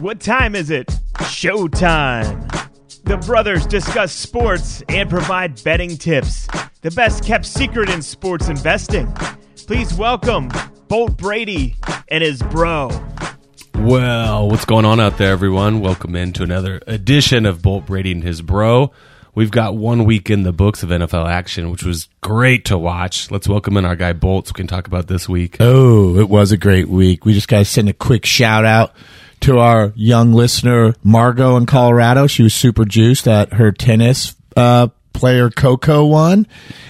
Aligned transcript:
What 0.00 0.18
time 0.18 0.54
is 0.54 0.70
it? 0.70 0.86
Showtime. 1.18 2.48
The 3.04 3.18
brothers 3.18 3.66
discuss 3.66 4.12
sports 4.12 4.82
and 4.88 5.10
provide 5.10 5.62
betting 5.62 5.98
tips. 5.98 6.48
The 6.80 6.90
best 6.92 7.22
kept 7.22 7.44
secret 7.44 7.90
in 7.90 8.00
sports 8.00 8.48
investing. 8.48 9.12
Please 9.66 9.92
welcome 9.92 10.48
Bolt 10.88 11.18
Brady 11.18 11.76
and 12.08 12.24
his 12.24 12.42
bro. 12.44 12.88
Well, 13.74 14.48
what's 14.48 14.64
going 14.64 14.86
on 14.86 15.00
out 15.00 15.18
there, 15.18 15.32
everyone? 15.32 15.80
Welcome 15.80 16.16
into 16.16 16.44
another 16.44 16.80
edition 16.86 17.44
of 17.44 17.60
Bolt 17.60 17.84
Brady 17.84 18.12
and 18.12 18.24
his 18.24 18.40
bro. 18.40 18.92
We've 19.34 19.50
got 19.50 19.76
one 19.76 20.06
week 20.06 20.30
in 20.30 20.44
the 20.44 20.52
books 20.52 20.82
of 20.82 20.88
NFL 20.88 21.28
action, 21.28 21.70
which 21.70 21.84
was 21.84 22.08
great 22.22 22.64
to 22.66 22.78
watch. 22.78 23.30
Let's 23.30 23.48
welcome 23.48 23.76
in 23.76 23.84
our 23.84 23.96
guy 23.96 24.14
Bolts. 24.14 24.48
so 24.48 24.54
we 24.54 24.60
can 24.60 24.66
talk 24.66 24.86
about 24.86 25.08
this 25.08 25.28
week. 25.28 25.58
Oh, 25.60 26.16
it 26.16 26.30
was 26.30 26.52
a 26.52 26.56
great 26.56 26.88
week. 26.88 27.26
We 27.26 27.34
just 27.34 27.48
got 27.48 27.58
to 27.58 27.64
send 27.66 27.90
a 27.90 27.92
quick 27.92 28.24
shout 28.24 28.64
out 28.64 28.94
to 29.40 29.58
our 29.58 29.92
young 29.96 30.32
listener, 30.32 30.94
Margot 31.02 31.56
in 31.56 31.66
Colorado. 31.66 32.26
She 32.26 32.42
was 32.42 32.54
super 32.54 32.84
juiced 32.84 33.26
at 33.26 33.54
her 33.54 33.72
tennis 33.72 34.34
uh, 34.56 34.88
player 35.12 35.50
Coco 35.50 36.04
won. 36.06 36.46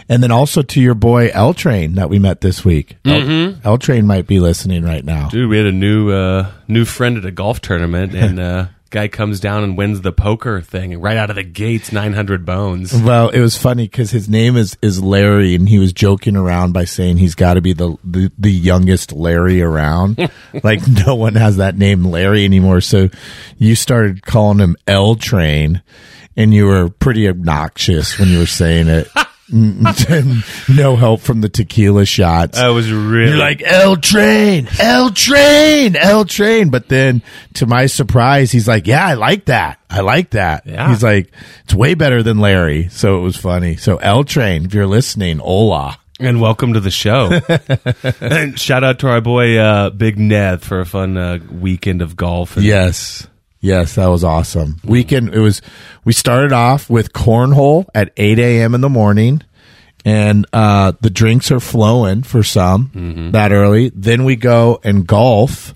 And 0.08 0.22
then 0.22 0.30
also 0.30 0.62
to 0.62 0.80
your 0.80 0.94
boy 0.94 1.30
L 1.32 1.54
Train 1.54 1.94
that 1.94 2.10
we 2.10 2.18
met 2.18 2.40
this 2.40 2.64
week. 2.64 2.96
Mm-hmm. 3.04 3.60
L 3.64 3.78
Train 3.78 4.06
might 4.06 4.26
be 4.26 4.40
listening 4.40 4.82
right 4.82 5.04
now. 5.04 5.28
Dude, 5.28 5.48
we 5.48 5.56
had 5.56 5.66
a 5.66 5.72
new 5.72 6.10
uh, 6.10 6.50
new 6.66 6.84
friend 6.84 7.16
at 7.16 7.24
a 7.24 7.30
golf 7.30 7.60
tournament, 7.60 8.14
and 8.14 8.40
uh, 8.40 8.66
guy 8.90 9.08
comes 9.08 9.40
down 9.40 9.62
and 9.62 9.78
wins 9.78 10.00
the 10.02 10.12
poker 10.12 10.60
thing 10.60 11.00
right 11.00 11.16
out 11.16 11.30
of 11.30 11.36
the 11.36 11.42
gates, 11.42 11.92
nine 11.92 12.12
hundred 12.12 12.44
bones. 12.44 12.92
Well, 12.92 13.30
it 13.30 13.40
was 13.40 13.56
funny 13.56 13.84
because 13.84 14.10
his 14.10 14.28
name 14.28 14.56
is, 14.56 14.76
is 14.82 15.02
Larry, 15.02 15.54
and 15.54 15.68
he 15.68 15.78
was 15.78 15.92
joking 15.92 16.36
around 16.36 16.72
by 16.72 16.84
saying 16.84 17.16
he's 17.16 17.34
got 17.34 17.54
to 17.54 17.60
be 17.60 17.72
the, 17.72 17.96
the 18.04 18.30
the 18.38 18.52
youngest 18.52 19.12
Larry 19.12 19.62
around. 19.62 20.30
like 20.62 20.80
no 21.06 21.14
one 21.14 21.34
has 21.36 21.56
that 21.56 21.78
name 21.78 22.04
Larry 22.04 22.44
anymore. 22.44 22.80
So 22.80 23.08
you 23.56 23.74
started 23.74 24.22
calling 24.22 24.58
him 24.58 24.76
L 24.86 25.14
Train, 25.14 25.82
and 26.36 26.52
you 26.52 26.66
were 26.66 26.90
pretty 26.90 27.28
obnoxious 27.28 28.18
when 28.18 28.28
you 28.28 28.38
were 28.38 28.46
saying 28.46 28.88
it. 28.88 29.08
no 30.68 30.96
help 30.96 31.20
from 31.20 31.40
the 31.40 31.48
tequila 31.48 32.04
shots. 32.04 32.56
That 32.56 32.68
was 32.68 32.92
really 32.92 33.30
You're 33.30 33.38
like 33.38 33.62
L 33.62 33.96
Train, 33.96 34.68
L 34.78 35.10
Train, 35.10 35.96
L 35.96 36.24
Train. 36.24 36.70
But 36.70 36.88
then, 36.88 37.22
to 37.54 37.66
my 37.66 37.86
surprise, 37.86 38.52
he's 38.52 38.68
like, 38.68 38.86
"Yeah, 38.86 39.04
I 39.06 39.14
like 39.14 39.46
that. 39.46 39.80
I 39.88 40.00
like 40.00 40.30
that." 40.30 40.66
Yeah. 40.66 40.88
He's 40.88 41.02
like, 41.02 41.32
"It's 41.64 41.74
way 41.74 41.94
better 41.94 42.22
than 42.22 42.38
Larry." 42.38 42.88
So 42.90 43.18
it 43.18 43.22
was 43.22 43.36
funny. 43.36 43.76
So 43.76 43.96
L 43.96 44.24
Train, 44.24 44.66
if 44.66 44.74
you're 44.74 44.86
listening, 44.86 45.38
hola. 45.38 45.98
And 46.20 46.38
welcome 46.38 46.74
to 46.74 46.80
the 46.80 46.90
show. 46.90 47.30
and 48.20 48.60
shout 48.60 48.84
out 48.84 48.98
to 48.98 49.08
our 49.08 49.22
boy 49.22 49.56
uh, 49.56 49.88
Big 49.88 50.18
Ned 50.18 50.60
for 50.60 50.80
a 50.80 50.84
fun 50.84 51.16
uh, 51.16 51.38
weekend 51.50 52.02
of 52.02 52.14
golf. 52.14 52.56
And 52.56 52.64
Yes. 52.66 53.26
Yes, 53.60 53.96
that 53.96 54.06
was 54.06 54.24
awesome. 54.24 54.80
Weekend, 54.84 55.34
it 55.34 55.38
was, 55.38 55.60
we 56.04 56.12
started 56.14 56.52
off 56.52 56.88
with 56.88 57.12
cornhole 57.12 57.86
at 57.94 58.10
8 58.16 58.38
a.m. 58.38 58.74
in 58.74 58.80
the 58.80 58.88
morning. 58.88 59.42
And 60.02 60.46
uh, 60.54 60.92
the 61.02 61.10
drinks 61.10 61.50
are 61.50 61.60
flowing 61.60 62.22
for 62.22 62.42
some 62.42 62.90
that 63.32 63.52
early. 63.52 63.90
Then 63.94 64.24
we 64.24 64.34
go 64.34 64.80
and 64.82 65.06
golf, 65.06 65.74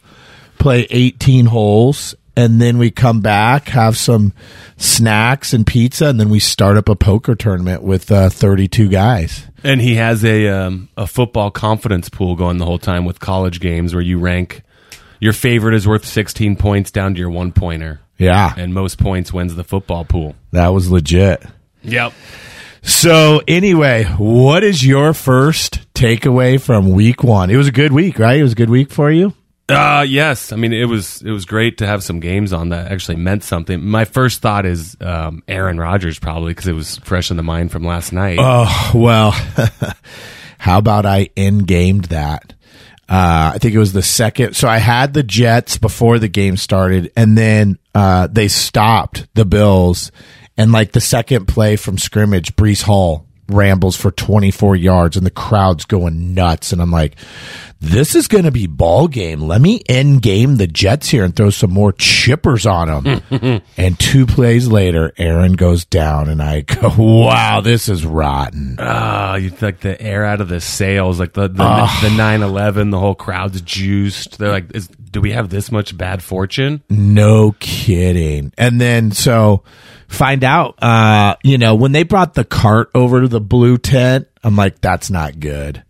play 0.59 0.87
18 0.89 1.45
holes. 1.45 2.15
And 2.37 2.61
then 2.61 2.79
we 2.79 2.91
come 2.91 3.21
back, 3.21 3.69
have 3.69 3.97
some 3.99 4.33
snacks 4.79 5.53
and 5.53 5.67
pizza. 5.67 6.07
And 6.07 6.19
then 6.19 6.31
we 6.31 6.41
start 6.41 6.79
up 6.79 6.89
a 6.89 6.97
poker 6.97 7.35
tournament 7.35 7.83
with 7.83 8.11
uh, 8.11 8.31
32 8.31 8.89
guys. 8.89 9.47
And 9.62 9.81
he 9.81 9.97
has 9.97 10.25
a 10.25 10.49
um, 10.49 10.89
a 10.97 11.07
football 11.07 11.51
confidence 11.51 12.09
pool 12.09 12.35
going 12.35 12.57
the 12.57 12.65
whole 12.65 12.79
time 12.79 13.05
with 13.05 13.21
college 13.21 13.61
games 13.61 13.95
where 13.95 14.03
you 14.03 14.19
rank 14.19 14.62
your 15.25 15.33
favorite 15.33 15.75
is 15.75 15.89
worth 15.89 16.05
16 16.05 16.56
points 16.56 16.91
down 16.91 17.14
to 17.14 17.20
your 17.20 17.30
one 17.30 17.50
pointer, 17.50 18.00
Yeah, 18.19 18.53
and 18.56 18.75
most 18.75 18.98
points 18.98 19.33
wins 19.33 19.55
the 19.55 19.64
football 19.64 20.05
pool. 20.05 20.34
that 20.53 20.69
was 20.69 20.91
legit. 20.91 21.42
Yep. 21.83 22.12
So 22.83 23.41
anyway, 23.48 24.04
what 24.04 24.62
is 24.62 24.87
your 24.87 25.15
first 25.15 25.81
takeaway 25.94 26.60
from 26.60 26.91
week 26.93 27.25
one? 27.25 27.49
It 27.49 27.56
was 27.56 27.69
a 27.69 27.72
good 27.72 27.93
week, 27.93 28.19
right? 28.19 28.38
It 28.38 28.43
was 28.43 28.53
a 28.53 28.56
good 28.56 28.69
week 28.69 28.91
for 28.91 29.10
you. 29.10 29.32
Uh 29.66 30.04
yes. 30.06 30.53
I 30.53 30.56
mean, 30.56 30.75
it 30.75 30.84
was 30.84 31.22
it 31.22 31.31
was 31.31 31.47
great 31.47 31.78
to 31.78 31.87
have 31.87 32.03
some 32.04 32.20
games 32.20 32.53
on 32.53 32.69
that 32.69 32.93
actually 32.93 33.16
meant 33.16 33.43
something. 33.44 33.82
My 33.82 34.04
first 34.04 34.43
thought 34.43 34.66
is 34.66 34.94
um, 35.00 35.43
Aaron 35.49 35.78
Rodgers 35.78 36.19
probably 36.19 36.50
because 36.50 36.66
it 36.69 36.75
was 36.75 36.99
fresh 36.99 37.31
in 37.31 37.38
the 37.38 37.43
mind 37.43 37.72
from 37.72 37.82
last 37.82 38.12
night. 38.12 38.37
Oh 38.38 38.91
well, 38.94 39.31
how 40.59 40.76
about 40.76 41.06
I 41.06 41.31
end 41.34 41.66
gamed 41.66 42.04
that? 42.06 42.53
Uh, 43.09 43.53
I 43.54 43.59
think 43.59 43.75
it 43.75 43.78
was 43.78 43.92
the 43.92 44.03
second. 44.03 44.54
So 44.54 44.69
I 44.69 44.78
had 44.78 45.12
the 45.12 45.22
Jets 45.22 45.78
before 45.78 46.19
the 46.19 46.28
game 46.28 46.56
started, 46.56 47.12
and 47.16 47.37
then 47.37 47.78
uh, 47.94 48.28
they 48.28 48.48
stopped 48.48 49.26
the 49.34 49.44
Bills, 49.44 50.10
and 50.56 50.72
like 50.72 50.92
the 50.92 51.00
second 51.00 51.47
play 51.47 51.76
from 51.76 51.98
scrimmage, 51.98 52.56
Breece 52.56 52.82
Hall 52.82 53.26
rambles 53.49 53.97
for 53.97 54.10
24 54.10 54.77
yards, 54.77 55.16
and 55.16 55.27
the 55.27 55.31
crowd's 55.31 55.84
going 55.84 56.34
nuts, 56.34 56.72
and 56.72 56.81
I'm 56.81 56.91
like, 56.91 57.16
this 57.81 58.15
is 58.15 58.28
going 58.28 58.44
to 58.44 58.50
be 58.50 58.66
ball 58.66 59.09
game. 59.09 59.43
Let 59.43 59.60
me 59.60 59.82
end 59.88 60.22
game 60.22 60.56
the 60.56 60.66
Jets 60.66 61.09
here 61.09 61.25
and 61.25 61.37
throw 61.37 61.50
some 61.50 61.71
more 61.71 61.93
chippers 61.93 62.71
on 62.71 63.05
them. 63.05 63.62
and 63.77 63.99
two 63.99 64.27
plays 64.27 64.69
later, 64.69 65.12
Aaron 65.19 65.53
goes 65.53 65.84
down, 65.84 66.28
and 66.28 66.43
I 66.43 66.62
go, 66.62 66.93
wow, 66.97 67.60
this 67.60 67.88
is 67.88 68.06
rotten. 68.06 68.77
Ah, 68.78 69.37
you 69.37 69.53
like 69.61 69.81
the 69.81 70.00
air 70.00 70.25
out 70.25 70.41
of 70.41 70.49
the 70.49 70.61
sails, 70.61 71.21
like 71.21 71.34
the 71.34 71.49
the, 71.49 71.65
the 72.03 72.09
9/11. 72.09 72.91
The 72.91 72.99
whole 72.99 73.15
crowd's 73.15 73.61
juiced. 73.61 74.38
They're 74.38 74.50
like, 74.50 74.75
is, 74.75 74.88
do 74.88 75.21
we 75.21 75.32
have 75.32 75.50
this 75.50 75.71
much 75.71 75.97
bad 75.97 76.22
fortune? 76.22 76.82
No 76.88 77.55
kidding. 77.61 78.53
And 78.56 78.81
then 78.81 79.12
so 79.12 79.62
find 80.14 80.44
out, 80.44 80.82
uh, 80.82 81.36
you 81.42 81.58
know, 81.58 81.75
when 81.75 81.92
they 81.92 82.02
brought 82.02 82.34
the 82.34 82.44
cart 82.44 82.91
over 82.94 83.20
to 83.20 83.28
the 83.28 83.41
blue 83.41 83.76
tent, 83.76 84.28
I'm 84.42 84.56
like, 84.56 84.80
that's 84.80 85.10
not 85.10 85.41
good. 85.41 85.84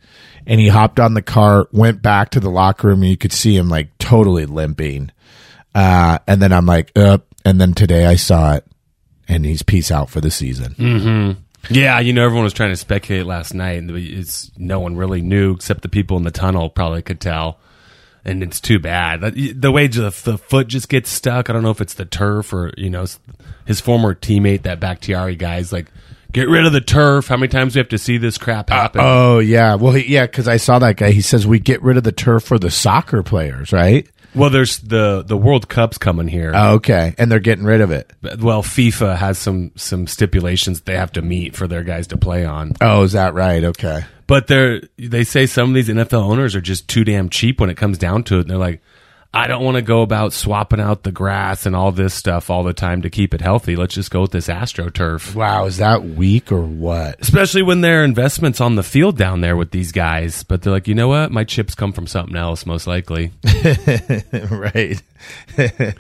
And 0.47 0.61
he 0.61 0.69
hopped 0.69 1.01
on 1.01 1.15
the 1.15 1.23
cart, 1.23 1.73
went 1.73 2.03
back 2.03 2.31
to 2.31 2.41
the 2.41 2.51
locker 2.51 2.89
room, 2.89 3.03
and 3.03 3.11
you 3.11 3.17
could 3.17 3.33
see 3.33 3.57
him 3.57 3.69
like 3.69 3.97
totally 3.99 4.47
limping. 4.47 5.11
Uh, 5.75 6.19
and 6.27 6.43
then 6.43 6.53
I'm 6.53 6.67
like, 6.67 6.97
up. 6.97 7.27
And 7.45 7.61
then 7.61 7.75
today 7.75 8.07
I 8.07 8.17
saw 8.17 8.55
it, 8.55 8.67
and 9.29 9.45
he's 9.45 9.63
peace 9.63 9.91
out 9.91 10.11
for 10.11 10.21
the 10.21 10.31
season. 10.31 10.75
Mm-hmm. 10.75 11.41
Yeah, 11.71 12.01
you 12.01 12.13
know, 12.13 12.25
everyone 12.25 12.45
was 12.45 12.53
trying 12.53 12.71
to 12.71 12.77
speculate 12.77 13.27
last 13.27 13.55
night, 13.55 13.79
and 13.79 13.91
it's 13.91 14.51
no 14.57 14.81
one 14.81 14.97
really 14.97 15.23
knew 15.23 15.53
except 15.53 15.83
the 15.83 15.89
people 15.89 16.17
in 16.17 16.23
the 16.23 16.31
tunnel 16.31 16.69
probably 16.69 17.03
could 17.03 17.21
tell. 17.21 17.59
And 18.25 18.43
it's 18.43 18.61
too 18.61 18.79
bad. 18.79 19.21
The 19.21 19.71
way 19.71 19.87
the, 19.87 20.11
the 20.25 20.39
foot 20.39 20.69
just 20.69 20.89
gets 20.89 21.11
stuck. 21.11 21.51
I 21.51 21.53
don't 21.53 21.63
know 21.63 21.71
if 21.71 21.83
it's 21.83 21.95
the 21.95 22.07
turf 22.07 22.53
or 22.55 22.73
you 22.77 22.89
know 22.89 23.05
his 23.67 23.81
former 23.81 24.15
teammate, 24.15 24.63
that 24.63 24.81
Bakhtiari 24.81 25.37
guy's 25.37 25.73
like, 25.73 25.87
get 26.33 26.49
rid 26.49 26.65
of 26.65 26.73
the 26.73 26.81
turf. 26.81 27.29
How 27.29 27.37
many 27.37 27.49
times 27.49 27.75
do 27.75 27.79
we 27.79 27.81
have 27.81 27.89
to 27.91 27.99
see 27.99 28.17
this 28.17 28.39
crap 28.39 28.71
uh, 28.71 28.75
happen? 28.75 29.01
Oh 29.05 29.41
yeah, 29.41 29.75
well 29.75 29.93
he, 29.93 30.11
yeah, 30.11 30.25
because 30.25 30.49
I 30.49 30.57
saw 30.57 30.79
that 30.79 30.97
guy. 30.97 31.11
He 31.11 31.21
says 31.21 31.47
we 31.47 31.59
get 31.59 31.83
rid 31.83 31.99
of 31.99 32.05
the 32.05 32.13
turf 32.13 32.45
for 32.45 32.59
the 32.59 32.71
soccer 32.71 33.23
players, 33.23 33.73
right? 33.73 34.09
well, 34.35 34.51
there's 34.51 34.79
the 34.79 35.23
the 35.23 35.37
World 35.37 35.69
Cup's 35.69 35.99
coming 35.99 36.29
here. 36.29 36.53
Oh, 36.55 36.75
okay, 36.75 37.15
and 37.19 37.31
they're 37.31 37.41
getting 37.41 37.65
rid 37.65 37.81
of 37.81 37.91
it. 37.91 38.13
well, 38.39 38.63
FIFA 38.63 39.17
has 39.17 39.39
some 39.39 39.73
some 39.77 40.07
stipulations 40.07 40.81
they 40.83 40.97
have 40.97 41.13
to 41.13 41.23
meet 41.23 41.55
for 41.55 41.67
their 41.67 41.83
guys 41.85 42.09
to 42.09 42.17
play 42.17 42.45
on. 42.45 42.73
Oh, 42.81 43.03
is 43.03 43.13
that 43.13 43.35
right? 43.35 43.63
Okay. 43.65 44.05
But 44.27 44.47
they're 44.47 44.83
they 44.99 45.25
say 45.25 45.47
some 45.47 45.71
of 45.71 45.75
these 45.75 45.89
NFL 45.89 46.23
owners 46.23 46.55
are 46.55 46.61
just 46.61 46.89
too 46.89 47.05
damn 47.05 47.29
cheap 47.29 47.61
when 47.61 47.71
it 47.71 47.77
comes 47.77 47.99
down 47.99 48.25
to 48.25 48.39
it. 48.39 48.43
And 48.43 48.51
they're 48.51 48.59
like, 48.59 48.81
I 49.35 49.49
don't 49.49 49.65
want 49.65 49.75
to 49.75 49.83
go 49.83 50.03
about 50.03 50.33
swapping 50.33 50.79
out 50.79 51.03
the 51.03 51.11
grass 51.11 51.67
and 51.67 51.75
all 51.75 51.91
this 51.91 52.15
stuff 52.15 52.51
all 52.51 52.63
the 52.63 52.73
time 52.73 53.03
to 53.03 53.11
keep 53.11 53.35
it 53.35 53.41
healthy. 53.41 53.75
Let's 53.75 53.95
just 53.95 54.13
go 54.13 54.21
with 54.21 54.31
this 54.31 54.47
AstroTurf. 54.47 55.35
Wow, 55.35 55.65
is 55.65 55.79
that 55.79 56.05
weak 56.05 56.53
or 56.53 56.63
what? 56.63 57.21
Especially 57.21 57.63
when 57.63 57.81
there 57.81 58.03
are 58.03 58.05
investments 58.05 58.61
on 58.61 58.77
the 58.77 58.85
field 58.85 59.19
down 59.19 59.41
there 59.41 59.57
with 59.57 59.73
these 59.73 59.91
guys. 59.91 60.45
But 60.45 60.63
they're 60.63 60.73
like, 60.73 60.87
you 60.87 60.95
know 60.95 61.09
what? 61.09 61.33
My 61.33 61.43
chips 61.43 61.75
come 61.75 61.93
from 61.93 62.07
something 62.07 62.37
else, 62.37 62.65
most 62.65 62.87
likely. 62.87 63.33
right. 64.51 65.03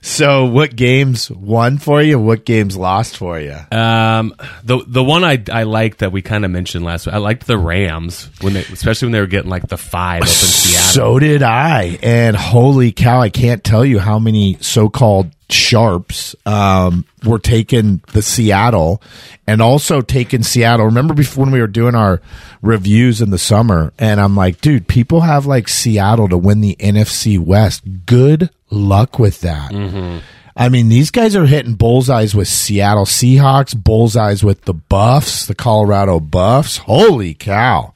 so, 0.00 0.44
what 0.46 0.76
games 0.76 1.30
won 1.30 1.78
for 1.78 2.02
you? 2.02 2.18
What 2.18 2.44
games 2.44 2.76
lost 2.76 3.16
for 3.16 3.40
you? 3.40 3.56
Um, 3.70 4.34
the 4.64 4.82
the 4.86 5.02
one 5.02 5.24
I 5.24 5.42
I 5.52 5.64
liked 5.64 5.98
that 5.98 6.12
we 6.12 6.22
kind 6.22 6.44
of 6.44 6.50
mentioned 6.50 6.84
last 6.84 7.06
week. 7.06 7.14
I 7.14 7.18
liked 7.18 7.46
the 7.46 7.58
Rams 7.58 8.30
when 8.40 8.52
they, 8.52 8.60
especially 8.60 9.06
when 9.06 9.12
they 9.12 9.20
were 9.20 9.26
getting 9.26 9.50
like 9.50 9.68
the 9.68 9.76
five 9.76 10.22
up 10.22 10.28
in 10.28 10.34
Seattle. 10.34 10.92
So 10.92 11.18
did 11.18 11.42
I. 11.42 11.98
And 12.02 12.36
holy 12.36 12.92
cow, 12.92 13.20
I 13.20 13.30
can't 13.30 13.64
tell 13.64 13.84
you 13.84 13.98
how 13.98 14.18
many 14.18 14.56
so-called 14.60 15.32
sharps 15.50 16.36
um, 16.44 17.06
were 17.24 17.38
taking 17.38 18.02
the 18.12 18.22
Seattle 18.22 19.02
and 19.46 19.62
also 19.62 20.00
taking 20.00 20.42
Seattle. 20.42 20.86
Remember 20.86 21.14
before 21.14 21.44
when 21.44 21.52
we 21.52 21.60
were 21.60 21.66
doing 21.66 21.94
our 21.94 22.20
reviews 22.60 23.20
in 23.20 23.30
the 23.30 23.38
summer 23.38 23.92
and 23.98 24.20
I'm 24.20 24.36
like, 24.36 24.60
dude, 24.60 24.88
people 24.88 25.22
have 25.22 25.46
like 25.46 25.68
Seattle 25.68 26.28
to 26.28 26.36
win 26.36 26.60
the 26.60 26.76
NFC 26.78 27.38
West. 27.38 27.82
Good 28.04 28.50
luck 28.70 29.18
with 29.18 29.40
that. 29.42 29.72
Mm-hmm. 29.72 30.18
I 30.56 30.68
mean, 30.68 30.88
these 30.88 31.12
guys 31.12 31.36
are 31.36 31.46
hitting 31.46 31.74
bullseyes 31.74 32.34
with 32.34 32.48
Seattle 32.48 33.04
Seahawks, 33.04 33.76
bullseyes 33.76 34.42
with 34.42 34.62
the 34.62 34.74
Buffs, 34.74 35.46
the 35.46 35.54
Colorado 35.54 36.18
Buffs. 36.18 36.78
Holy 36.78 37.32
cow. 37.34 37.94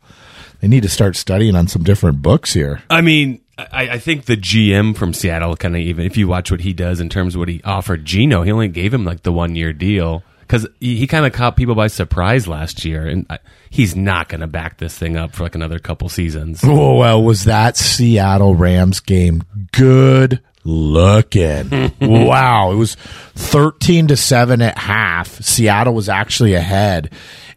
They 0.61 0.69
need 0.69 0.85
to 0.85 0.89
start 0.89 1.17
studying 1.17 1.57
on 1.57 1.67
some 1.67 1.83
different 1.83 2.23
books 2.23 2.55
here. 2.55 2.83
I 2.89 3.01
mean, 3.01 3.41
I, 3.59 3.91
I 3.91 3.99
think 3.99 4.27
the 4.27 4.37
GM 4.37 4.97
from 4.97 5.13
Seattle 5.13 5.57
kind 5.57 5.75
of 5.75 5.81
even 5.81 6.07
if 6.07 6.17
you 6.17 6.29
watch 6.29 6.53
what 6.53 6.61
he 6.61 6.73
does 6.73 7.01
in 7.01 7.09
terms 7.09 7.35
of 7.35 7.41
what 7.41 7.49
he 7.49 7.61
offered 7.65 8.05
Geno, 8.05 8.43
he 8.43 8.53
only 8.53 8.69
gave 8.69 8.95
him 8.95 9.05
like 9.05 9.25
the 9.25 9.33
one 9.33 9.57
year 9.57 9.73
deal 9.73 10.23
because 10.41 10.69
he, 10.79 10.97
he 10.97 11.07
kind 11.07 11.27
of 11.27 11.33
caught 11.33 11.57
people 11.57 11.75
by 11.75 11.89
surprise 11.89 12.47
last 12.47 12.85
year, 12.85 13.07
and 13.07 13.27
I, 13.29 13.39
he's 13.71 13.97
not 13.97 14.29
going 14.29 14.43
to 14.43 14.47
back 14.47 14.79
this 14.79 14.97
thing 14.97 15.17
up 15.17 15.35
for 15.35 15.43
like 15.43 15.55
another 15.55 15.79
couple 15.79 16.09
seasons. 16.09 16.61
Oh 16.63 16.97
well, 16.97 17.23
was 17.23 17.45
that 17.45 17.77
Seattle 17.77 18.55
Rams 18.55 19.01
game 19.01 19.43
good 19.73 20.41
looking? 20.65 21.93
wow, 22.01 22.73
it 22.73 22.77
was 22.77 22.95
thirteen 22.95 24.09
to 24.09 24.17
seven 24.17 24.63
at 24.63 24.79
half. 24.79 25.41
Seattle 25.43 25.95
was 25.95 26.09
actually 26.09 26.55
ahead, 26.55 27.11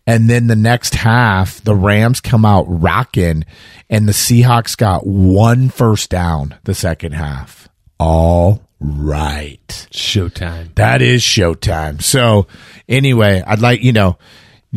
and 0.08 0.30
then 0.30 0.48
the 0.48 0.56
next 0.56 0.96
half, 0.96 1.64
the 1.64 1.76
Rams 1.76 2.22
come 2.22 2.46
out 2.46 2.66
rocking, 2.68 3.46
and 3.90 4.08
the 4.08 4.14
Seahawks 4.14 4.78
got 4.78 5.06
one 5.06 5.70
first 5.70 6.10
down. 6.10 6.56
The 6.64 6.76
second 6.76 7.14
half, 7.14 7.70
all 8.00 8.66
right. 8.80 9.88
Showtime. 9.92 10.76
That 10.76 11.02
is 11.02 11.22
showtime. 11.22 12.02
So 12.02 12.48
anyway, 12.88 13.44
I'd 13.46 13.62
like 13.62 13.82
you 13.82 13.94
know, 13.94 14.18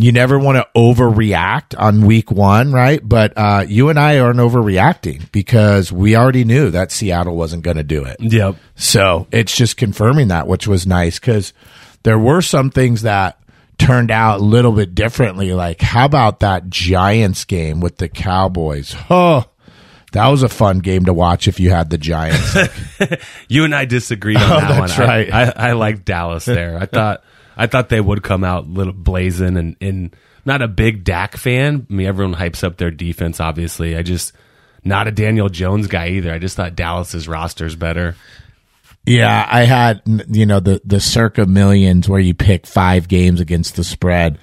you 0.02 0.12
never 0.12 0.38
want 0.38 0.56
to 0.56 0.66
overreact 0.76 1.74
on 1.78 2.06
week 2.06 2.30
one, 2.30 2.72
right? 2.72 3.00
But 3.02 3.32
uh, 3.36 3.64
you 3.68 3.88
and 3.88 3.98
I 3.98 4.18
aren't 4.18 4.38
overreacting 4.38 5.30
because 5.32 5.90
we 5.92 6.16
already 6.16 6.44
knew 6.44 6.70
that 6.70 6.92
Seattle 6.92 7.36
wasn't 7.36 7.62
going 7.62 7.76
to 7.78 7.82
do 7.82 8.04
it. 8.04 8.16
Yep. 8.20 8.56
So 8.76 9.26
it's 9.32 9.56
just 9.56 9.76
confirming 9.76 10.28
that, 10.28 10.46
which 10.46 10.66
was 10.68 10.86
nice 10.86 11.18
because 11.18 11.52
there 12.02 12.18
were 12.18 12.42
some 12.42 12.70
things 12.70 13.02
that 13.02 13.40
turned 13.78 14.10
out 14.10 14.40
a 14.40 14.42
little 14.44 14.72
bit 14.72 14.94
differently. 14.94 15.52
Like, 15.52 15.80
how 15.80 16.04
about 16.04 16.40
that 16.40 16.68
Giants 16.68 17.44
game 17.44 17.80
with 17.80 17.96
the 17.98 18.08
Cowboys? 18.08 18.94
Oh, 19.08 19.44
that 20.12 20.28
was 20.28 20.42
a 20.42 20.48
fun 20.48 20.78
game 20.80 21.04
to 21.04 21.12
watch 21.12 21.48
if 21.48 21.60
you 21.60 21.70
had 21.70 21.90
the 21.90 21.98
Giants. 21.98 22.56
You 23.48 23.64
and 23.64 23.74
I 23.74 23.84
disagreed 23.86 24.36
on 24.36 24.42
Oh, 24.42 24.60
that 24.60 24.70
one. 24.78 24.88
that's 24.88 24.98
I- 24.98 25.04
right. 25.06 25.32
I, 25.32 25.52
I, 25.70 25.72
liked 25.72 26.04
Dallas 26.04 26.44
there. 26.44 26.76
I 26.78 26.84
thought 26.86 27.22
I 27.58 27.66
thought 27.66 27.88
they 27.88 28.00
would 28.00 28.22
come 28.22 28.44
out 28.44 28.68
little 28.68 28.92
blazing 28.92 29.76
and, 29.80 30.16
not 30.44 30.62
a 30.62 30.68
big 30.68 31.04
Dak 31.04 31.36
fan. 31.36 31.86
I 31.90 31.92
mean, 31.92 32.06
everyone 32.06 32.34
hypes 32.34 32.64
up 32.64 32.78
their 32.78 32.90
defense. 32.90 33.38
Obviously, 33.38 33.96
I 33.96 34.02
just 34.02 34.32
not 34.82 35.06
a 35.06 35.10
Daniel 35.10 35.50
Jones 35.50 35.88
guy 35.88 36.10
either. 36.10 36.32
I 36.32 36.38
just 36.38 36.56
thought 36.56 36.74
Dallas's 36.74 37.28
roster's 37.28 37.76
better. 37.76 38.14
Yeah, 39.04 39.46
I 39.50 39.64
had 39.64 40.00
you 40.06 40.46
know 40.46 40.60
the 40.60 40.80
the 40.84 41.00
circa 41.00 41.44
millions 41.44 42.08
where 42.08 42.20
you 42.20 42.32
pick 42.32 42.66
five 42.66 43.08
games 43.08 43.40
against 43.40 43.76
the 43.76 43.84
spread. 43.84 44.38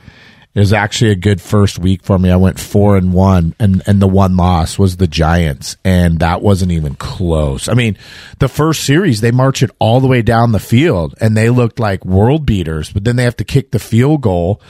It 0.56 0.60
was 0.60 0.72
actually 0.72 1.12
a 1.12 1.16
good 1.16 1.42
first 1.42 1.80
week 1.80 2.02
for 2.02 2.18
me. 2.18 2.32
I 2.32 2.38
went 2.38 2.62
four 2.62 2.96
and 2.96 3.12
one, 3.12 3.54
and 3.60 3.84
and 3.86 4.02
the 4.02 4.08
one 4.08 4.38
loss 4.38 4.80
was 4.80 4.96
the 4.96 5.06
Giants, 5.06 5.76
and 5.84 6.20
that 6.20 6.42
wasn't 6.42 6.72
even 6.72 6.96
close. 6.96 7.68
I 7.68 7.74
mean, 7.74 7.98
the 8.40 8.48
first 8.48 8.86
series 8.86 9.20
they 9.20 9.32
march 9.32 9.62
it 9.62 9.72
all 9.80 10.00
the 10.00 10.08
way 10.08 10.22
down 10.22 10.54
the 10.54 10.60
field, 10.60 11.14
and 11.20 11.36
they 11.36 11.50
looked 11.50 11.78
like 11.78 12.06
world 12.06 12.46
beaters. 12.46 12.90
But 12.90 13.04
then 13.04 13.18
they 13.18 13.26
have 13.26 13.36
to 13.36 13.44
kick 13.44 13.72
the 13.72 13.80
field 13.80 14.22
goal, 14.22 14.62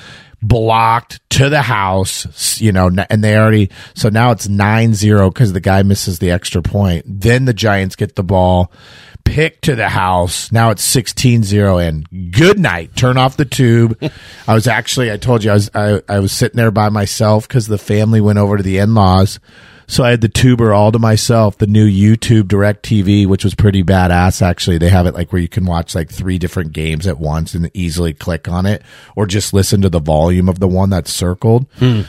blocked 0.48 1.20
to 1.32 1.50
the 1.50 1.62
house, 1.62 2.60
you 2.62 2.72
know, 2.72 2.90
and 3.10 3.24
they 3.24 3.38
already 3.38 3.70
so 3.94 4.10
now 4.10 4.32
it's 4.32 4.48
9-0 4.48 5.34
because 5.34 5.54
the 5.54 5.60
guy 5.60 5.84
misses 5.84 6.20
the 6.20 6.32
extra 6.32 6.62
point. 6.62 7.06
Then 7.08 7.46
the 7.46 7.54
Giants 7.54 7.96
get 7.96 8.16
the 8.16 8.24
ball 8.24 8.72
pick 9.26 9.60
to 9.62 9.76
the 9.76 9.90
house. 9.90 10.52
Now 10.52 10.70
it's 10.70 10.96
16-0 10.96 11.86
and 11.86 12.32
good 12.32 12.60
night. 12.60 12.96
Turn 12.96 13.18
off 13.18 13.36
the 13.36 13.46
tube. 13.46 13.98
I 14.48 14.54
was 14.54 14.68
actually, 14.68 15.12
I 15.12 15.18
told 15.18 15.44
you, 15.44 15.52
I 15.52 15.54
was, 15.56 15.72
I, 15.74 16.02
I 16.08 16.20
was 16.20 16.32
sitting 16.32 16.58
there 16.58 16.72
by 16.72 16.90
myself 16.90 17.48
because 17.48 17.68
the 17.68 17.78
family 17.78 18.22
went 18.22 18.40
over 18.40 18.56
to 18.56 18.64
the 18.64 18.78
in-laws. 18.78 19.40
So 19.88 20.04
I 20.04 20.10
had 20.10 20.22
the 20.22 20.30
tuber 20.30 20.74
all 20.74 20.92
to 20.92 21.00
myself, 21.00 21.58
the 21.58 21.68
new 21.68 21.88
YouTube 21.88 22.48
Direct 22.48 22.84
TV, 22.84 23.28
which 23.28 23.44
was 23.44 23.56
pretty 23.56 23.84
badass. 23.84 24.42
Actually, 24.42 24.78
they 24.78 24.90
have 24.90 25.06
it 25.06 25.14
like 25.14 25.32
where 25.32 25.42
you 25.42 25.48
can 25.48 25.66
watch 25.66 25.96
like 25.96 26.10
three 26.10 26.40
different 26.40 26.74
games 26.74 27.08
at 27.08 27.20
once 27.20 27.54
and 27.54 27.70
easily 27.74 28.14
click 28.14 28.48
on 28.48 28.66
it 28.66 28.82
or 29.16 29.26
just 29.26 29.54
listen 29.54 29.82
to 29.82 29.90
the 29.90 30.00
volume 30.00 30.50
of 30.50 30.60
the 30.60 30.68
one 30.68 30.90
that's 30.90 31.12
circled. 31.12 31.68
Hmm. 31.78 32.02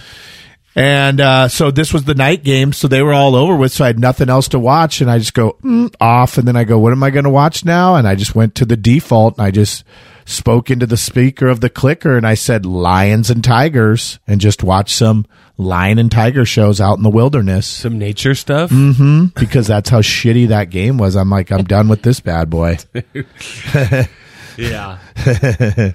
And 0.79 1.23
uh, 1.23 1.49
so 1.49 1.71
this 1.71 1.91
was 1.95 2.05
the 2.05 2.15
night 2.15 2.45
game, 2.45 2.75
so 2.75 2.87
they 2.87 3.01
were 3.01 3.15
all 3.15 3.35
over 3.35 3.57
with. 3.57 3.73
So 3.73 3.83
I 3.85 3.87
had 3.89 3.99
nothing 3.99 4.29
else 4.29 4.49
to 4.49 4.59
watch, 4.59 5.01
and 5.01 5.11
I 5.11 5.19
just 5.19 5.33
go 5.33 5.57
mm, 5.65 5.93
off, 6.01 6.37
and 6.37 6.47
then 6.47 6.55
I 6.55 6.65
go, 6.65 6.79
"What 6.79 6.93
am 6.93 7.03
I 7.03 7.09
going 7.09 7.25
to 7.25 7.31
watch 7.31 7.65
now?" 7.65 7.95
And 7.97 8.07
I 8.07 8.15
just 8.15 8.35
went 8.35 8.55
to 8.57 8.67
the 8.67 8.77
default, 8.77 9.39
and 9.39 9.47
I 9.47 9.51
just 9.51 9.85
spoke 10.27 10.71
into 10.71 10.85
the 10.87 10.99
speaker 10.99 11.49
of 11.49 11.61
the 11.61 11.71
clicker, 11.71 12.19
and 12.19 12.27
I 12.27 12.35
said 12.35 12.67
"lions 12.67 13.31
and 13.31 13.43
tigers," 13.43 14.19
and 14.27 14.39
just 14.39 14.63
watched 14.63 14.95
some 14.95 15.25
lion 15.57 15.99
and 15.99 16.13
tiger 16.13 16.45
shows 16.45 16.79
out 16.83 16.99
in 16.99 17.03
the 17.03 17.09
wilderness 17.09 17.67
Some 17.67 17.99
nature 17.99 18.35
stuff. 18.35 18.69
because 19.35 19.67
that's 19.67 19.89
how 19.89 20.03
shitty 20.03 20.49
that 20.49 20.69
game 20.69 20.99
was. 20.99 21.17
I'm 21.17 21.31
like, 21.31 21.51
I'm 21.51 21.65
done 21.65 21.89
with 21.89 22.03
this 22.03 22.21
bad 22.21 22.51
boy. 22.51 22.77
Yeah. 24.59 24.99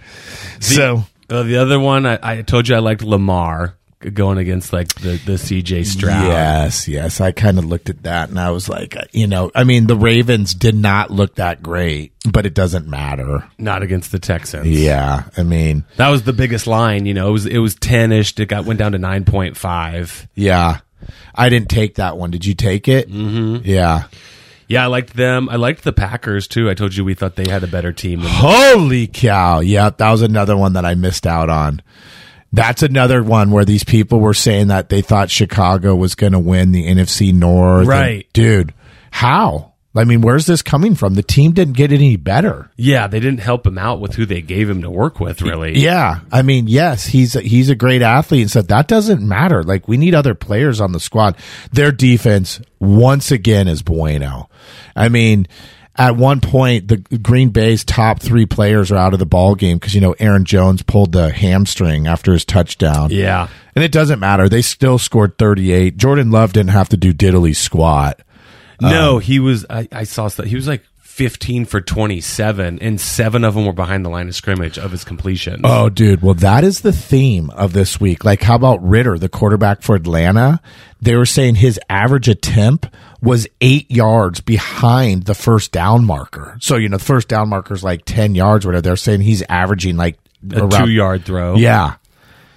so 0.60 1.04
Uh, 1.30 1.44
the 1.44 1.58
other 1.58 1.80
one, 1.80 2.06
I, 2.06 2.20
I 2.22 2.42
told 2.42 2.68
you 2.68 2.76
I 2.76 2.80
liked 2.80 3.02
Lamar 3.04 3.76
going 4.14 4.38
against 4.38 4.74
like 4.74 4.88
the 4.96 5.20
the 5.26 5.34
CJ 5.34 5.86
Stroud. 5.86 6.28
Yes, 6.28 6.88
yes. 6.88 7.22
I 7.22 7.32
kind 7.32 7.58
of 7.58 7.66
looked 7.66 7.90
at 7.90 8.04
that 8.04 8.30
and 8.30 8.40
I 8.40 8.52
was 8.52 8.68
like, 8.70 8.96
uh, 8.96 9.04
you 9.12 9.28
know, 9.28 9.52
I 9.56 9.64
mean, 9.64 9.88
the 9.88 9.96
Ravens 9.96 10.54
did 10.54 10.76
not 10.76 11.12
look 11.12 11.36
that 11.36 11.62
great, 11.64 12.14
but 12.30 12.46
it 12.46 12.54
doesn't 12.54 12.88
matter. 12.88 13.48
Not 13.58 13.84
against 13.84 14.12
the 14.12 14.20
Texans. 14.20 14.68
Yeah, 14.68 15.24
I 15.38 15.44
mean, 15.44 15.86
That 15.98 16.10
was 16.10 16.24
the 16.24 16.34
biggest 16.34 16.68
line. 16.68 17.06
You 17.06 17.14
know, 17.14 17.30
it 17.30 17.32
was 17.32 17.46
it 17.46 17.60
was 17.60 17.76
ten 17.76 18.12
ish. 18.12 18.38
It 18.40 18.48
got 18.48 18.66
went 18.66 18.80
down 18.80 18.92
to 18.94 18.98
nine 19.00 19.26
point 19.26 19.58
five. 19.58 20.28
yeah. 20.36 20.80
I 21.34 21.50
didn't 21.50 21.70
take 21.70 21.96
that 21.96 22.18
one. 22.18 22.30
Did 22.30 22.46
you 22.46 22.54
take 22.54 22.88
it? 22.88 23.10
Mm-hmm. 23.10 23.68
Yeah. 23.68 24.04
Yeah, 24.68 24.84
I 24.84 24.88
liked 24.88 25.16
them. 25.16 25.50
I 25.50 25.56
liked 25.56 25.84
the 25.84 25.92
Packers 25.92 26.48
too. 26.48 26.70
I 26.70 26.76
told 26.76 26.96
you 26.96 27.04
we 27.04 27.16
thought 27.16 27.36
they 27.36 27.50
had 27.50 27.64
a 27.64 27.68
better 27.68 27.92
team. 27.92 28.20
Holy 28.22 29.08
cow. 29.08 29.62
Yeah, 29.62 29.90
that 29.90 30.12
was 30.12 30.22
another 30.22 30.56
one 30.56 30.74
that 30.74 30.86
I 30.86 30.94
missed 30.94 31.26
out 31.26 31.50
on. 31.50 31.82
That's 32.54 32.84
another 32.84 33.24
one 33.24 33.52
where 33.52 33.66
these 33.66 33.84
people 33.84 34.20
were 34.20 34.34
saying 34.34 34.68
that 34.68 34.90
they 34.90 35.02
thought 35.02 35.30
Chicago 35.30 35.96
was 35.96 36.16
going 36.16 36.34
to 36.34 36.40
win 36.40 36.72
the 36.72 36.86
NFC 36.88 37.34
North. 37.34 37.88
Right. 37.88 38.26
And, 38.26 38.34
dude, 38.34 38.74
how? 39.12 39.72
I 39.94 40.06
mean, 40.06 40.22
where's 40.22 40.46
this 40.46 40.62
coming 40.62 40.96
from? 40.96 41.16
The 41.16 41.24
team 41.24 41.52
didn't 41.52 41.74
get 41.76 41.92
any 41.92 42.16
better. 42.16 42.72
yeah, 42.78 43.08
they 43.08 43.20
didn't 43.20 43.42
help 43.42 43.68
him 43.68 43.78
out 43.78 44.00
with 44.00 44.16
who 44.16 44.26
they 44.26 44.42
gave 44.42 44.70
him 44.70 44.82
to 44.84 44.90
work 44.90 45.20
with. 45.20 45.42
Really. 45.42 45.80
Yeah, 45.80 46.22
I 46.32 46.44
mean, 46.44 46.68
yes, 46.68 47.06
he's 47.06 47.36
a, 47.36 47.42
he's 47.42 47.70
a 47.70 47.76
great 47.76 48.02
athlete 48.02 48.44
and 48.44 48.50
stuff. 48.50 48.68
That 48.68 48.88
doesn't 48.88 49.22
matter. 49.22 49.64
Like 49.64 49.90
we 49.90 49.98
need 49.98 50.16
other 50.16 50.34
players 50.34 50.80
on 50.80 50.94
the 50.94 51.00
squad. 51.00 51.36
Their 51.74 51.92
defense 51.92 52.62
once 52.80 53.32
again 53.32 53.68
is 53.68 53.82
bueno. 53.82 54.50
I 54.96 55.10
mean, 55.10 55.48
at 55.96 56.16
one 56.16 56.40
point, 56.42 56.88
the 56.88 56.98
Green 56.98 57.50
Bay's 57.50 57.84
top 57.84 58.22
three 58.22 58.46
players 58.46 58.92
are 58.92 58.98
out 58.98 59.14
of 59.14 59.20
the 59.20 59.26
ball 59.26 59.56
game 59.56 59.78
because 59.78 59.94
you 59.94 60.02
know 60.02 60.16
Aaron 60.20 60.46
Jones 60.46 60.82
pulled 60.82 61.12
the 61.12 61.30
hamstring 61.32 62.08
after 62.08 62.32
his 62.34 62.46
touchdown. 62.46 63.10
Yeah. 63.12 63.48
and 63.76 63.84
it 63.84 63.92
doesn't 63.92 64.20
matter. 64.20 64.48
They 64.50 64.62
still 64.62 64.98
scored 64.98 65.38
thirty 65.38 65.72
eight. 65.74 65.98
Jordan 65.98 66.32
Love 66.32 66.54
didn't 66.54 66.72
have 66.72 66.90
to 66.90 66.98
do 66.98 67.14
diddly 67.14 67.56
squat. 67.56 68.22
No, 68.80 69.16
Um, 69.18 69.22
he 69.22 69.40
was. 69.40 69.66
I, 69.70 69.88
I 69.92 70.04
saw 70.06 70.28
stuff. 70.28 70.46
He 70.48 70.56
was 70.56 70.68
like 70.68 70.84
fifteen 71.22 71.66
for 71.66 71.80
twenty 71.80 72.20
seven, 72.20 72.80
and 72.80 73.00
seven 73.00 73.44
of 73.44 73.54
them 73.54 73.68
were 73.68 73.74
behind 73.74 74.04
the 74.04 74.10
line 74.10 74.28
of 74.28 74.34
scrimmage 74.34 74.80
of 74.80 74.90
his 74.90 75.04
completion. 75.04 75.62
Oh, 75.64 75.88
dude. 75.88 76.24
Well, 76.24 76.34
that 76.34 76.64
is 76.64 76.82
the 76.82 76.92
theme 76.92 77.52
of 77.52 77.74
this 77.74 78.00
week. 78.02 78.26
Like, 78.26 78.42
how 78.42 78.56
about 78.56 78.84
Ridder, 78.84 79.20
the 79.20 79.30
quarterback 79.30 79.84
for 79.84 79.96
Atlanta? 79.96 80.60
They 81.00 81.16
were 81.16 81.28
saying 81.28 81.56
his 81.56 81.80
average 81.90 82.28
attempt 82.28 82.88
was 83.22 83.48
eight 83.62 83.92
yards 83.92 84.42
behind 84.42 85.26
the 85.26 85.36
first 85.36 85.72
down 85.72 86.06
marker. 86.06 86.58
So, 86.60 86.76
you 86.78 86.90
know, 86.90 86.98
the 86.98 87.04
first 87.04 87.28
down 87.28 87.50
marker 87.50 87.76
is 87.76 87.84
like 87.84 88.04
10 88.06 88.34
yards, 88.34 88.66
or 88.66 88.70
whatever. 88.70 88.82
They're 88.82 88.96
saying 88.96 89.22
he's 89.22 89.44
averaging 89.48 89.98
like 89.98 90.18
a 90.50 90.68
two 90.68 90.90
yard 90.90 91.24
throw. 91.24 91.56
Yeah. 91.56 91.96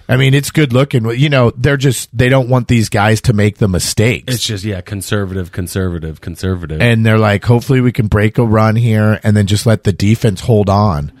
I 0.07 0.17
mean, 0.17 0.33
it's 0.33 0.51
good 0.51 0.71
looking. 0.73 1.05
You 1.09 1.29
know, 1.29 1.51
they're 1.51 1.77
just, 1.77 2.15
they 2.15 2.29
don't 2.29 2.49
want 2.49 2.67
these 2.67 2.89
guys 2.89 3.21
to 3.21 3.33
make 3.33 3.57
the 3.57 3.67
mistakes. 3.67 4.33
It's 4.33 4.43
just 4.43 4.63
yeah, 4.63 4.81
conservative, 4.81 5.51
conservative, 5.51 6.21
conservative. 6.21 6.81
and 6.81 7.05
they're 7.05 7.17
like, 7.17 7.43
hopefully 7.43 7.81
we 7.81 7.91
can 7.91 8.07
break 8.07 8.37
a 8.37 8.43
run 8.43 8.75
here 8.75 9.19
and 9.23 9.35
then 9.35 9.47
just 9.47 9.65
let 9.65 9.83
the 9.83 9.93
defense 9.93 10.41
hold 10.41 10.69
on. 10.69 11.11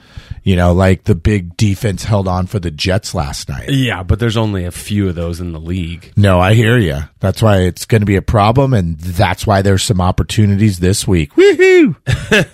You 0.43 0.55
know, 0.55 0.73
like 0.73 1.05
the 1.05 1.15
big 1.15 1.57
defense 1.57 2.03
held 2.03 2.27
on 2.27 2.45
for 2.45 2.59
the 2.59 2.69
Jets 2.69 3.15
last 3.15 3.49
night. 3.49 3.69
yeah, 3.69 4.03
but 4.03 4.19
there's 4.19 4.37
only 4.37 4.63
a 4.65 4.71
few 4.71 5.09
of 5.09 5.15
those 5.15 5.41
in 5.41 5.53
the 5.53 5.59
league. 5.59 6.13
No, 6.15 6.39
I 6.39 6.53
hear 6.53 6.77
you. 6.77 6.99
That's 7.19 7.41
why 7.41 7.61
it's 7.61 7.85
going 7.87 8.01
to 8.01 8.05
be 8.05 8.15
a 8.15 8.21
problem, 8.21 8.75
and 8.75 8.99
that's 8.99 9.47
why 9.47 9.63
there's 9.63 9.81
some 9.81 9.99
opportunities 9.99 10.77
this 10.77 11.07
week. 11.07 11.33
Woohoo! 11.33 11.95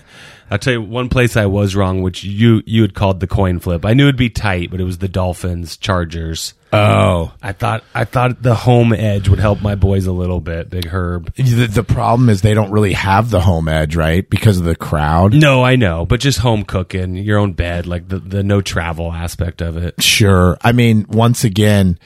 I'll 0.51 0.59
tell 0.59 0.73
you 0.73 0.81
one 0.81 1.07
place 1.07 1.37
I 1.37 1.45
was 1.45 1.77
wrong, 1.77 2.01
which 2.01 2.25
you 2.25 2.61
you 2.65 2.81
had 2.81 2.93
called 2.93 3.21
the 3.21 3.27
coin 3.27 3.59
flip. 3.59 3.85
I 3.85 3.93
knew 3.93 4.03
it'd 4.03 4.17
be 4.17 4.29
tight, 4.29 4.69
but 4.69 4.81
it 4.81 4.83
was 4.83 4.97
the 4.97 5.07
Dolphins 5.07 5.77
Chargers. 5.77 6.53
Oh, 6.73 7.33
I 7.41 7.53
thought 7.53 7.85
I 7.95 8.03
thought 8.03 8.43
the 8.43 8.53
home 8.53 8.91
edge 8.91 9.29
would 9.29 9.39
help 9.39 9.61
my 9.61 9.75
boys 9.75 10.07
a 10.07 10.11
little 10.11 10.41
bit, 10.41 10.69
Big 10.69 10.87
Herb. 10.87 11.33
the, 11.35 11.67
the 11.67 11.83
problem 11.83 12.29
is 12.29 12.41
they 12.41 12.53
don't 12.53 12.71
really 12.71 12.91
have 12.93 13.29
the 13.29 13.39
home 13.39 13.69
edge, 13.69 13.95
right? 13.95 14.29
Because 14.29 14.57
of 14.57 14.65
the 14.65 14.75
crowd. 14.75 15.33
No, 15.33 15.63
I 15.63 15.77
know, 15.77 16.05
but 16.05 16.19
just 16.19 16.39
home 16.39 16.63
cooking, 16.63 17.15
your 17.15 17.39
own 17.39 17.53
bed, 17.53 17.87
like 17.87 18.09
the 18.09 18.19
the 18.19 18.43
no 18.43 18.59
travel 18.59 19.11
aspect 19.13 19.61
of 19.61 19.77
it. 19.77 20.03
Sure. 20.03 20.57
I 20.61 20.73
mean, 20.73 21.05
once 21.07 21.45
again, 21.45 21.97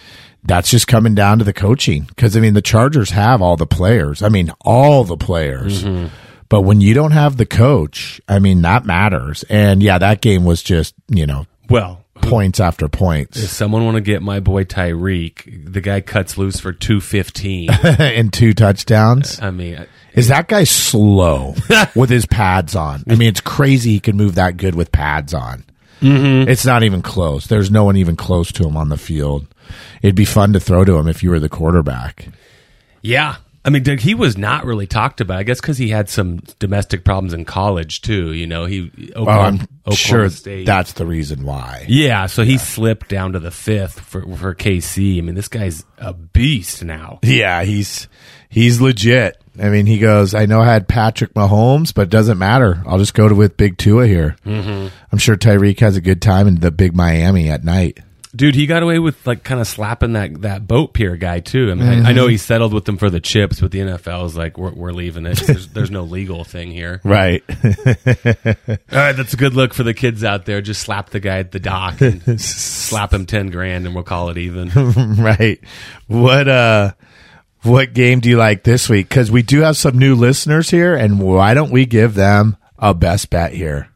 that's 0.43 0.69
just 0.69 0.87
coming 0.87 1.15
down 1.15 1.39
to 1.39 1.43
the 1.45 1.53
coaching 1.53 2.03
because 2.03 2.37
I 2.37 2.41
mean 2.41 2.53
the 2.53 2.61
Chargers 2.61 3.09
have 3.09 3.41
all 3.41 3.57
the 3.57 3.65
players. 3.65 4.21
I 4.21 4.29
mean 4.29 4.51
all 4.61 5.03
the 5.03 5.17
players. 5.17 5.83
Mm-hmm. 5.83 6.13
But 6.55 6.61
when 6.61 6.79
you 6.79 6.93
don't 6.93 7.11
have 7.11 7.35
the 7.35 7.45
coach, 7.45 8.21
I 8.29 8.39
mean 8.39 8.61
that 8.61 8.85
matters. 8.85 9.43
And 9.49 9.83
yeah, 9.83 9.97
that 9.97 10.21
game 10.21 10.45
was 10.45 10.63
just 10.63 10.95
you 11.09 11.25
know 11.27 11.47
Well, 11.69 12.05
points 12.21 12.61
after 12.61 12.87
points 12.87 13.43
if 13.43 13.49
someone 13.49 13.83
want 13.83 13.95
to 13.95 14.01
get 14.01 14.21
my 14.23 14.39
boy 14.39 14.63
Tyreek, 14.63 15.69
the 15.73 15.81
guy 15.81 15.99
cuts 15.99 16.37
loose 16.37 16.61
for 16.61 16.71
two 16.71 17.01
fifteen. 17.01 17.69
and 17.83 18.31
two 18.31 18.53
touchdowns. 18.53 19.41
I 19.41 19.51
mean, 19.51 19.85
Is 20.13 20.29
that 20.29 20.47
guy 20.47 20.63
slow 20.63 21.55
with 21.93 22.09
his 22.09 22.25
pads 22.25 22.73
on? 22.73 23.03
I 23.09 23.15
mean, 23.15 23.27
it's 23.27 23.41
crazy 23.41 23.89
he 23.91 23.99
can 23.99 24.15
move 24.15 24.35
that 24.35 24.55
good 24.55 24.75
with 24.75 24.93
pads 24.93 25.33
on. 25.33 25.65
Mm-hmm. 25.99 26.49
It's 26.49 26.65
not 26.65 26.83
even 26.83 27.01
close. 27.01 27.47
There's 27.47 27.69
no 27.69 27.83
one 27.83 27.97
even 27.97 28.15
close 28.15 28.49
to 28.53 28.63
him 28.65 28.77
on 28.77 28.87
the 28.87 28.97
field. 28.97 29.45
It'd 30.01 30.15
be 30.15 30.23
fun 30.23 30.53
to 30.53 30.61
throw 30.61 30.85
to 30.85 30.95
him 30.95 31.09
if 31.09 31.21
you 31.21 31.31
were 31.31 31.39
the 31.41 31.49
quarterback. 31.49 32.29
yeah. 33.01 33.35
I 33.65 33.71
mean, 33.71 33.81
Doug, 33.81 33.99
he 33.99 34.13
was 34.13 34.37
not 34.37 34.63
really 34.63 34.85
talked 34.85 35.21
about. 35.21 35.39
I 35.39 35.43
guess 35.43 35.59
because 35.59 35.79
he 35.79 35.89
had 35.89 36.07
some 36.07 36.37
domestic 36.59 37.03
problems 37.03 37.33
in 37.33 37.45
college 37.45 38.01
too. 38.01 38.31
You 38.31 38.45
know, 38.45 38.65
he 38.65 38.91
Oklahoma, 39.15 39.25
Well, 39.25 39.41
I'm 39.41 39.53
Oklahoma 39.55 39.95
sure 39.95 40.29
State. 40.29 40.65
that's 40.67 40.93
the 40.93 41.05
reason 41.07 41.43
why. 41.43 41.85
Yeah, 41.89 42.27
so 42.27 42.43
he 42.43 42.59
slipped 42.59 43.09
down 43.09 43.33
to 43.33 43.39
the 43.39 43.49
fifth 43.51 43.99
for 43.99 44.21
for 44.35 44.53
KC. 44.53 45.17
I 45.17 45.21
mean, 45.21 45.33
this 45.33 45.47
guy's 45.47 45.83
a 45.97 46.13
beast 46.13 46.83
now. 46.83 47.17
Yeah, 47.23 47.63
he's 47.63 48.07
he's 48.49 48.79
legit. 48.79 49.41
I 49.59 49.69
mean, 49.69 49.85
he 49.87 49.97
goes. 49.97 50.35
I 50.35 50.45
know 50.45 50.61
I 50.61 50.65
had 50.65 50.87
Patrick 50.87 51.33
Mahomes, 51.33 51.93
but 51.93 52.03
it 52.03 52.09
doesn't 52.09 52.37
matter. 52.37 52.83
I'll 52.85 52.99
just 52.99 53.13
go 53.15 53.27
to 53.27 53.33
with 53.33 53.57
Big 53.57 53.77
Tua 53.77 54.05
here. 54.05 54.35
Mm-hmm. 54.45 54.87
I'm 55.11 55.17
sure 55.17 55.37
Tyreek 55.37 55.79
has 55.79 55.95
a 55.95 56.01
good 56.01 56.21
time 56.21 56.47
in 56.47 56.59
the 56.59 56.71
Big 56.71 56.95
Miami 56.95 57.49
at 57.49 57.63
night. 57.63 57.99
Dude, 58.35 58.55
he 58.55 58.65
got 58.65 58.83
away 58.83 58.99
with 58.99 59.25
like 59.25 59.43
kind 59.43 59.61
of 59.61 59.67
slapping 59.67 60.13
that 60.13 60.41
that 60.41 60.67
boat 60.67 60.93
pier 60.93 61.15
guy 61.15 61.39
too. 61.39 61.71
I 61.71 61.75
mean, 61.75 62.05
I, 62.05 62.09
I 62.09 62.13
know 62.13 62.27
he 62.27 62.37
settled 62.37 62.73
with 62.73 62.85
them 62.85 62.97
for 62.97 63.09
the 63.09 63.19
chips, 63.19 63.61
but 63.61 63.71
the 63.71 63.79
NFL 63.79 64.25
is 64.25 64.35
like, 64.35 64.57
we're, 64.57 64.73
we're 64.73 64.91
leaving 64.91 65.25
it. 65.25 65.37
There's, 65.37 65.67
there's 65.69 65.91
no 65.91 66.03
legal 66.03 66.43
thing 66.43 66.71
here. 66.71 67.01
Right. 67.15 67.43
All 67.63 68.75
right, 68.91 69.13
that's 69.13 69.33
a 69.33 69.37
good 69.37 69.53
look 69.53 69.73
for 69.73 69.83
the 69.83 69.93
kids 69.93 70.23
out 70.23 70.45
there. 70.45 70.61
Just 70.61 70.81
slap 70.81 71.11
the 71.11 71.19
guy 71.19 71.39
at 71.39 71.51
the 71.51 71.59
dock 71.59 72.01
and 72.01 72.41
slap 72.41 73.13
him 73.13 73.25
ten 73.25 73.51
grand, 73.51 73.85
and 73.85 73.95
we'll 73.95 74.03
call 74.03 74.29
it 74.29 74.37
even. 74.37 74.69
right. 75.17 75.59
What 76.07 76.47
uh 76.49 76.91
what 77.61 77.93
game 77.93 78.19
do 78.19 78.29
you 78.29 78.37
like 78.37 78.63
this 78.63 78.89
week? 78.89 79.07
Because 79.09 79.31
we 79.31 79.41
do 79.43 79.61
have 79.61 79.77
some 79.77 79.97
new 79.97 80.15
listeners 80.15 80.69
here, 80.69 80.95
and 80.95 81.19
why 81.19 81.53
don't 81.53 81.71
we 81.71 81.85
give 81.85 82.13
them 82.15 82.57
a 82.77 82.93
best 82.93 83.29
bet 83.29 83.53
here? 83.53 83.89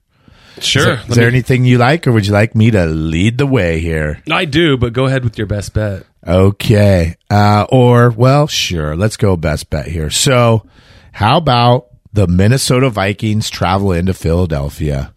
Sure. 0.64 0.94
Is 1.08 1.16
there 1.16 1.28
anything 1.28 1.66
you 1.66 1.78
like, 1.78 2.08
or 2.08 2.12
would 2.12 2.26
you 2.26 2.34
like 2.34 2.56
me 2.56 2.72
to 2.72 2.86
lead 2.86 3.38
the 3.38 3.46
way 3.46 3.80
here? 3.80 4.22
I 4.32 4.46
do, 4.46 4.78
but 4.78 4.94
go 4.94 5.06
ahead 5.06 5.24
with 5.24 5.38
your 5.38 5.48
best 5.48 5.74
bet. 5.74 6.04
Okay. 6.26 7.16
Uh, 7.30 7.66
or, 7.70 8.10
well, 8.12 8.48
sure. 8.48 8.96
Let's 8.96 9.18
go 9.18 9.38
best 9.38 9.70
bet 9.70 9.88
here. 9.88 10.10
So, 10.10 10.66
how 11.12 11.38
about 11.38 11.88
the 12.14 12.28
Minnesota 12.28 12.90
Vikings 12.90 13.50
travel 13.50 13.92
into 13.92 14.14
Philadelphia? 14.14 15.14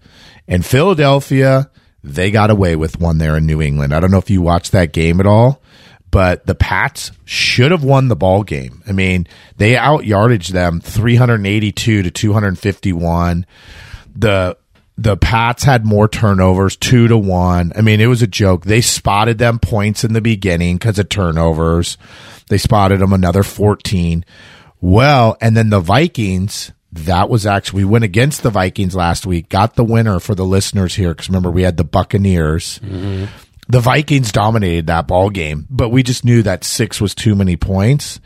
And 0.48 0.64
Philadelphia, 0.64 1.70
they 2.02 2.30
got 2.30 2.50
away 2.50 2.76
with 2.76 3.00
one 3.00 3.18
there 3.18 3.36
in 3.36 3.46
New 3.46 3.62
England. 3.62 3.94
I 3.94 4.00
don't 4.00 4.10
know 4.10 4.18
if 4.18 4.30
you 4.30 4.42
watched 4.42 4.72
that 4.72 4.92
game 4.92 5.20
at 5.20 5.26
all, 5.26 5.62
but 6.10 6.46
the 6.46 6.54
Pats 6.54 7.12
should 7.24 7.70
have 7.70 7.84
won 7.84 8.08
the 8.08 8.16
ball 8.16 8.42
game. 8.42 8.82
I 8.86 8.92
mean, 8.92 9.26
they 9.56 9.76
out 9.76 10.02
yardaged 10.02 10.50
them 10.50 10.80
382 10.80 12.02
to 12.02 12.10
251. 12.10 13.46
The 14.14 14.56
the 14.98 15.16
Pats 15.16 15.64
had 15.64 15.86
more 15.86 16.06
turnovers, 16.08 16.76
two 16.76 17.08
to 17.08 17.16
one. 17.16 17.72
I 17.74 17.80
mean, 17.80 18.00
it 18.00 18.06
was 18.06 18.22
a 18.22 18.26
joke. 18.26 18.64
They 18.64 18.80
spotted 18.80 19.38
them 19.38 19.58
points 19.58 20.04
in 20.04 20.12
the 20.12 20.20
beginning 20.20 20.76
because 20.76 20.98
of 20.98 21.08
turnovers. 21.08 21.96
They 22.48 22.58
spotted 22.58 23.00
them 23.00 23.12
another 23.12 23.42
14. 23.42 24.24
Well, 24.80 25.36
and 25.40 25.56
then 25.56 25.70
the 25.70 25.80
Vikings, 25.80 26.72
that 26.92 27.30
was 27.30 27.46
actually, 27.46 27.84
we 27.84 27.90
went 27.90 28.04
against 28.04 28.42
the 28.42 28.50
Vikings 28.50 28.94
last 28.94 29.24
week, 29.24 29.48
got 29.48 29.76
the 29.76 29.84
winner 29.84 30.20
for 30.20 30.34
the 30.34 30.44
listeners 30.44 30.94
here. 30.94 31.14
Cause 31.14 31.28
remember, 31.28 31.50
we 31.50 31.62
had 31.62 31.76
the 31.78 31.84
Buccaneers. 31.84 32.78
The 33.68 33.80
Vikings 33.80 34.32
dominated 34.32 34.88
that 34.88 35.06
ball 35.06 35.30
game, 35.30 35.66
but 35.70 35.88
we 35.90 36.02
just 36.02 36.24
knew 36.24 36.42
that 36.42 36.64
six 36.64 37.00
was 37.00 37.14
too 37.14 37.34
many 37.34 37.56
points. 37.56 38.20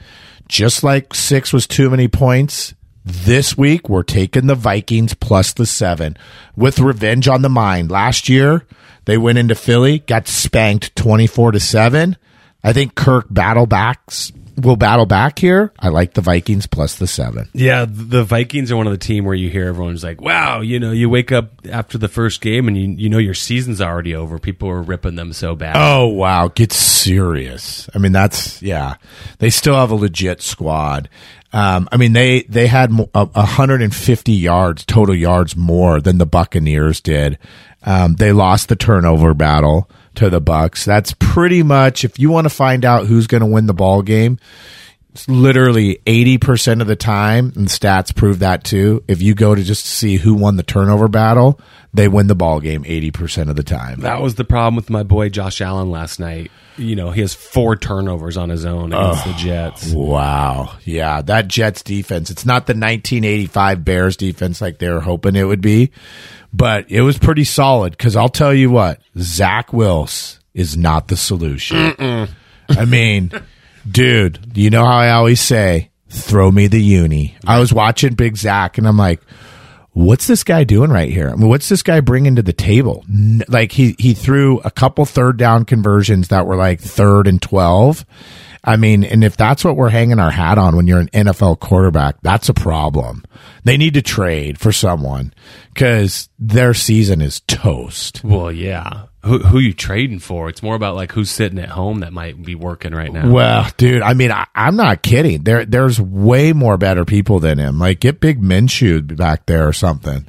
Just 0.48 0.82
like 0.82 1.12
six 1.14 1.52
was 1.52 1.66
too 1.66 1.90
many 1.90 2.08
points, 2.08 2.74
this 3.06 3.56
week 3.56 3.88
we're 3.88 4.02
taking 4.02 4.48
the 4.48 4.56
Vikings 4.56 5.14
plus 5.14 5.52
the 5.52 5.64
seven 5.64 6.16
with 6.56 6.80
revenge 6.80 7.28
on 7.28 7.42
the 7.42 7.48
mind. 7.48 7.90
Last 7.90 8.28
year 8.28 8.66
they 9.04 9.16
went 9.16 9.38
into 9.38 9.54
Philly, 9.54 10.00
got 10.00 10.26
spanked 10.26 10.94
24 10.96 11.52
to 11.52 11.60
seven. 11.60 12.16
I 12.64 12.72
think 12.72 12.96
Kirk 12.96 13.26
battle 13.30 13.66
backs 13.66 14.32
will 14.56 14.76
battle 14.76 15.06
back 15.06 15.38
here. 15.38 15.72
I 15.78 15.88
like 15.88 16.14
the 16.14 16.20
Vikings 16.20 16.66
plus 16.66 16.96
the 16.96 17.06
seven. 17.06 17.48
Yeah, 17.52 17.86
the 17.88 18.24
Vikings 18.24 18.72
are 18.72 18.76
one 18.76 18.86
of 18.86 18.92
the 18.92 18.98
team 18.98 19.24
where 19.24 19.34
you 19.34 19.50
hear 19.50 19.66
everyone's 19.66 20.02
like, 20.02 20.20
"Wow," 20.20 20.62
you 20.62 20.80
know, 20.80 20.90
you 20.90 21.08
wake 21.08 21.30
up 21.30 21.52
after 21.70 21.98
the 21.98 22.08
first 22.08 22.40
game 22.40 22.66
and 22.66 22.76
you 22.76 22.88
you 22.88 23.08
know 23.08 23.18
your 23.18 23.34
season's 23.34 23.80
already 23.80 24.14
over. 24.14 24.38
People 24.38 24.68
are 24.68 24.82
ripping 24.82 25.14
them 25.14 25.32
so 25.32 25.54
bad. 25.54 25.76
Oh 25.76 26.08
wow, 26.08 26.48
get 26.48 26.72
serious. 26.72 27.88
I 27.94 27.98
mean, 27.98 28.12
that's 28.12 28.62
yeah. 28.62 28.96
They 29.38 29.50
still 29.50 29.76
have 29.76 29.90
a 29.90 29.94
legit 29.94 30.42
squad. 30.42 31.08
Um, 31.56 31.88
I 31.90 31.96
mean, 31.96 32.12
they 32.12 32.42
they 32.42 32.66
had 32.66 32.90
a 33.14 33.18
150 33.22 34.32
yards 34.32 34.84
total 34.84 35.14
yards 35.14 35.56
more 35.56 36.02
than 36.02 36.18
the 36.18 36.26
Buccaneers 36.26 37.00
did. 37.00 37.38
Um, 37.82 38.12
they 38.16 38.30
lost 38.32 38.68
the 38.68 38.76
turnover 38.76 39.32
battle 39.32 39.88
to 40.16 40.28
the 40.28 40.40
Bucks. 40.42 40.84
That's 40.84 41.14
pretty 41.18 41.62
much 41.62 42.04
if 42.04 42.18
you 42.18 42.28
want 42.28 42.44
to 42.44 42.50
find 42.50 42.84
out 42.84 43.06
who's 43.06 43.26
going 43.26 43.40
to 43.40 43.46
win 43.46 43.64
the 43.64 43.72
ball 43.72 44.02
game. 44.02 44.38
Literally 45.28 46.00
80% 46.06 46.80
of 46.80 46.86
the 46.86 46.96
time, 46.96 47.52
and 47.56 47.68
stats 47.68 48.14
prove 48.14 48.40
that 48.40 48.64
too. 48.64 49.04
If 49.08 49.22
you 49.22 49.34
go 49.34 49.54
to 49.54 49.62
just 49.62 49.86
see 49.86 50.16
who 50.16 50.34
won 50.34 50.56
the 50.56 50.62
turnover 50.62 51.08
battle, 51.08 51.60
they 51.94 52.08
win 52.08 52.26
the 52.26 52.34
ball 52.34 52.60
game 52.60 52.84
80% 52.84 53.48
of 53.48 53.56
the 53.56 53.62
time. 53.62 54.00
That 54.00 54.20
was 54.20 54.34
the 54.34 54.44
problem 54.44 54.76
with 54.76 54.90
my 54.90 55.02
boy 55.02 55.28
Josh 55.30 55.60
Allen 55.60 55.90
last 55.90 56.20
night. 56.20 56.50
You 56.76 56.94
know, 56.94 57.10
he 57.10 57.22
has 57.22 57.32
four 57.32 57.74
turnovers 57.74 58.36
on 58.36 58.50
his 58.50 58.66
own 58.66 58.92
against 58.92 59.24
the 59.24 59.32
Jets. 59.32 59.92
Wow. 59.92 60.76
Yeah, 60.84 61.22
that 61.22 61.48
Jets 61.48 61.82
defense. 61.82 62.30
It's 62.30 62.44
not 62.44 62.66
the 62.66 62.72
1985 62.72 63.84
Bears 63.84 64.16
defense 64.18 64.60
like 64.60 64.78
they 64.78 64.90
were 64.90 65.00
hoping 65.00 65.36
it 65.36 65.44
would 65.44 65.62
be, 65.62 65.90
but 66.52 66.90
it 66.90 67.00
was 67.00 67.18
pretty 67.18 67.44
solid 67.44 67.92
because 67.92 68.14
I'll 68.14 68.28
tell 68.28 68.52
you 68.52 68.70
what, 68.70 69.00
Zach 69.18 69.72
Wills 69.72 70.38
is 70.52 70.76
not 70.76 71.08
the 71.08 71.16
solution. 71.16 72.28
I 72.68 72.84
mean, 72.84 73.30
dude, 73.88 74.52
you 74.54 74.70
know 74.70 74.84
how 74.84 74.96
I 74.98 75.10
always 75.10 75.40
say, 75.40 75.90
throw 76.08 76.50
me 76.50 76.66
the 76.66 76.80
uni. 76.80 77.36
I 77.46 77.58
was 77.58 77.72
watching 77.72 78.14
Big 78.14 78.36
Zach 78.36 78.78
and 78.78 78.86
I'm 78.86 78.96
like, 78.96 79.20
what's 79.92 80.26
this 80.26 80.44
guy 80.44 80.64
doing 80.64 80.90
right 80.90 81.10
here? 81.10 81.30
I 81.30 81.34
mean, 81.34 81.48
what's 81.48 81.68
this 81.68 81.82
guy 81.82 82.00
bringing 82.00 82.36
to 82.36 82.42
the 82.42 82.52
table? 82.52 83.04
Like 83.48 83.72
he 83.72 83.96
he 83.98 84.14
threw 84.14 84.60
a 84.60 84.70
couple 84.70 85.04
third 85.06 85.38
down 85.38 85.64
conversions 85.64 86.28
that 86.28 86.46
were 86.46 86.56
like 86.56 86.80
third 86.80 87.26
and 87.26 87.40
twelve. 87.40 88.04
I 88.62 88.76
mean, 88.76 89.04
and 89.04 89.22
if 89.22 89.36
that's 89.36 89.64
what 89.64 89.76
we're 89.76 89.90
hanging 89.90 90.18
our 90.18 90.32
hat 90.32 90.58
on 90.58 90.74
when 90.74 90.88
you're 90.88 90.98
an 90.98 91.08
NFL 91.10 91.60
quarterback, 91.60 92.16
that's 92.22 92.48
a 92.48 92.54
problem. 92.54 93.24
They 93.62 93.76
need 93.76 93.94
to 93.94 94.02
trade 94.02 94.58
for 94.58 94.72
someone 94.72 95.32
because 95.72 96.28
their 96.38 96.74
season 96.74 97.20
is 97.20 97.40
toast. 97.46 98.24
Well, 98.24 98.50
yeah. 98.50 99.04
Who 99.26 99.38
who 99.38 99.58
you 99.58 99.72
trading 99.72 100.18
for? 100.20 100.48
It's 100.48 100.62
more 100.62 100.74
about 100.76 100.94
like 100.94 101.12
who's 101.12 101.30
sitting 101.30 101.58
at 101.58 101.68
home 101.68 102.00
that 102.00 102.12
might 102.12 102.42
be 102.42 102.54
working 102.54 102.92
right 102.94 103.12
now. 103.12 103.30
Well, 103.30 103.68
dude, 103.76 104.02
I 104.02 104.14
mean, 104.14 104.30
I, 104.30 104.46
I'm 104.54 104.76
not 104.76 105.02
kidding. 105.02 105.42
There, 105.42 105.64
there's 105.64 106.00
way 106.00 106.52
more 106.52 106.76
better 106.78 107.04
people 107.04 107.40
than 107.40 107.58
him. 107.58 107.78
Like, 107.78 108.00
get 108.00 108.20
Big 108.20 108.40
Minshew 108.40 109.16
back 109.16 109.46
there 109.46 109.66
or 109.66 109.72
something. 109.72 110.24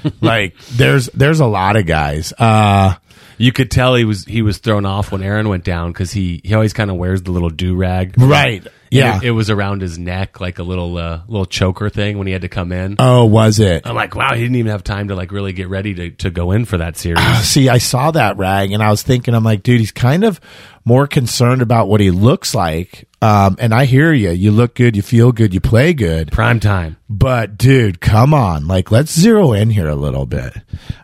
like, 0.20 0.56
there's, 0.72 1.06
there's 1.14 1.40
a 1.40 1.46
lot 1.46 1.76
of 1.76 1.86
guys. 1.86 2.32
Uh, 2.38 2.94
You 3.38 3.52
could 3.52 3.70
tell 3.70 3.94
he 3.94 4.04
was 4.04 4.24
he 4.24 4.42
was 4.42 4.58
thrown 4.58 4.86
off 4.86 5.12
when 5.12 5.22
Aaron 5.22 5.48
went 5.48 5.64
down 5.64 5.92
because 5.92 6.12
he 6.12 6.40
he 6.44 6.54
always 6.54 6.72
kind 6.72 6.90
of 6.90 6.96
wears 6.96 7.22
the 7.22 7.30
little 7.32 7.50
do 7.50 7.74
rag. 7.74 8.14
right. 8.20 8.66
Yeah. 8.92 9.16
it, 9.18 9.24
it 9.24 9.30
was 9.32 9.50
around 9.50 9.82
his 9.82 9.98
neck 9.98 10.40
like 10.40 10.58
a 10.58 10.62
little 10.62 10.96
uh, 10.96 11.20
little 11.28 11.46
choker 11.46 11.88
thing 11.88 12.18
when 12.18 12.26
he 12.26 12.32
had 12.32 12.42
to 12.42 12.48
come 12.48 12.72
in. 12.72 12.96
oh, 12.98 13.24
was 13.24 13.58
it? 13.58 13.86
I'm 13.86 13.94
like, 13.94 14.14
wow, 14.14 14.34
he 14.34 14.42
didn't 14.42 14.56
even 14.56 14.70
have 14.72 14.84
time 14.84 15.08
to 15.08 15.14
like 15.14 15.32
really 15.32 15.52
get 15.52 15.68
ready 15.68 15.94
to, 15.94 16.10
to 16.10 16.30
go 16.30 16.52
in 16.52 16.64
for 16.64 16.78
that 16.78 16.96
series. 16.96 17.22
See, 17.44 17.68
I 17.68 17.78
saw 17.78 18.10
that 18.12 18.36
rag 18.36 18.72
and 18.72 18.82
I 18.82 18.90
was 18.90 19.02
thinking, 19.02 19.34
I'm 19.34 19.44
like, 19.44 19.62
dude, 19.62 19.80
he's 19.80 19.92
kind 19.92 20.24
of 20.24 20.40
more 20.84 21.06
concerned 21.06 21.62
about 21.62 21.88
what 21.88 22.00
he 22.00 22.10
looks 22.10 22.54
like. 22.54 23.08
Um, 23.22 23.54
and 23.60 23.72
I 23.72 23.84
hear 23.84 24.12
you. 24.12 24.30
You 24.30 24.50
look 24.50 24.74
good, 24.74 24.96
you 24.96 25.02
feel 25.02 25.30
good, 25.30 25.54
you 25.54 25.60
play 25.60 25.92
good. 25.94 26.32
Prime 26.32 26.58
time. 26.58 26.96
But 27.08 27.56
dude, 27.56 28.00
come 28.00 28.34
on. 28.34 28.66
Like, 28.66 28.90
let's 28.90 29.16
zero 29.16 29.52
in 29.52 29.70
here 29.70 29.88
a 29.88 29.94
little 29.94 30.26
bit. 30.26 30.54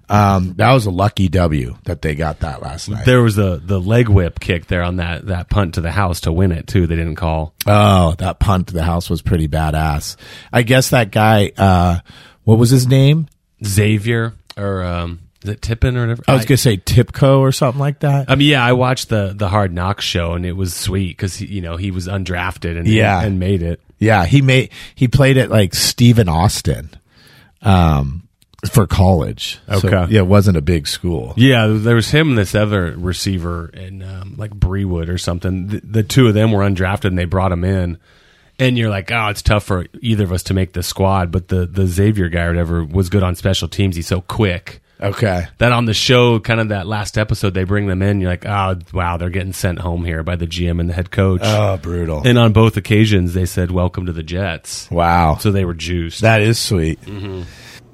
Um, 0.08 0.54
that 0.56 0.72
was 0.72 0.86
a 0.86 0.90
lucky 0.90 1.28
W 1.28 1.76
that 1.84 2.02
they 2.02 2.16
got 2.16 2.40
that 2.40 2.60
last 2.60 2.88
night. 2.88 3.04
There 3.04 3.22
was 3.22 3.36
the 3.36 3.60
the 3.62 3.78
leg 3.78 4.08
whip 4.08 4.40
kick 4.40 4.66
there 4.66 4.82
on 4.82 4.96
that 4.96 5.26
that 5.26 5.48
punt 5.50 5.74
to 5.74 5.80
the 5.80 5.92
house 5.92 6.22
to 6.22 6.32
win 6.32 6.50
it 6.50 6.66
too. 6.66 6.86
They 6.88 6.96
didn't 6.96 7.16
call. 7.16 7.54
Oh, 7.68 8.14
that 8.18 8.38
punt 8.40 8.68
to 8.68 8.74
the 8.74 8.82
house 8.82 9.10
was 9.10 9.20
pretty 9.22 9.46
badass. 9.46 10.16
I 10.52 10.62
guess 10.62 10.90
that 10.90 11.10
guy, 11.10 11.52
uh, 11.56 11.98
what 12.44 12.58
was 12.58 12.70
his 12.70 12.86
name? 12.86 13.26
Xavier 13.64 14.32
or 14.56 14.82
um, 14.82 15.18
Is 15.42 15.50
it 15.50 15.62
Tippin 15.62 15.96
or 15.96 16.00
whatever? 16.02 16.22
I 16.28 16.34
was 16.34 16.44
gonna 16.46 16.56
say 16.56 16.76
Tipco 16.78 17.40
or 17.40 17.52
something 17.52 17.78
like 17.80 18.00
that. 18.00 18.30
I 18.30 18.36
mean, 18.36 18.48
yeah, 18.48 18.64
I 18.64 18.72
watched 18.72 19.08
the 19.08 19.32
the 19.36 19.48
Hard 19.48 19.72
Knocks 19.72 20.04
show 20.04 20.32
and 20.34 20.46
it 20.46 20.52
was 20.52 20.74
sweet 20.74 21.16
because 21.16 21.40
you 21.40 21.60
know 21.60 21.76
he 21.76 21.90
was 21.90 22.06
undrafted 22.08 22.78
and 22.78 22.86
Yeah. 22.88 23.20
and 23.22 23.38
made 23.38 23.62
it. 23.62 23.80
Yeah, 23.98 24.24
he 24.26 24.42
made 24.42 24.70
he 24.94 25.08
played 25.08 25.36
it 25.36 25.50
like 25.50 25.74
Stephen 25.74 26.28
Austin, 26.28 26.90
um, 27.62 28.27
for 28.72 28.86
college. 28.86 29.58
So, 29.78 29.88
Okay. 29.88 30.12
yeah, 30.14 30.20
it 30.20 30.26
wasn't 30.26 30.56
a 30.56 30.60
big 30.62 30.86
school. 30.88 31.34
Yeah, 31.36 31.66
there 31.68 31.94
was 31.94 32.10
him 32.10 32.30
and 32.30 32.38
this 32.38 32.54
other 32.54 32.94
receiver 32.96 33.68
in 33.72 34.02
um, 34.02 34.34
like 34.36 34.50
Brewood 34.50 35.08
or 35.08 35.18
something. 35.18 35.68
The, 35.68 35.80
the 35.84 36.02
two 36.02 36.26
of 36.26 36.34
them 36.34 36.50
were 36.52 36.62
undrafted 36.64 37.04
and 37.06 37.18
they 37.18 37.24
brought 37.24 37.52
him 37.52 37.64
in. 37.64 37.98
And 38.60 38.76
you're 38.76 38.90
like, 38.90 39.12
oh, 39.12 39.28
it's 39.28 39.42
tough 39.42 39.62
for 39.62 39.86
either 40.00 40.24
of 40.24 40.32
us 40.32 40.42
to 40.44 40.54
make 40.54 40.72
the 40.72 40.82
squad. 40.82 41.30
But 41.30 41.46
the 41.46 41.64
the 41.66 41.86
Xavier 41.86 42.28
guy 42.28 42.42
or 42.42 42.48
whatever 42.48 42.84
was 42.84 43.08
good 43.08 43.22
on 43.22 43.36
special 43.36 43.68
teams. 43.68 43.94
He's 43.94 44.08
so 44.08 44.20
quick. 44.20 44.80
Okay. 45.00 45.46
that 45.58 45.70
on 45.70 45.84
the 45.84 45.94
show, 45.94 46.40
kind 46.40 46.58
of 46.58 46.70
that 46.70 46.88
last 46.88 47.16
episode, 47.18 47.54
they 47.54 47.62
bring 47.62 47.86
them 47.86 48.02
in. 48.02 48.20
You're 48.20 48.30
like, 48.30 48.44
oh, 48.46 48.78
wow, 48.92 49.16
they're 49.16 49.30
getting 49.30 49.52
sent 49.52 49.78
home 49.78 50.04
here 50.04 50.24
by 50.24 50.34
the 50.34 50.48
GM 50.48 50.80
and 50.80 50.90
the 50.90 50.92
head 50.92 51.12
coach. 51.12 51.40
Oh, 51.44 51.76
brutal. 51.76 52.26
and 52.26 52.36
on 52.36 52.52
both 52.52 52.76
occasions, 52.76 53.32
they 53.32 53.46
said, 53.46 53.70
welcome 53.70 54.06
to 54.06 54.12
the 54.12 54.24
Jets. 54.24 54.90
Wow. 54.90 55.36
So 55.36 55.52
they 55.52 55.64
were 55.64 55.74
juiced. 55.74 56.22
that 56.22 56.42
is 56.42 56.58
sweet. 56.58 56.98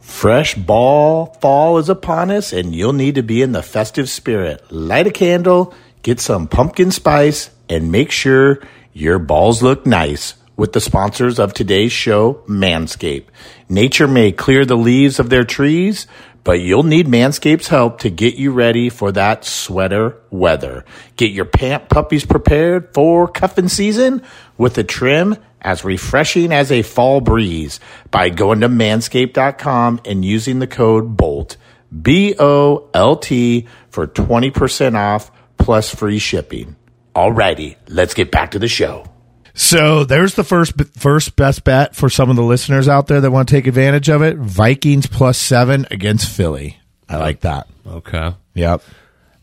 Fresh 0.04 0.54
ball 0.54 1.34
fall 1.40 1.78
is 1.78 1.88
upon 1.88 2.30
us, 2.30 2.52
and 2.52 2.74
you'll 2.74 2.92
need 2.92 3.14
to 3.14 3.22
be 3.22 3.40
in 3.40 3.52
the 3.52 3.62
festive 3.62 4.08
spirit. 4.08 4.70
Light 4.70 5.06
a 5.06 5.10
candle, 5.10 5.74
get 6.02 6.20
some 6.20 6.46
pumpkin 6.46 6.90
spice, 6.90 7.50
and 7.70 7.90
make 7.90 8.10
sure 8.10 8.60
your 8.92 9.18
balls 9.18 9.62
look 9.62 9.86
nice 9.86 10.34
with 10.56 10.74
the 10.74 10.80
sponsors 10.80 11.38
of 11.38 11.54
today's 11.54 11.90
show, 11.90 12.34
Manscaped. 12.46 13.28
Nature 13.68 14.06
may 14.06 14.30
clear 14.30 14.66
the 14.66 14.76
leaves 14.76 15.18
of 15.18 15.30
their 15.30 15.42
trees, 15.42 16.06
but 16.44 16.60
you'll 16.60 16.82
need 16.82 17.06
Manscaped's 17.06 17.68
help 17.68 18.00
to 18.00 18.10
get 18.10 18.34
you 18.34 18.52
ready 18.52 18.90
for 18.90 19.10
that 19.10 19.46
sweater 19.46 20.18
weather. 20.30 20.84
Get 21.16 21.32
your 21.32 21.46
pant 21.46 21.88
puppies 21.88 22.26
prepared 22.26 22.92
for 22.92 23.26
cuffing 23.26 23.68
season 23.68 24.22
with 24.58 24.76
a 24.76 24.84
trim 24.84 25.36
as 25.64 25.84
refreshing 25.84 26.52
as 26.52 26.70
a 26.70 26.82
fall 26.82 27.20
breeze 27.20 27.80
by 28.10 28.28
going 28.28 28.60
to 28.60 28.68
manscaped.com 28.68 30.00
and 30.04 30.24
using 30.24 30.58
the 30.58 30.66
code 30.66 31.16
BOLT, 31.16 31.56
B 32.02 32.34
O 32.38 32.88
L 32.94 33.16
T, 33.16 33.66
for 33.88 34.06
20% 34.06 34.94
off 34.94 35.30
plus 35.56 35.92
free 35.94 36.18
shipping. 36.18 36.76
Alrighty, 37.14 37.76
let's 37.88 38.14
get 38.14 38.30
back 38.30 38.50
to 38.52 38.58
the 38.58 38.68
show. 38.68 39.06
So 39.54 40.04
there's 40.04 40.34
the 40.34 40.42
first 40.42 40.72
first 40.98 41.36
best 41.36 41.62
bet 41.62 41.94
for 41.94 42.10
some 42.10 42.28
of 42.28 42.34
the 42.34 42.42
listeners 42.42 42.88
out 42.88 43.06
there 43.06 43.20
that 43.20 43.30
want 43.30 43.48
to 43.48 43.54
take 43.54 43.68
advantage 43.68 44.08
of 44.08 44.20
it. 44.20 44.36
Vikings 44.36 45.06
plus 45.06 45.38
seven 45.38 45.86
against 45.92 46.28
Philly. 46.28 46.78
I 47.08 47.18
like 47.18 47.40
that. 47.40 47.68
okay. 47.86 48.34
Yep. 48.54 48.82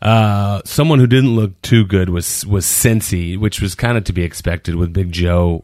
Uh, 0.02 0.60
someone 0.64 0.98
who 0.98 1.06
didn't 1.06 1.34
look 1.34 1.60
too 1.62 1.86
good 1.86 2.10
was 2.10 2.44
was 2.44 2.66
Cincy, 2.66 3.38
which 3.38 3.62
was 3.62 3.74
kind 3.74 3.96
of 3.96 4.04
to 4.04 4.12
be 4.12 4.22
expected 4.24 4.74
with 4.74 4.92
Big 4.92 5.12
Joe 5.12 5.62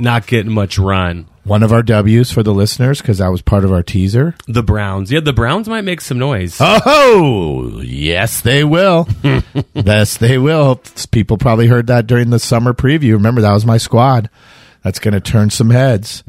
not 0.00 0.26
getting 0.26 0.52
much 0.52 0.78
run. 0.78 1.26
One 1.44 1.62
of 1.62 1.72
our 1.72 1.82
W's 1.82 2.30
for 2.30 2.42
the 2.42 2.52
listeners 2.52 3.00
because 3.00 3.18
that 3.18 3.30
was 3.30 3.42
part 3.42 3.64
of 3.64 3.72
our 3.72 3.82
teaser. 3.82 4.34
The 4.46 4.62
Browns, 4.62 5.10
yeah, 5.10 5.20
the 5.20 5.32
Browns 5.32 5.68
might 5.68 5.84
make 5.84 6.00
some 6.00 6.18
noise. 6.18 6.58
Oh, 6.60 7.80
yes, 7.82 8.42
they 8.42 8.62
will. 8.62 9.08
yes, 9.74 10.18
they 10.18 10.38
will. 10.38 10.80
People 11.10 11.38
probably 11.38 11.66
heard 11.66 11.86
that 11.88 12.06
during 12.06 12.30
the 12.30 12.38
summer 12.38 12.72
preview. 12.74 13.14
Remember, 13.14 13.40
that 13.40 13.52
was 13.52 13.64
my 13.66 13.78
squad. 13.78 14.28
That's 14.82 14.98
going 14.98 15.14
to 15.14 15.20
turn 15.20 15.50
some 15.50 15.70
heads. 15.70 16.22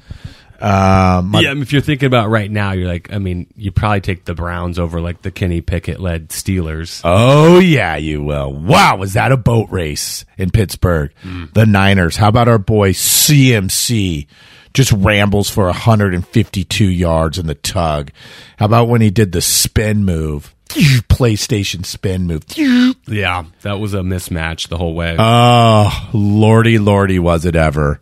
Um, 0.62 1.30
my- 1.30 1.42
yeah, 1.42 1.50
I 1.52 1.54
mean, 1.54 1.64
if 1.64 1.74
you're 1.74 1.82
thinking 1.82 2.08
about 2.08 2.30
right 2.30 2.50
now, 2.52 2.72
you're 2.74 2.88
like, 2.88 3.12
I 3.12 3.18
mean, 3.18 3.48
you 3.56 3.72
probably 3.72 4.02
take 4.02 4.26
the 4.26 4.34
Browns 4.36 4.78
over 4.80 5.02
like 5.02 5.22
the 5.22 5.32
Kenny 5.32 5.62
Pickett 5.62 6.00
led 6.00 6.30
Steelers. 6.30 7.02
Oh 7.04 7.60
yeah, 7.60 7.96
you 7.96 8.24
will. 8.24 8.54
Wow, 8.54 8.98
was 8.98 9.14
that 9.14 9.32
a 9.32 9.38
boat 9.38 9.70
race 9.72 10.26
in 10.38 10.52
Pittsburgh? 10.52 11.12
The 11.54 11.66
Niners. 11.66 12.16
How 12.18 12.28
about 12.30 12.48
our 12.48 12.58
boy 12.60 12.92
CMC? 12.92 14.28
Just 14.74 14.92
rambles 14.94 15.50
for 15.50 15.66
152 15.66 16.86
yards 16.86 17.38
in 17.38 17.46
the 17.48 17.56
tug. 17.56 18.12
How 18.58 18.66
about 18.68 18.88
when 18.88 19.02
he 19.02 19.10
did 19.10 19.32
the 19.34 19.42
spin 19.42 20.06
move? 20.06 20.56
PlayStation 20.70 21.86
spin 21.86 22.28
move. 22.28 22.44
Yeah, 23.08 23.44
that 23.64 23.80
was 23.80 23.94
a 23.94 24.00
mismatch 24.00 24.70
the 24.70 24.78
whole 24.78 24.94
way. 24.94 25.18
Oh, 25.20 26.10
lordy, 26.14 26.78
lordy, 26.80 27.20
was 27.20 27.46
it 27.46 27.58
ever? 27.58 28.00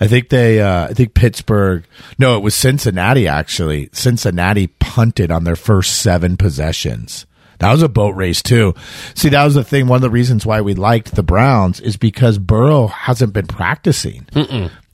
I 0.00 0.06
think 0.06 0.28
they, 0.28 0.60
uh, 0.60 0.88
I 0.88 0.92
think 0.92 1.14
Pittsburgh, 1.14 1.86
no, 2.18 2.36
it 2.36 2.42
was 2.42 2.54
Cincinnati 2.54 3.28
actually. 3.28 3.88
Cincinnati 3.92 4.66
punted 4.66 5.30
on 5.30 5.44
their 5.44 5.56
first 5.56 6.00
seven 6.00 6.36
possessions. 6.36 7.26
That 7.58 7.72
was 7.72 7.82
a 7.82 7.88
boat 7.88 8.16
race 8.16 8.42
too. 8.42 8.74
See, 9.14 9.28
that 9.28 9.44
was 9.44 9.54
the 9.54 9.64
thing. 9.64 9.86
One 9.86 9.96
of 9.96 10.02
the 10.02 10.10
reasons 10.10 10.44
why 10.44 10.60
we 10.60 10.74
liked 10.74 11.14
the 11.14 11.22
Browns 11.22 11.80
is 11.80 11.96
because 11.96 12.38
Burrow 12.38 12.88
hasn't 12.88 13.32
been 13.32 13.46
practicing. 13.46 14.26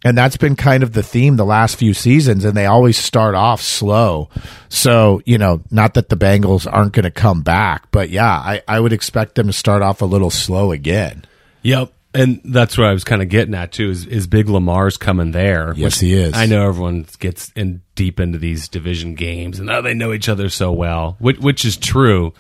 And 0.05 0.17
that's 0.17 0.37
been 0.39 0.57
kind 0.57 0.83
of 0.83 0.93
the 0.95 1.03
theme 1.03 1.37
the 1.37 1.45
last 1.45 1.77
few 1.77 1.93
seasons, 1.93 2.45
and 2.45 2.57
they 2.57 2.65
always 2.65 2.97
start 2.97 3.35
off 3.35 3.61
slow. 3.61 4.31
So, 4.71 5.21
you 5.27 5.37
know, 5.37 5.63
not 5.71 5.93
that 5.95 6.09
the 6.09 6.17
Bengals 6.17 6.67
aren't 6.71 6.93
going 6.95 7.05
to 7.05 7.11
come 7.11 7.43
back, 7.43 7.91
but 7.91 8.09
yeah, 8.09 8.31
I, 8.31 8.63
I 8.67 8.81
would 8.81 8.95
expect 8.95 9.35
them 9.35 9.49
to 9.49 9.53
start 9.53 9.83
off 9.83 10.01
a 10.01 10.07
little 10.07 10.31
slow 10.31 10.73
again. 10.73 11.27
Yep. 11.63 11.93
And 12.13 12.41
that's 12.45 12.77
what 12.77 12.89
I 12.89 12.93
was 12.93 13.05
kind 13.05 13.23
of 13.23 13.29
getting 13.29 13.55
at 13.55 13.73
too. 13.73 13.91
Is, 13.91 14.07
is 14.07 14.27
Big 14.27 14.49
Lamar's 14.49 14.97
coming 14.97 15.31
there? 15.31 15.73
Yes, 15.77 16.01
he 16.01 16.15
is. 16.15 16.35
I 16.35 16.47
know 16.47 16.67
everyone 16.67 17.07
gets 17.21 17.53
in 17.53 17.83
deep 17.95 18.19
into 18.19 18.39
these 18.39 18.69
division 18.69 19.15
games, 19.15 19.61
and 19.61 19.71
oh, 19.71 19.81
they 19.81 19.95
know 19.95 20.13
each 20.13 20.29
other 20.29 20.49
so 20.49 20.73
well, 20.73 21.17
which, 21.21 21.39
which 21.39 21.65
is 21.65 21.77
true. 21.77 22.33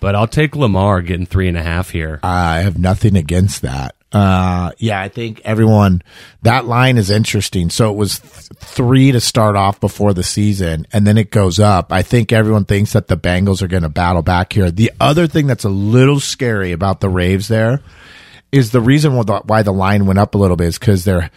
But 0.00 0.16
I'll 0.16 0.26
take 0.26 0.56
Lamar 0.56 1.00
getting 1.00 1.26
three 1.26 1.48
and 1.48 1.56
a 1.56 1.62
half 1.62 1.90
here. 1.90 2.18
I 2.22 2.58
have 2.58 2.76
nothing 2.76 3.16
against 3.16 3.62
that. 3.62 3.94
Uh, 4.14 4.70
yeah, 4.78 5.00
I 5.00 5.08
think 5.08 5.40
everyone, 5.44 6.00
that 6.42 6.66
line 6.66 6.98
is 6.98 7.10
interesting. 7.10 7.68
So 7.68 7.90
it 7.90 7.96
was 7.96 8.20
th- 8.20 8.48
three 8.58 9.10
to 9.10 9.20
start 9.20 9.56
off 9.56 9.80
before 9.80 10.14
the 10.14 10.22
season 10.22 10.86
and 10.92 11.04
then 11.04 11.18
it 11.18 11.32
goes 11.32 11.58
up. 11.58 11.92
I 11.92 12.02
think 12.02 12.32
everyone 12.32 12.64
thinks 12.64 12.92
that 12.92 13.08
the 13.08 13.16
Bengals 13.16 13.60
are 13.60 13.66
going 13.66 13.82
to 13.82 13.88
battle 13.88 14.22
back 14.22 14.52
here. 14.52 14.70
The 14.70 14.92
other 15.00 15.26
thing 15.26 15.48
that's 15.48 15.64
a 15.64 15.68
little 15.68 16.20
scary 16.20 16.70
about 16.70 17.00
the 17.00 17.08
Raves 17.08 17.48
there 17.48 17.80
is 18.54 18.70
the 18.70 18.80
reason 18.80 19.14
why 19.14 19.62
the, 19.62 19.72
line 19.72 20.06
went 20.06 20.18
up 20.18 20.34
a 20.34 20.38
little 20.38 20.56
bit 20.56 20.68
is 20.68 20.78
because 20.78 21.04
their 21.04 21.30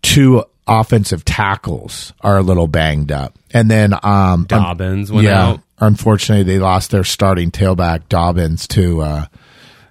two 0.00 0.42
offensive 0.66 1.24
tackles 1.24 2.12
are 2.22 2.38
a 2.38 2.42
little 2.42 2.66
banged 2.66 3.12
up. 3.12 3.38
And 3.52 3.70
then, 3.70 3.94
um, 4.02 4.46
Dobbins 4.46 5.12
went 5.12 5.26
yeah, 5.26 5.48
out. 5.48 5.60
unfortunately 5.78 6.44
they 6.44 6.58
lost 6.58 6.90
their 6.90 7.04
starting 7.04 7.50
tailback 7.50 8.08
Dobbins 8.08 8.66
to, 8.68 9.02
uh, 9.02 9.26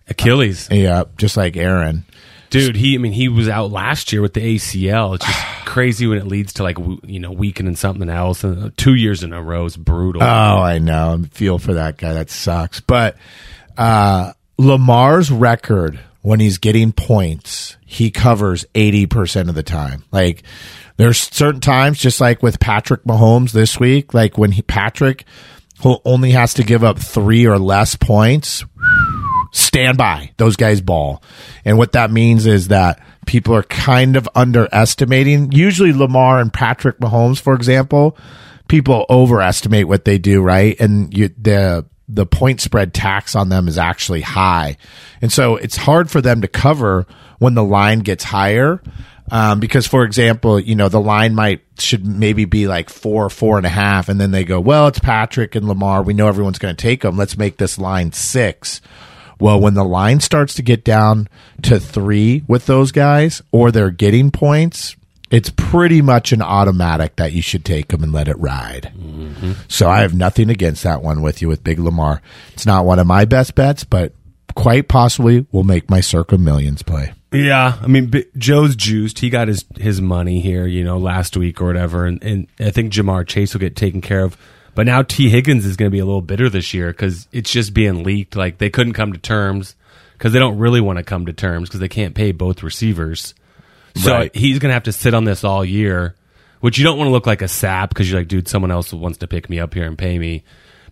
Achilles, 0.08 0.67
yeah, 0.72 1.04
just 1.17 1.38
like 1.38 1.56
Aaron. 1.56 2.04
dude. 2.50 2.76
He, 2.76 2.96
I 2.96 2.98
mean, 2.98 3.13
he 3.13 3.30
was 3.30 3.48
out 3.48 3.72
last 3.72 4.12
year 4.12 4.22
with 4.22 4.34
the 4.34 4.56
ACL. 4.56 5.15
It's 5.15 5.26
just 5.26 5.46
crazy 5.65 6.08
when 6.08 6.17
it 6.17 6.28
leads 6.28 6.54
to 6.54 6.63
like 6.63 6.78
you 7.06 7.20
know 7.20 7.32
weakening 7.32 7.76
something 7.78 8.10
else. 8.10 8.44
And 8.44 8.63
uh, 8.63 8.70
two 8.76 8.96
years 8.96 9.24
in 9.24 9.32
a 9.32 9.41
row 9.41 9.65
is 9.65 9.78
brutal. 9.78 10.22
Oh, 10.22 10.26
I 10.26 10.80
know. 10.80 11.17
I 11.24 11.28
feel 11.28 11.60
for 11.60 11.76
that 11.76 11.98
guy. 11.98 12.13
That 12.13 12.30
sucks. 12.30 12.82
But 12.82 13.15
uh, 13.78 14.34
Lamar's 14.58 15.32
record 15.32 16.00
when 16.21 16.39
he's 16.39 16.57
getting 16.57 16.91
points, 16.91 17.77
he 17.86 18.12
covers 18.12 18.65
80% 18.73 19.49
of 19.49 19.55
the 19.55 19.63
time. 19.63 20.03
Like, 20.12 20.43
there's 20.97 21.19
certain 21.19 21.62
times, 21.62 21.99
just 21.99 22.21
like 22.21 22.43
with 22.43 22.60
Patrick 22.60 23.03
Mahomes 23.03 23.51
this 23.51 23.79
week, 23.79 24.13
like 24.13 24.38
when 24.38 24.51
he, 24.51 24.62
Patrick 24.62 25.25
who 25.84 25.99
only 26.05 26.31
has 26.31 26.53
to 26.55 26.63
give 26.63 26.84
up 26.84 26.99
three 26.99 27.45
or 27.45 27.57
less 27.57 27.95
points, 27.95 28.63
stand 29.51 29.97
by. 29.97 30.31
Those 30.38 30.55
guys 30.55 30.81
ball. 30.81 31.23
And 31.65 31.77
what 31.77 31.93
that 31.93 32.12
means 32.12 32.45
is 32.45 32.69
that 32.69 33.01
people 33.25 33.55
are 33.55 33.63
kind 33.63 34.15
of 34.15 34.29
underestimating. 34.36 35.51
Usually 35.51 35.93
Lamar 35.93 36.39
and 36.39 36.53
Patrick 36.53 36.99
Mahomes, 36.99 37.39
for 37.39 37.53
example, 37.53 38.17
people 38.67 39.05
overestimate 39.10 39.88
what 39.88 40.05
they 40.05 40.17
do, 40.17 40.41
right? 40.41 40.79
And 40.79 41.15
you, 41.15 41.29
the 41.29 41.86
the 42.13 42.26
point 42.26 42.62
spread 42.62 42.93
tax 42.93 43.36
on 43.36 43.50
them 43.50 43.67
is 43.67 43.78
actually 43.78 44.21
high. 44.21 44.78
And 45.21 45.32
so 45.32 45.56
it's 45.56 45.78
hard 45.78 46.12
for 46.12 46.21
them 46.21 46.41
to 46.41 46.47
cover 46.47 47.06
when 47.39 47.54
the 47.54 47.63
line 47.63 48.00
gets 48.00 48.24
higher. 48.24 48.82
Um, 49.32 49.62
because 49.62 49.88
for 49.88 50.04
example, 50.04 50.60
you 50.60 50.76
know, 50.76 50.89
the 50.89 51.00
line 51.00 51.34
might 51.36 51.62
should 51.80 52.06
maybe 52.06 52.43
be 52.43 52.67
like 52.67 52.89
four, 52.89 53.30
four 53.30 53.58
and 53.58 53.65
a 53.65 53.69
half. 53.69 54.10
And 54.10 54.19
then 54.19 54.32
they 54.32 54.43
go, 54.43 54.60
well, 54.60 54.88
it's 54.88 55.00
Patrick 55.00 55.56
and 55.56 55.67
Lamar. 55.67 56.04
We 56.04 56.13
know 56.13 56.28
everyone's 56.28 56.60
going 56.60 56.76
to 56.76 56.82
take 56.82 57.02
them. 57.02 57.17
Let's 57.17 57.38
make 57.38 57.58
this 57.58 57.78
line 57.78 58.12
six. 58.12 58.82
Well, 59.39 59.60
when 59.60 59.74
the 59.74 59.86
line 59.86 60.19
starts 60.19 60.56
to 60.56 60.62
get 60.62 60.84
down 60.84 61.30
to 61.63 61.80
three 61.80 62.43
with 62.47 62.65
those 62.65 62.91
guys 62.91 63.41
or 63.52 63.71
they're 63.71 63.89
getting 63.89 64.32
points, 64.32 64.95
it's 65.32 65.50
pretty 65.50 66.02
much 66.02 66.32
an 66.34 66.41
automatic 66.41 67.15
that 67.15 67.32
you 67.32 67.41
should 67.41 67.65
take 67.65 67.88
them 67.88 68.04
and 68.04 68.12
let 68.12 68.28
it 68.28 68.38
ride. 68.38 68.91
So 69.70 69.89
I 69.89 70.02
have 70.02 70.13
nothing 70.13 70.50
against 70.50 70.84
that 70.84 71.02
one 71.02 71.22
with 71.22 71.41
you 71.41 71.48
with 71.48 71.63
Big 71.63 71.80
Lamar. 71.80 72.22
It's 72.54 72.65
not 72.65 72.86
one 72.86 73.00
of 73.00 73.08
my 73.08 73.26
best 73.26 73.56
bets, 73.56 73.84
but 73.84 74.13
quite 74.56 74.88
possibly 74.88 75.48
will 75.52 75.63
make 75.63 75.89
my 75.89 76.02
circa 76.02 76.38
millions 76.38 76.84
play. 76.84 77.13
Yeah, 77.32 77.78
I 77.82 77.88
mean 77.88 78.08
B- 78.08 78.26
Joe's 78.38 78.76
juiced. 78.76 79.20
He 79.20 79.30
got 79.30 79.48
his 79.48 79.63
his 79.78 80.02
money 80.02 80.41
here, 80.41 80.67
you 80.67 80.84
know, 80.84 80.98
last 80.98 81.38
week 81.38 81.62
or 81.62 81.65
whatever, 81.65 82.06
and, 82.06 82.22
and 82.22 82.48
I 82.60 82.72
think 82.72 82.91
Ja'Marr 82.91 83.26
Chase 83.26 83.54
will 83.54 83.62
get 83.62 83.78
taken 83.78 84.02
care 84.02 84.26
of. 84.26 84.38
But 84.76 84.86
now 84.86 85.02
Tee 85.02 85.30
Higgins 85.30 85.65
is 85.65 85.78
going 85.78 85.89
to 85.89 85.96
be 85.96 86.00
a 86.00 86.06
little 86.06 86.22
bitter 86.22 86.50
this 86.50 86.74
year 86.74 86.91
because 86.91 87.28
it's 87.32 87.52
just 87.52 87.74
being 87.74 88.04
leaked. 88.04 88.36
Like 88.36 88.58
they 88.58 88.70
couldn't 88.70 88.94
come 88.94 89.13
to 89.13 89.20
terms 89.20 89.76
because 90.13 90.34
they 90.34 90.39
don't 90.39 90.58
really 90.58 90.82
want 90.82 90.98
to 90.98 91.04
come 91.04 91.26
to 91.26 91.34
terms 91.34 91.70
because 91.70 91.80
they 91.80 91.88
can't 91.88 92.15
pay 92.15 92.34
both 92.34 92.63
receivers. 92.63 93.34
So 93.95 94.12
Right. 94.13 94.36
he's 94.36 94.60
going 94.60 94.69
to 94.69 94.73
have 94.73 94.84
to 94.84 94.91
sit 94.91 95.13
on 95.13 95.23
this 95.25 95.43
all 95.43 95.63
year, 95.65 96.15
which 96.60 96.77
you 96.77 96.84
don't 96.84 96.97
want 96.97 97.08
to 97.08 97.12
look 97.12 97.27
like 97.27 97.41
a 97.41 97.47
sap 97.47 97.89
because 97.89 98.10
you're 98.10 98.19
like, 98.21 98.27
dude, 98.27 98.47
someone 98.47 98.71
else 98.71 98.93
wants 98.93 99.17
to 99.19 99.27
pick 99.27 99.49
me 99.49 99.60
up 99.60 99.73
here 99.73 99.86
and 99.86 99.97
pay 99.97 100.17
me. 100.17 100.43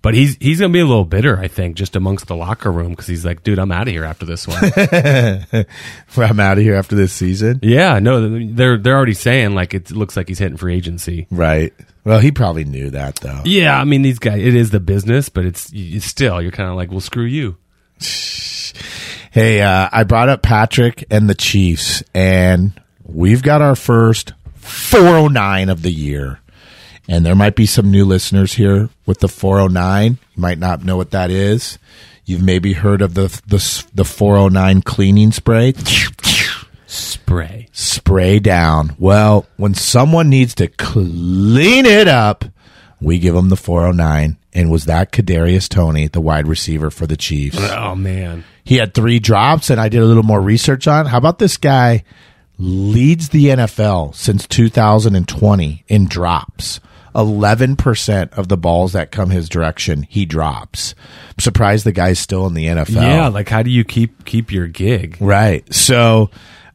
But 0.01 0.13
he's 0.13 0.37
he's 0.39 0.59
going 0.59 0.71
to 0.71 0.73
be 0.73 0.79
a 0.79 0.85
little 0.85 1.03
bitter, 1.03 1.37
I 1.37 1.49
think, 1.49 1.75
just 1.75 1.97
amongst 1.97 2.27
the 2.27 2.35
locker 2.35 2.71
room 2.71 2.91
because 2.91 3.07
he's 3.07 3.25
like, 3.25 3.43
dude, 3.43 3.59
I'm 3.59 3.69
out 3.71 3.89
of 3.89 3.93
here 3.93 4.05
after 4.05 4.25
this 4.25 4.47
one. 4.47 4.57
I'm 6.17 6.39
out 6.39 6.57
of 6.57 6.63
here 6.63 6.75
after 6.75 6.95
this 6.95 7.11
season. 7.11 7.59
yeah, 7.63 7.99
no, 7.99 8.39
they're 8.53 8.77
they're 8.77 8.95
already 8.95 9.13
saying 9.13 9.55
like 9.55 9.73
it 9.73 9.91
looks 9.91 10.15
like 10.15 10.29
he's 10.29 10.39
hitting 10.39 10.55
free 10.55 10.75
agency. 10.75 11.27
Right. 11.29 11.73
Well, 12.05 12.19
he 12.19 12.31
probably 12.31 12.63
knew 12.63 12.91
that 12.91 13.17
though. 13.17 13.41
Yeah, 13.43 13.77
I 13.77 13.83
mean 13.83 14.01
these 14.01 14.19
guys, 14.19 14.41
it 14.41 14.55
is 14.55 14.69
the 14.71 14.79
business, 14.79 15.27
but 15.27 15.43
it's, 15.43 15.69
it's 15.73 16.05
still 16.05 16.41
you're 16.41 16.51
kind 16.51 16.69
of 16.69 16.77
like, 16.77 16.91
well, 16.91 17.01
screw 17.01 17.25
you. 17.25 17.57
Hey, 19.31 19.61
uh, 19.61 19.89
I 19.91 20.03
brought 20.05 20.29
up 20.29 20.41
Patrick 20.41 21.03
and 21.11 21.29
the 21.29 21.35
Chiefs, 21.35 22.03
and 22.13 22.71
we've 23.13 23.43
got 23.43 23.61
our 23.61 23.75
first 23.75 24.33
409 24.55 25.69
of 25.69 25.81
the 25.81 25.91
year. 25.91 26.39
And 27.07 27.25
there 27.25 27.35
might 27.35 27.55
be 27.55 27.65
some 27.65 27.89
new 27.89 28.05
listeners 28.05 28.53
here 28.53 28.89
with 29.05 29.19
the 29.19 29.27
409. 29.27 30.19
You 30.35 30.41
might 30.41 30.59
not 30.59 30.83
know 30.83 30.95
what 30.95 31.11
that 31.11 31.31
is. 31.31 31.79
You've 32.25 32.43
maybe 32.43 32.73
heard 32.73 33.01
of 33.01 33.15
the 33.15 33.27
the, 33.47 33.85
the 33.95 34.05
409 34.05 34.83
cleaning 34.83 35.31
spray. 35.31 35.73
Spray. 36.85 37.67
Spray 37.71 38.39
down. 38.39 38.95
Well, 38.99 39.47
when 39.57 39.73
someone 39.73 40.29
needs 40.29 40.53
to 40.55 40.67
clean 40.67 41.85
it 41.85 42.07
up, 42.07 42.45
we 43.01 43.17
give 43.17 43.33
them 43.33 43.49
the 43.49 43.55
409. 43.57 44.37
And 44.53 44.71
was 44.71 44.85
that 44.85 45.11
Kadarius 45.11 45.69
Toney, 45.69 46.07
the 46.07 46.21
wide 46.21 46.47
receiver 46.47 46.89
for 46.89 47.05
the 47.07 47.17
Chiefs? 47.17 47.57
Oh 47.59 47.95
man, 47.95 48.43
He 48.63 48.77
had 48.77 48.93
three 48.93 49.19
drops, 49.19 49.69
and 49.69 49.79
I 49.79 49.89
did 49.89 50.01
a 50.01 50.05
little 50.05 50.23
more 50.23 50.41
research 50.41 50.87
on. 50.87 51.05
How 51.07 51.17
about 51.17 51.39
this 51.39 51.57
guy 51.57 52.03
leads 52.59 53.29
the 53.29 53.45
NFL 53.45 54.13
since 54.13 54.45
2020 54.47 55.85
in 55.87 56.05
drops? 56.07 56.79
11% 57.15 58.37
of 58.37 58.47
the 58.47 58.57
balls 58.57 58.93
that 58.93 59.11
come 59.11 59.31
his 59.31 59.49
direction, 59.49 60.03
he 60.03 60.25
drops. 60.25 60.93
I'm 61.29 61.39
surprised 61.39 61.85
the 61.85 61.91
guy's 61.91 62.19
still 62.19 62.45
in 62.45 62.53
the 62.53 62.67
NFL. 62.67 63.01
yeah. 63.01 63.27
Like, 63.27 63.49
how 63.49 63.63
do 63.63 63.71
you 63.71 63.83
keep 63.83 64.25
keep 64.25 64.51
your 64.51 64.67
gig? 64.67 65.17
Right. 65.19 65.73
So 65.73 66.29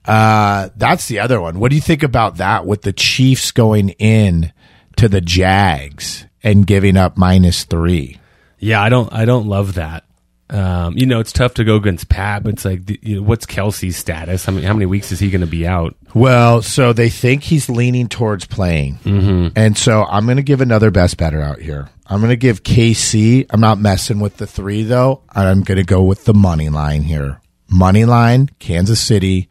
uh, 0.05 0.71
that's 0.77 1.07
the 1.09 1.21
other 1.21 1.41
one. 1.41 1.61
What 1.61 1.71
do 1.71 1.77
you 1.77 1.83
think 1.83 2.03
about 2.03 2.39
that 2.39 2.67
with 2.67 2.83
the 2.83 2.93
Chiefs 2.93 3.53
going 3.53 3.91
in 3.91 4.53
to 4.97 5.09
the 5.09 5.21
Jags 5.21 6.27
and 6.43 6.67
giving 6.67 6.97
up 6.97 7.17
minus 7.17 7.65
three? 7.65 8.19
Yeah, 8.59 8.83
I 8.83 8.89
don't 8.89 9.13
I 9.13 9.25
don't 9.25 9.47
love 9.47 9.75
that. 9.75 10.05
Um, 10.51 10.97
you 10.97 11.07
know, 11.07 11.21
it's 11.21 11.33
tough 11.33 11.55
to 11.55 11.65
go 11.65 11.77
against 11.77 12.09
Pat, 12.09 12.43
but 12.43 12.53
it's 12.55 12.65
like, 12.65 13.03
you 13.03 13.17
know, 13.17 13.23
what's 13.23 13.47
Kelce's 13.47 13.97
status? 13.97 14.45
How 14.45 14.53
many, 14.53 14.67
how 14.67 14.75
many 14.75 14.87
weeks 14.87 15.11
is 15.11 15.19
he 15.19 15.31
going 15.31 15.41
to 15.41 15.47
be 15.47 15.67
out? 15.67 15.97
Well, 16.15 16.61
so 16.63 16.93
they 16.93 17.09
think 17.09 17.43
he's 17.43 17.69
leaning 17.69 18.09
towards 18.09 18.45
playing. 18.45 18.97
Mm-hmm. 19.05 19.49
And 19.57 19.77
so 19.77 20.05
I'm 20.05 20.27
going 20.27 20.37
to 20.37 20.43
give 20.43 20.61
another 20.61 20.91
best 20.91 21.17
better 21.17 21.41
out 21.41 21.61
here. 21.61 21.89
I'm 22.07 22.21
going 22.21 22.31
to 22.31 22.37
give 22.37 22.63
KC. 22.63 23.47
I'm 23.51 23.61
not 23.61 23.79
messing 23.79 24.21
with 24.21 24.37
the 24.37 24.47
three, 24.47 24.83
though. 24.83 25.23
I'm 25.31 25.63
going 25.63 25.79
to 25.79 25.85
go 25.85 26.03
with 26.03 26.25
the 26.25 26.35
money 26.35 26.69
line 26.69 27.03
here. 27.03 27.41
Money 27.69 28.05
line, 28.05 28.51
Kansas 28.59 29.01
City. 29.01 29.49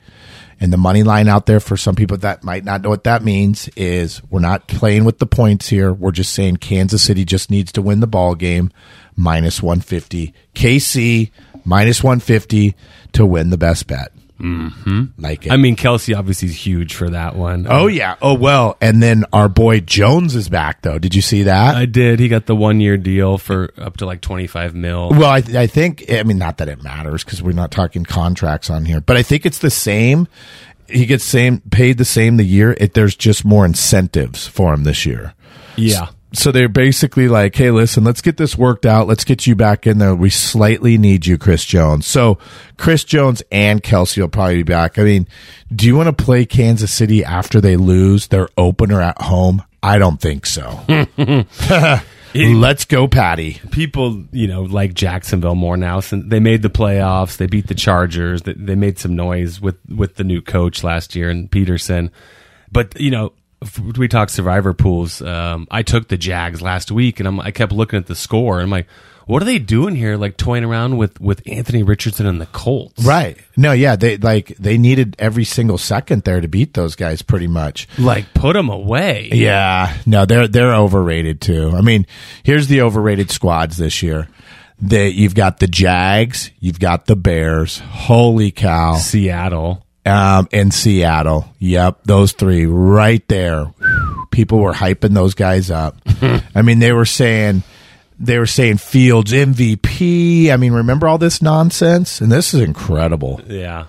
And 0.64 0.72
the 0.72 0.78
money 0.78 1.04
line 1.04 1.28
out 1.28 1.46
there 1.46 1.60
for 1.60 1.76
some 1.76 1.94
people 1.94 2.16
that 2.20 2.46
might 2.46 2.64
not 2.64 2.82
know 2.82 2.90
what 2.90 3.04
that 3.04 3.22
means 3.22 3.68
is 3.76 4.24
we're 4.30 4.40
not 4.40 4.70
playing 4.70 5.04
with 5.04 5.20
the 5.20 5.26
points 5.26 5.68
here. 5.68 5.92
We're 5.92 6.14
just 6.14 6.34
saying 6.34 6.56
Kansas 6.56 7.04
City 7.04 7.26
just 7.26 7.52
needs 7.52 7.74
to 7.74 7.82
win 7.82 8.00
the 8.00 8.08
ball 8.08 8.34
game 8.34 8.72
minus 9.18 9.62
150. 9.62 10.34
KC 10.56 11.32
minus 11.66 12.02
150 12.02 12.76
to 13.12 13.26
win 13.26 13.50
the 13.50 13.58
best 13.58 13.88
bet. 13.88 14.13
Mm-hmm. 14.44 15.04
Like 15.18 15.46
it. 15.46 15.54
I 15.54 15.58
mean, 15.58 15.78
Kelce 15.78 16.18
obviously 16.18 16.50
is 16.50 16.66
huge 16.66 16.96
for 16.96 17.10
that 17.10 17.36
one. 17.36 17.66
Oh 17.70 17.88
yeah. 17.88 18.18
Oh 18.22 18.34
well. 18.34 18.78
And 18.82 19.02
then 19.02 19.24
our 19.32 19.48
boy 19.48 19.80
Jones 19.80 20.36
is 20.36 20.50
back 20.50 20.82
though. 20.82 21.00
Did 21.00 21.16
you 21.16 21.22
see 21.22 21.44
that? 21.44 21.76
I 21.76 21.86
did. 21.86 22.20
He 22.20 22.28
got 22.28 22.46
the 22.46 22.56
one 22.56 22.82
year 22.82 22.98
deal 22.98 23.38
for 23.38 23.74
up 23.78 23.98
to 23.98 24.06
like 24.06 24.20
twenty 24.20 24.48
five 24.48 24.76
mil. 24.76 25.12
well, 25.12 25.30
I, 25.30 25.38
I 25.38 25.68
think. 25.68 26.12
I 26.12 26.24
mean, 26.24 26.38
not 26.38 26.58
that 26.58 26.68
it 26.68 26.84
matters 26.84 27.24
because 27.24 27.42
we're 27.42 27.54
not 27.54 27.72
talking 27.72 28.04
contracts 28.04 28.70
on 28.70 28.84
here, 28.84 29.00
but 29.00 29.16
I 29.16 29.24
think 29.24 29.46
it's 29.46 29.60
the 29.60 29.72
same. 29.72 30.28
He 30.90 31.06
gets 31.06 31.24
same 31.24 31.62
paid 31.72 31.98
the 31.98 32.06
same 32.06 32.36
the 32.36 32.44
year. 32.44 32.76
It, 32.78 32.94
there's 32.94 33.16
just 33.16 33.46
more 33.46 33.66
incentives 33.66 34.46
for 34.46 34.74
him 34.74 34.84
this 34.84 35.06
year. 35.06 35.34
Yeah. 35.78 36.08
So 36.08 36.14
they're 36.52 36.68
basically 36.68 37.28
like, 37.28 37.56
"Hey, 37.56 37.72
listen, 37.72 38.04
let's 38.04 38.22
get 38.22 38.38
this 38.38 38.58
worked 38.58 38.86
out. 38.86 39.08
Let's 39.08 39.24
get 39.24 39.46
you 39.46 39.56
back 39.56 39.86
in 39.86 40.00
there. 40.00 40.16
We 40.16 40.30
slightly 40.30 40.98
need 40.98 41.26
you, 41.26 41.38
Chris 41.38 41.64
Jones." 41.64 42.08
So 42.08 42.40
Chris 42.78 43.04
Jones 43.04 43.44
and 43.52 43.82
Kelce 43.84 44.18
will 44.18 44.28
probably 44.28 44.58
be 44.58 44.64
back. 44.64 44.98
I 44.98 45.04
mean, 45.04 45.28
do 45.74 45.86
you 45.86 45.96
want 45.96 46.16
to 46.16 46.24
play 46.24 46.46
Kansas 46.46 46.92
City 46.92 47.24
after 47.24 47.62
they 47.62 47.78
lose 47.78 48.28
their 48.28 48.50
opener 48.58 49.02
at 49.02 49.22
home? 49.22 49.64
I 49.84 50.00
don't 50.00 50.20
think 50.20 50.46
so. 50.46 50.80
Let's 52.36 52.86
go, 52.86 53.08
Patty. 53.08 53.62
People, 53.70 54.24
you 54.32 54.48
know, 54.48 54.64
like 54.64 54.96
Jacksonville 54.96 55.56
more 55.56 55.78
now 55.78 56.00
since 56.00 56.26
they 56.28 56.40
made 56.40 56.64
the 56.64 56.70
playoffs. 56.70 57.38
They 57.38 57.46
beat 57.46 57.68
the 57.68 57.76
Chargers. 57.76 58.42
They, 58.42 58.54
they 58.54 58.76
made 58.76 58.98
some 58.98 59.16
noise 59.16 59.62
with 59.62 59.78
with 59.88 60.16
the 60.16 60.24
new 60.24 60.42
coach 60.42 60.84
last 60.84 61.16
year 61.16 61.30
and 61.30 61.52
Pederson. 61.52 62.10
But 62.72 63.00
you 63.00 63.12
know, 63.12 63.34
we 63.98 64.08
talk 64.08 64.30
survivor 64.30 64.74
pools. 64.74 65.22
Um, 65.22 65.68
I 65.72 65.84
took 65.84 66.08
the 66.08 66.18
Jags 66.18 66.62
last 66.62 66.92
week, 66.92 67.20
and 67.20 67.28
I'm, 67.28 67.40
I 67.40 67.52
kept 67.52 67.72
looking 67.72 67.98
at 67.98 68.08
the 68.08 68.16
score. 68.16 68.56
And 68.56 68.64
I'm 68.64 68.70
like, 68.70 68.88
what 69.26 69.42
are 69.42 69.46
they 69.46 69.60
doing 69.60 69.96
here? 69.96 70.18
Like 70.18 70.38
toying 70.38 70.64
around 70.64 70.98
with 70.98 71.20
with 71.22 71.42
Anthony 71.48 71.84
Richardson 71.84 72.26
and 72.26 72.42
the 72.42 72.46
Colts, 72.48 73.04
Right. 73.06 73.38
No, 73.56 73.72
yeah, 73.72 73.96
they 73.96 74.18
like 74.18 74.48
they 74.58 74.78
needed 74.78 75.16
every 75.20 75.46
single 75.46 75.78
second 75.78 76.24
there 76.24 76.42
to 76.42 76.48
beat 76.48 76.74
those 76.74 76.96
guys 76.96 77.22
pretty 77.22 77.48
much. 77.48 77.88
Like 77.98 78.34
put 78.34 78.54
them 78.54 78.70
away. 78.70 79.30
Yeah, 79.32 79.96
no, 80.06 80.26
they're 80.26 80.48
they're 80.48 80.76
overrated 80.76 81.40
too. 81.42 81.72
I 81.74 81.82
mean, 81.82 82.06
here's 82.44 82.68
the 82.68 82.82
overrated 82.82 83.32
squads 83.32 83.78
this 83.78 84.04
year. 84.04 84.28
That 84.82 85.14
you've 85.14 85.36
got 85.36 85.60
the 85.60 85.68
Jags, 85.68 86.52
you've 86.60 86.80
got 86.80 87.06
the 87.06 87.16
Bears. 87.16 87.80
Holy 87.80 88.52
cow! 88.52 88.96
Seattle. 88.96 89.83
Um, 90.06 90.50
and 90.52 90.74
Seattle. 90.74 91.46
Yep, 91.60 92.04
those 92.04 92.34
three 92.34 92.66
right 92.66 93.26
there. 93.30 93.74
People 94.32 94.60
were 94.60 94.74
hyping 94.74 95.14
those 95.14 95.34
guys 95.34 95.72
up. 95.72 95.98
I 96.56 96.62
mean, 96.62 96.80
they 96.80 96.92
were 96.92 97.06
saying 97.06 97.64
they 98.20 98.38
were 98.38 98.46
saying 98.46 98.78
Fields 98.78 99.32
MVP. 99.32 100.50
I 100.50 100.58
mean, 100.58 100.74
remember 100.74 101.08
all 101.08 101.18
this 101.18 101.42
nonsense? 101.42 102.22
And 102.22 102.32
this 102.32 102.54
is 102.54 102.62
incredible. 102.62 103.42
Yeah. 103.48 103.86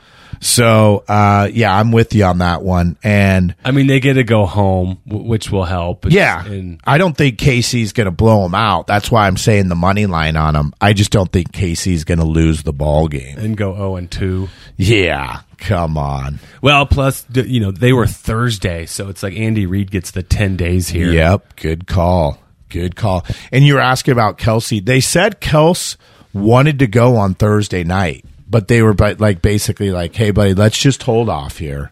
So, 0.47 1.05
uh, 1.09 1.49
yeah, 1.51 1.75
I'm 1.75 1.91
with 1.91 2.15
you 2.15 2.25
on 2.25 2.39
that 2.39 2.63
one. 2.63 2.99
And 3.03 3.55
I 3.65 3.71
mean, 3.71 3.87
they 3.87 3.99
get 3.99 4.15
to 4.15 4.25
go 4.25 4.45
home, 4.45 4.99
which 5.07 5.51
will 5.51 5.65
help. 5.65 6.05
It's- 6.05 6.15
yeah, 6.15 6.45
and 6.45 6.79
I 6.85 6.99
don't 6.99 7.17
think 7.17 7.39
KC's 7.39 7.95
going 7.95 8.05
to 8.05 8.11
blow 8.11 8.43
them 8.43 8.55
out. 8.55 8.87
That's 8.87 9.11
why 9.11 9.27
I'm 9.27 9.39
saying 9.39 9.69
the 9.69 9.75
money 9.75 10.05
line 10.05 10.37
on 10.37 10.53
them. 10.53 10.75
I 10.83 10.93
just 10.93 11.11
don't 11.11 11.33
think 11.33 11.51
KC's 11.53 12.05
going 12.05 12.19
to 12.19 12.27
lose 12.27 12.63
the 12.63 12.75
ball 12.75 13.09
game. 13.09 13.39
and 13.39 13.57
go 13.57 13.75
zero 13.75 13.97
and 13.97 14.11
two. 14.11 14.51
Yeah, 14.77 15.41
come 15.57 15.97
on. 15.97 16.41
Well, 16.61 16.85
plus 16.85 17.25
you 17.33 17.61
know 17.61 17.71
they 17.71 17.95
were 17.95 18.07
Thursday, 18.07 18.85
so 18.85 19.09
it's 19.09 19.23
like 19.23 19.35
Andy 19.35 19.65
Reid 19.65 19.91
gets 19.91 20.11
the 20.11 20.23
ten 20.23 20.57
days 20.57 20.89
here. 20.89 21.11
Yep, 21.11 21.57
good 21.57 21.87
call. 21.87 22.39
Good 22.69 22.97
call. 22.97 23.25
And 23.51 23.65
you 23.65 23.75
were 23.75 23.81
asking 23.81 24.13
about 24.13 24.37
Kelce. 24.37 24.85
They 24.85 25.01
said 25.01 25.41
Kels 25.41 25.97
wanted 26.35 26.81
to 26.81 26.87
go 26.87 27.17
on 27.17 27.35
Thursday 27.35 27.83
night, 27.85 28.27
but 28.55 28.69
they 28.69 28.83
were 28.83 28.95
but 28.95 29.19
like 29.19 29.43
basically 29.43 29.91
like, 29.91 30.15
"Hey, 30.15 30.31
buddy, 30.31 30.55
let's 30.55 30.79
just 30.79 31.03
hold 31.03 31.29
off 31.29 31.59
here. 31.59 31.91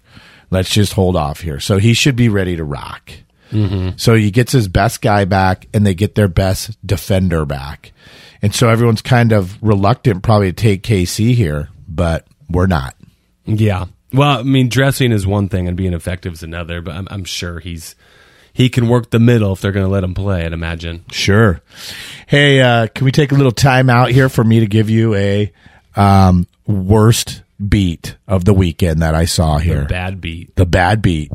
Let's 0.49 0.71
just 0.71 0.93
hold 0.93 1.17
off 1.17 1.41
here." 1.41 1.59
So 1.59 1.79
he 1.79 1.93
should 1.93 2.15
be 2.15 2.29
ready 2.29 2.55
to 2.55 2.63
rock. 2.63 3.11
So 3.97 4.15
he 4.15 4.31
gets 4.31 4.53
his 4.53 4.69
best 4.69 5.03
guy 5.03 5.25
back, 5.25 5.67
and 5.75 5.85
they 5.85 5.93
get 5.93 6.15
their 6.15 6.29
best 6.29 6.79
defender 6.87 7.45
back, 7.45 7.91
and 8.41 8.55
so 8.55 8.69
everyone's 8.69 9.03
kind 9.03 9.33
of 9.33 9.61
reluctant 9.61 10.23
probably 10.23 10.53
to 10.53 10.57
take 10.57 10.85
KC 10.85 11.35
here, 11.35 11.69
but 11.89 12.29
we're 12.49 12.69
not. 12.69 12.95
Yeah. 13.45 13.87
Well, 14.13 14.39
I 14.39 14.43
mean, 14.45 14.69
dressing 14.69 15.11
is 15.11 15.27
one 15.27 15.49
thing 15.49 15.67
and 15.67 15.77
being 15.77 15.95
effective 15.95 16.35
is 16.35 16.45
another, 16.45 16.81
but 16.81 16.95
I'm, 16.95 17.09
I'm 17.11 17.25
sure 17.25 17.59
he's 17.59 17.97
he 18.53 18.69
can 18.69 18.89
work 18.89 19.11
the 19.11 19.19
middle 19.19 19.53
if 19.53 19.61
they're 19.61 19.73
going 19.73 19.87
to 19.87 19.93
let 19.93 20.05
him 20.05 20.15
play. 20.15 20.47
I'd 20.47 20.53
imagine. 20.53 21.07
Sure. 21.11 21.61
Hey, 22.29 22.61
uh, 22.61 22.87
can 22.87 23.05
we 23.05 23.11
take 23.11 23.33
a 23.33 23.35
little 23.35 23.51
time 23.51 23.91
out 23.91 24.13
here 24.13 24.29
for 24.29 24.45
me 24.45 24.61
to 24.61 24.67
give 24.67 24.89
you 24.89 25.17
a 25.17 25.53
um, 25.97 26.47
worst 26.73 27.43
beat 27.69 28.17
of 28.27 28.45
the 28.45 28.55
weekend 28.55 29.03
that 29.03 29.15
I 29.15 29.25
saw 29.25 29.59
here? 29.59 29.85
Bad 29.85 30.21
beat. 30.21 30.55
The 30.57 30.67
bad 30.67 31.03
beat. 31.03 31.31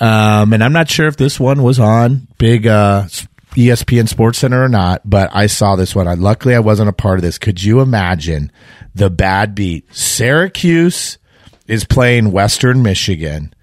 Um, 0.00 0.52
and 0.52 0.62
I'm 0.62 0.72
not 0.72 0.90
sure 0.90 1.06
if 1.06 1.16
this 1.16 1.38
one 1.38 1.62
was 1.62 1.78
on 1.78 2.26
big 2.38 2.66
uh, 2.66 3.04
ESPN 3.52 4.08
Sports 4.08 4.38
Center 4.38 4.62
or 4.64 4.68
not, 4.68 5.02
but 5.08 5.30
I 5.32 5.46
saw 5.46 5.76
this 5.76 5.94
one. 5.94 6.08
I, 6.08 6.14
luckily, 6.14 6.54
I 6.54 6.60
wasn't 6.60 6.88
a 6.88 6.94
part 6.94 7.18
of 7.18 7.22
this. 7.22 7.38
Could 7.38 7.62
you 7.62 7.80
imagine 7.80 8.50
the 8.94 9.10
bad 9.10 9.54
beat? 9.54 9.94
Syracuse 9.94 11.18
is 11.66 11.84
playing 11.84 12.32
Western 12.32 12.82
Michigan. 12.82 13.54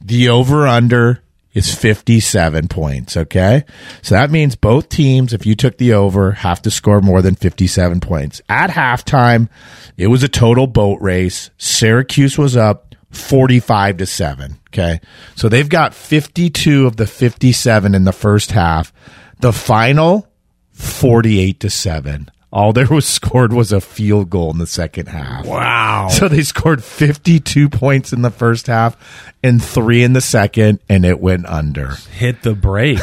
The 0.00 0.28
over 0.28 0.66
under 0.66 1.22
is 1.58 1.74
57 1.74 2.68
points. 2.68 3.16
Okay. 3.16 3.64
So 4.02 4.14
that 4.14 4.30
means 4.30 4.54
both 4.54 4.88
teams, 4.88 5.32
if 5.32 5.44
you 5.44 5.56
took 5.56 5.76
the 5.76 5.92
over, 5.92 6.32
have 6.32 6.62
to 6.62 6.70
score 6.70 7.00
more 7.00 7.20
than 7.20 7.34
57 7.34 8.00
points. 8.00 8.40
At 8.48 8.70
halftime, 8.70 9.48
it 9.96 10.06
was 10.06 10.22
a 10.22 10.28
total 10.28 10.68
boat 10.68 11.00
race. 11.00 11.50
Syracuse 11.58 12.38
was 12.38 12.56
up 12.56 12.94
45 13.10 13.98
to 13.98 14.06
7. 14.06 14.58
Okay. 14.68 15.00
So 15.34 15.48
they've 15.48 15.68
got 15.68 15.94
52 15.94 16.86
of 16.86 16.96
the 16.96 17.06
57 17.06 17.94
in 17.94 18.04
the 18.04 18.12
first 18.12 18.52
half. 18.52 18.92
The 19.40 19.52
final 19.52 20.28
48 20.70 21.60
to 21.60 21.70
7. 21.70 22.30
All 22.50 22.72
there 22.72 22.86
was 22.86 23.06
scored 23.08 23.52
was 23.52 23.72
a 23.72 23.80
field 23.80 24.30
goal 24.30 24.50
in 24.50 24.58
the 24.58 24.66
second 24.66 25.08
half. 25.08 25.46
Wow. 25.46 26.08
So 26.08 26.28
they 26.28 26.42
scored 26.42 26.82
52 26.82 27.68
points 27.68 28.12
in 28.12 28.22
the 28.22 28.30
first 28.30 28.66
half 28.66 28.96
and 29.42 29.62
three 29.62 30.02
in 30.02 30.14
the 30.14 30.20
second, 30.20 30.80
and 30.88 31.04
it 31.04 31.20
went 31.20 31.46
under. 31.46 31.96
Hit 32.12 32.42
the 32.42 32.54
brakes. 32.54 33.02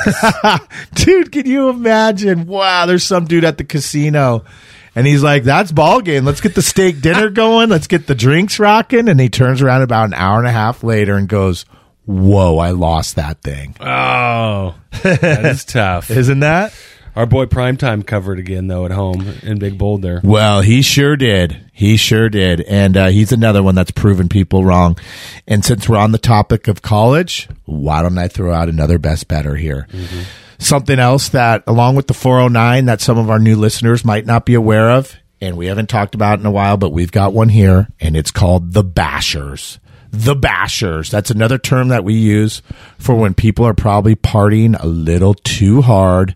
Dude, 0.95 1.31
can 1.31 1.45
you 1.45 1.69
imagine? 1.69 2.47
Wow, 2.47 2.85
there's 2.87 3.03
some 3.03 3.25
dude 3.25 3.43
at 3.45 3.57
the 3.57 3.63
casino. 3.63 4.43
And 4.97 5.05
he's 5.05 5.21
like, 5.21 5.43
that's 5.43 5.71
ball 5.73 5.99
game. 6.01 6.23
Let's 6.25 6.39
get 6.41 6.55
the 6.55 6.61
steak 6.61 7.01
dinner 7.01 7.29
going. 7.31 7.69
Let's 7.69 7.87
get 7.87 8.07
the 8.07 8.15
drinks 8.15 8.59
rocking. 8.59 9.09
And 9.09 9.19
he 9.19 9.27
turns 9.29 9.61
around 9.61 9.81
about 9.81 10.05
an 10.05 10.13
hour 10.13 10.39
and 10.39 10.47
a 10.47 10.51
half 10.51 10.83
later 10.83 11.15
and 11.15 11.27
goes, 11.27 11.65
Whoa, 12.05 12.57
I 12.59 12.69
lost 12.71 13.15
that 13.17 13.41
thing. 13.41 13.75
oh, 13.79 14.75
that 15.03 15.45
is 15.45 15.65
tough. 15.65 16.09
Isn't 16.11 16.41
that? 16.41 16.73
Our 17.15 17.25
boy 17.25 17.45
Primetime 17.45 18.05
covered 18.05 18.39
again, 18.39 18.67
though, 18.67 18.85
at 18.85 18.91
home 18.91 19.25
in 19.41 19.57
Big 19.57 19.77
Boulder. 19.77 20.19
Well, 20.21 20.59
he 20.61 20.81
sure 20.81 21.15
did. 21.15 21.69
He 21.71 21.95
sure 21.95 22.27
did. 22.27 22.59
And 22.61 22.97
uh, 22.97 23.07
he's 23.07 23.31
another 23.31 23.63
one 23.63 23.73
that's 23.75 23.91
proven 23.91 24.27
people 24.27 24.65
wrong. 24.65 24.97
And 25.47 25.63
since 25.63 25.87
we're 25.87 25.97
on 25.97 26.11
the 26.11 26.17
topic 26.17 26.67
of 26.67 26.81
college, 26.81 27.47
why 27.63 28.01
don't 28.01 28.17
I 28.17 28.27
throw 28.27 28.53
out 28.53 28.67
another 28.67 28.99
best 28.99 29.29
better 29.29 29.55
here? 29.55 29.87
Something 30.57 30.99
else 30.99 31.29
that, 31.29 31.63
along 31.67 31.95
with 31.95 32.07
the 32.07 32.13
409, 32.13 32.85
that 32.85 32.99
some 32.99 33.17
of 33.17 33.29
our 33.29 33.39
new 33.39 33.55
listeners 33.55 34.03
might 34.03 34.25
not 34.25 34.45
be 34.45 34.53
aware 34.53 34.89
of, 34.91 35.15
and 35.39 35.55
we 35.55 35.67
haven't 35.67 35.87
talked 35.89 36.15
about 36.15 36.39
in 36.39 36.45
a 36.45 36.51
while, 36.51 36.75
but 36.75 36.91
we've 36.91 37.11
got 37.11 37.33
one 37.33 37.49
here, 37.49 37.87
and 37.99 38.17
it's 38.17 38.31
called 38.31 38.73
the 38.73 38.83
Bashers. 38.83 39.79
The 40.11 40.35
Bashers. 40.35 41.09
That's 41.09 41.29
another 41.31 41.57
term 41.57 41.89
that 41.89 42.05
we 42.05 42.13
use 42.13 42.61
for 42.97 43.15
when 43.15 43.33
people 43.33 43.65
are 43.65 43.73
probably 43.73 44.15
partying 44.15 44.81
a 44.81 44.87
little 44.87 45.33
too 45.33 45.81
hard. 45.81 46.35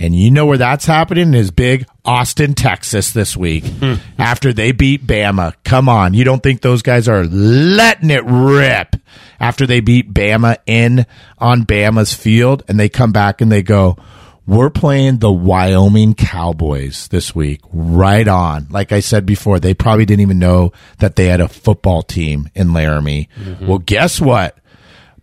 And 0.00 0.16
you 0.16 0.30
know 0.30 0.46
where 0.46 0.56
that's 0.56 0.86
happening 0.86 1.34
is 1.34 1.50
big 1.50 1.86
Austin, 2.06 2.54
Texas 2.54 3.12
this 3.12 3.36
week 3.36 3.66
hmm. 3.66 3.96
after 4.18 4.50
they 4.50 4.72
beat 4.72 5.06
Bama. 5.06 5.54
Come 5.62 5.90
on. 5.90 6.14
You 6.14 6.24
don't 6.24 6.42
think 6.42 6.62
those 6.62 6.80
guys 6.80 7.06
are 7.06 7.24
letting 7.24 8.08
it 8.08 8.24
rip 8.24 8.96
after 9.38 9.66
they 9.66 9.80
beat 9.80 10.14
Bama 10.14 10.56
in 10.64 11.04
on 11.36 11.66
Bama's 11.66 12.14
field 12.14 12.62
and 12.66 12.80
they 12.80 12.88
come 12.88 13.12
back 13.12 13.42
and 13.42 13.52
they 13.52 13.62
go, 13.62 13.98
we're 14.46 14.70
playing 14.70 15.18
the 15.18 15.30
Wyoming 15.30 16.14
Cowboys 16.14 17.08
this 17.08 17.34
week. 17.34 17.60
Right 17.70 18.26
on. 18.26 18.68
Like 18.70 18.92
I 18.92 19.00
said 19.00 19.26
before, 19.26 19.60
they 19.60 19.74
probably 19.74 20.06
didn't 20.06 20.22
even 20.22 20.38
know 20.38 20.72
that 21.00 21.16
they 21.16 21.26
had 21.26 21.42
a 21.42 21.48
football 21.48 22.02
team 22.02 22.48
in 22.54 22.72
Laramie. 22.72 23.28
Mm-hmm. 23.38 23.66
Well, 23.66 23.78
guess 23.78 24.18
what? 24.18 24.56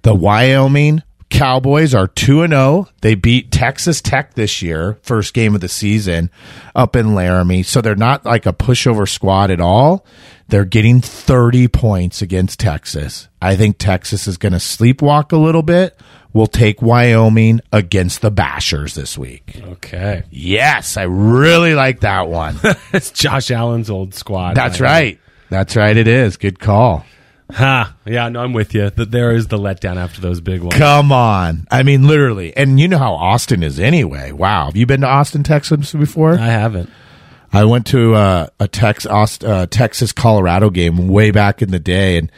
The 0.03 0.13
Wyoming 0.13 1.01
Cowboys 1.29 1.93
are 1.93 2.07
2 2.07 2.43
and 2.43 2.53
0. 2.53 2.87
They 3.01 3.15
beat 3.15 3.51
Texas 3.51 4.01
Tech 4.01 4.33
this 4.35 4.61
year, 4.61 4.97
first 5.01 5.33
game 5.33 5.55
of 5.55 5.61
the 5.61 5.67
season 5.67 6.31
up 6.75 6.95
in 6.95 7.15
Laramie. 7.15 7.63
So 7.63 7.81
they're 7.81 7.95
not 7.95 8.25
like 8.25 8.45
a 8.45 8.53
pushover 8.53 9.07
squad 9.07 9.51
at 9.51 9.59
all. 9.61 10.05
They're 10.47 10.65
getting 10.65 11.01
30 11.01 11.67
points 11.67 12.21
against 12.21 12.59
Texas. 12.59 13.27
I 13.41 13.55
think 13.57 13.77
Texas 13.77 14.27
is 14.27 14.37
going 14.37 14.53
to 14.53 14.59
sleepwalk 14.59 15.33
a 15.33 15.37
little 15.37 15.63
bit. 15.63 15.99
We'll 16.31 16.47
take 16.47 16.81
Wyoming 16.81 17.61
against 17.73 18.21
the 18.21 18.31
Bashers 18.31 18.93
this 18.93 19.17
week. 19.17 19.59
Okay. 19.61 20.23
Yes, 20.29 20.95
I 20.95 21.03
really 21.03 21.73
like 21.73 22.01
that 22.01 22.29
one. 22.29 22.59
It's 22.93 23.11
Josh 23.11 23.51
Allen's 23.51 23.89
old 23.89 24.13
squad. 24.13 24.55
That's 24.55 24.79
right. 24.79 25.19
That's 25.49 25.75
right. 25.75 25.97
It 25.97 26.07
is. 26.07 26.37
Good 26.37 26.59
call. 26.59 27.05
Ha. 27.51 27.95
Yeah, 28.05 28.29
no, 28.29 28.41
I'm 28.41 28.53
with 28.53 28.73
you. 28.73 28.89
That 28.89 29.11
there 29.11 29.31
is 29.31 29.47
the 29.47 29.57
letdown 29.57 29.95
after 29.97 30.19
those 30.21 30.41
big 30.41 30.61
ones. 30.61 30.75
Come 30.75 31.11
on. 31.11 31.65
I 31.71 31.83
mean, 31.83 32.07
literally. 32.07 32.55
And 32.55 32.79
you 32.79 32.87
know 32.87 32.97
how 32.97 33.13
Austin 33.13 33.63
is 33.63 33.79
anyway. 33.79 34.31
Wow. 34.31 34.65
Have 34.65 34.75
you 34.75 34.85
been 34.85 35.01
to 35.01 35.07
Austin, 35.07 35.43
Texas 35.43 35.93
before? 35.93 36.33
I 36.37 36.47
haven't. 36.47 36.89
I 37.53 37.63
went 37.63 37.87
to 37.87 38.13
uh, 38.15 38.47
a 38.59 38.67
Tex, 38.67 39.05
Aust- 39.05 39.45
uh, 39.45 39.65
Texas 39.67 40.11
Colorado 40.11 40.69
game 40.69 41.07
way 41.07 41.31
back 41.31 41.61
in 41.61 41.71
the 41.71 41.79
day, 41.79 42.17
and 42.17 42.29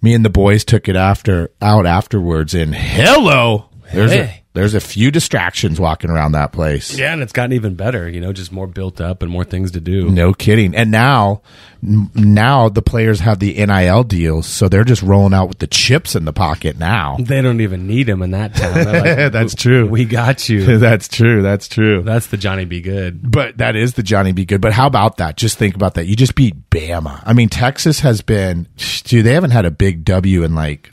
me 0.00 0.14
and 0.14 0.24
the 0.24 0.30
boys 0.30 0.64
took 0.64 0.88
it 0.88 0.94
after 0.94 1.50
out 1.60 1.84
afterwards. 1.84 2.54
And 2.54 2.72
hello, 2.72 3.68
there's 3.92 4.12
a 4.12 4.24
Hey. 4.26 4.41
There's 4.54 4.74
a 4.74 4.80
few 4.80 5.10
distractions 5.10 5.80
walking 5.80 6.10
around 6.10 6.32
that 6.32 6.52
place. 6.52 6.96
Yeah, 6.96 7.12
and 7.14 7.22
it's 7.22 7.32
gotten 7.32 7.54
even 7.54 7.74
better. 7.74 8.08
You 8.08 8.20
know, 8.20 8.32
just 8.32 8.52
more 8.52 8.66
built 8.66 9.00
up 9.00 9.22
and 9.22 9.30
more 9.30 9.44
things 9.44 9.70
to 9.72 9.80
do. 9.80 10.10
No 10.10 10.34
kidding. 10.34 10.74
And 10.74 10.90
now, 10.90 11.40
now 11.80 12.68
the 12.68 12.82
players 12.82 13.20
have 13.20 13.38
the 13.38 13.54
NIL 13.54 14.04
deals, 14.04 14.46
so 14.46 14.68
they're 14.68 14.84
just 14.84 15.02
rolling 15.02 15.32
out 15.32 15.48
with 15.48 15.58
the 15.58 15.66
chips 15.66 16.14
in 16.14 16.26
the 16.26 16.34
pocket 16.34 16.78
now. 16.78 17.16
They 17.18 17.40
don't 17.40 17.62
even 17.62 17.86
need 17.86 18.08
him 18.08 18.20
in 18.20 18.32
that 18.32 18.54
town. 18.54 18.84
Like, 18.84 19.32
That's 19.32 19.54
true. 19.54 19.86
We 19.86 20.04
got 20.04 20.48
you. 20.50 20.78
That's 20.78 21.08
true. 21.08 21.40
That's 21.40 21.66
true. 21.66 22.02
That's 22.02 22.26
the 22.26 22.36
Johnny 22.36 22.66
Be 22.66 22.82
Good. 22.82 23.30
But 23.30 23.56
that 23.56 23.74
is 23.74 23.94
the 23.94 24.02
Johnny 24.02 24.32
Be 24.32 24.44
Good. 24.44 24.60
But 24.60 24.74
how 24.74 24.86
about 24.86 25.16
that? 25.16 25.38
Just 25.38 25.56
think 25.56 25.74
about 25.74 25.94
that. 25.94 26.06
You 26.06 26.14
just 26.14 26.34
beat 26.34 26.68
Bama. 26.68 27.22
I 27.24 27.32
mean, 27.32 27.48
Texas 27.48 28.00
has 28.00 28.20
been, 28.20 28.68
dude, 29.04 29.24
they 29.24 29.32
haven't 29.32 29.52
had 29.52 29.64
a 29.64 29.70
big 29.70 30.04
W 30.04 30.42
in 30.42 30.54
like, 30.54 30.92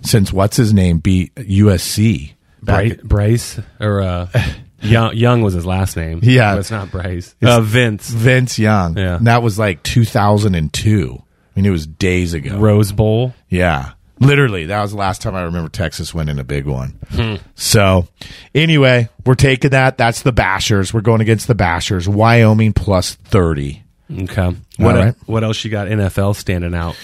since 0.00 0.32
what's 0.32 0.56
his 0.56 0.72
name 0.72 0.98
beat 0.98 1.34
USC. 1.34 2.32
Bra- 2.62 2.88
Brace 3.02 3.58
or 3.80 4.00
uh, 4.00 4.28
Young, 4.82 5.14
Young 5.16 5.42
was 5.42 5.54
his 5.54 5.66
last 5.66 5.96
name. 5.96 6.20
Yeah. 6.22 6.54
But 6.54 6.58
it's 6.60 6.70
not 6.70 6.90
Brace. 6.90 7.34
Uh, 7.42 7.60
Vince 7.60 8.08
Vince 8.08 8.58
Young. 8.58 8.96
Yeah. 8.96 9.16
And 9.16 9.26
that 9.26 9.42
was 9.42 9.58
like 9.58 9.82
2002. 9.82 11.22
I 11.22 11.60
mean, 11.60 11.66
it 11.66 11.70
was 11.70 11.86
days 11.86 12.34
ago. 12.34 12.58
Rose 12.58 12.92
Bowl. 12.92 13.34
Yeah. 13.48 13.92
Literally, 14.20 14.66
that 14.66 14.80
was 14.82 14.92
the 14.92 14.96
last 14.96 15.20
time 15.20 15.34
I 15.34 15.42
remember 15.42 15.68
Texas 15.68 16.14
winning 16.14 16.38
a 16.38 16.44
big 16.44 16.64
one. 16.66 16.96
Hmm. 17.10 17.34
So, 17.56 18.06
anyway, 18.54 19.08
we're 19.26 19.34
taking 19.34 19.70
that. 19.70 19.98
That's 19.98 20.22
the 20.22 20.32
Bashers. 20.32 20.94
We're 20.94 21.00
going 21.00 21.20
against 21.20 21.48
the 21.48 21.56
Bashers. 21.56 22.06
Wyoming 22.06 22.72
plus 22.72 23.14
30. 23.16 23.82
Okay. 24.12 24.56
What 24.76 24.96
All 24.96 25.02
right. 25.04 25.14
what 25.26 25.42
else 25.42 25.64
you 25.64 25.70
got? 25.72 25.88
NFL 25.88 26.36
standing 26.36 26.72
out. 26.74 26.96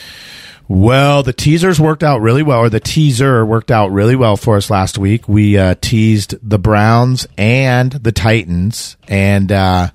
Well, 0.71 1.23
the 1.23 1.33
teasers 1.33 1.81
worked 1.81 2.03
out 2.03 2.21
really 2.21 2.43
well, 2.43 2.59
or 2.61 2.69
the 2.69 2.79
teaser 2.79 3.45
worked 3.45 3.71
out 3.71 3.91
really 3.91 4.15
well 4.15 4.37
for 4.37 4.57
us 4.57 4.69
last 4.69 4.99
week. 4.99 5.27
We 5.27 5.57
uh, 5.57 5.77
teased 5.81 6.35
the 6.43 6.59
Browns 6.59 7.27
and 7.39 7.93
the 7.93 8.13
Titans, 8.13 8.99
and 9.09 9.51
uh, 9.51 9.89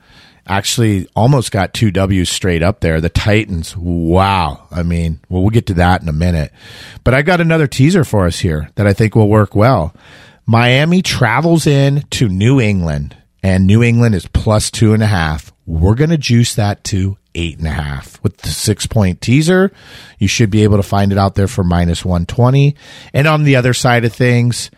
actually 0.47 1.07
almost 1.15 1.51
got 1.51 1.75
two 1.75 1.91
W's 1.91 2.29
straight 2.29 2.63
up 2.63 2.79
there. 2.79 2.99
The 2.99 3.09
Titans, 3.09 3.77
wow. 3.77 4.67
I 4.71 4.81
mean, 4.81 5.19
well, 5.29 5.43
we'll 5.43 5.51
get 5.51 5.67
to 5.67 5.75
that 5.75 6.01
in 6.01 6.09
a 6.09 6.13
minute. 6.13 6.51
But 7.03 7.13
I 7.13 7.21
got 7.21 7.39
another 7.39 7.67
teaser 7.67 8.03
for 8.03 8.25
us 8.25 8.39
here 8.39 8.69
that 8.73 8.87
I 8.87 8.93
think 8.93 9.15
will 9.15 9.29
work 9.29 9.53
well. 9.53 9.95
Miami 10.47 11.03
travels 11.03 11.67
in 11.67 12.01
to 12.09 12.27
New 12.27 12.59
England, 12.59 13.15
and 13.43 13.67
New 13.67 13.83
England 13.83 14.15
is 14.15 14.27
plus 14.27 14.71
two 14.71 14.95
and 14.95 15.03
a 15.03 15.07
half. 15.07 15.53
We're 15.67 15.95
going 15.95 16.09
to 16.09 16.17
juice 16.17 16.55
that 16.55 16.83
to 16.85 17.17
eight 17.35 17.57
and 17.57 17.67
a 17.67 17.71
half 17.71 18.21
with 18.23 18.37
the 18.37 18.49
six 18.49 18.85
point 18.87 19.21
teaser. 19.21 19.71
You 20.19 20.27
should 20.27 20.49
be 20.49 20.63
able 20.63 20.77
to 20.77 20.83
find 20.83 21.11
it 21.11 21.17
out 21.17 21.35
there 21.35 21.47
for 21.47 21.63
minus 21.63 22.05
120. 22.05 22.75
And 23.13 23.27
on 23.27 23.43
the 23.43 23.55
other 23.55 23.73
side 23.73 24.05
of 24.05 24.13
things, 24.13 24.71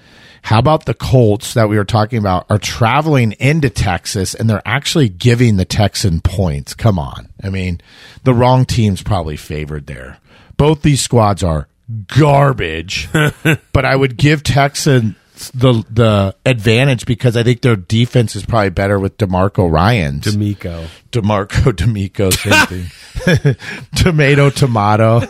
how 0.44 0.60
about 0.60 0.86
the 0.86 0.94
Colts 0.94 1.56
that 1.56 1.70
we 1.70 1.78
were 1.78 1.86
talking 1.86 2.20
about 2.20 2.46
are 2.52 2.60
traveling 2.60 3.32
into 3.34 3.70
Texas 3.70 4.36
and 4.36 4.48
they're 4.48 4.62
actually 4.64 5.10
giving 5.10 5.58
the 5.58 5.66
Texan 5.66 6.22
points? 6.22 6.76
Come 6.76 7.00
on. 7.00 7.30
I 7.44 7.50
mean, 7.50 7.82
the 8.24 8.34
wrong 8.34 8.66
team's 8.66 9.02
probably 9.02 9.38
favored 9.38 9.88
there. 9.88 10.20
Both 10.56 10.84
these 10.84 11.02
squads 11.02 11.44
are 11.44 11.68
garbage, 12.08 13.10
but 13.74 13.86
I 13.86 13.96
would 13.96 14.18
give 14.18 14.44
Texans 14.44 15.16
the 15.54 15.84
the 15.90 16.36
advantage 16.46 17.06
because 17.06 17.36
I 17.38 17.44
think 17.44 17.62
their 17.62 17.76
defense 17.76 18.36
is 18.36 18.46
probably 18.46 18.70
better 18.70 19.00
with 19.00 19.18
Demarco 19.18 19.70
Ryans. 19.72 20.26
D'Amico. 20.32 20.86
Demarco 21.12 21.76
D'Amico. 21.76 22.30
Tomato, 23.96 24.50
tomato. 24.50 25.22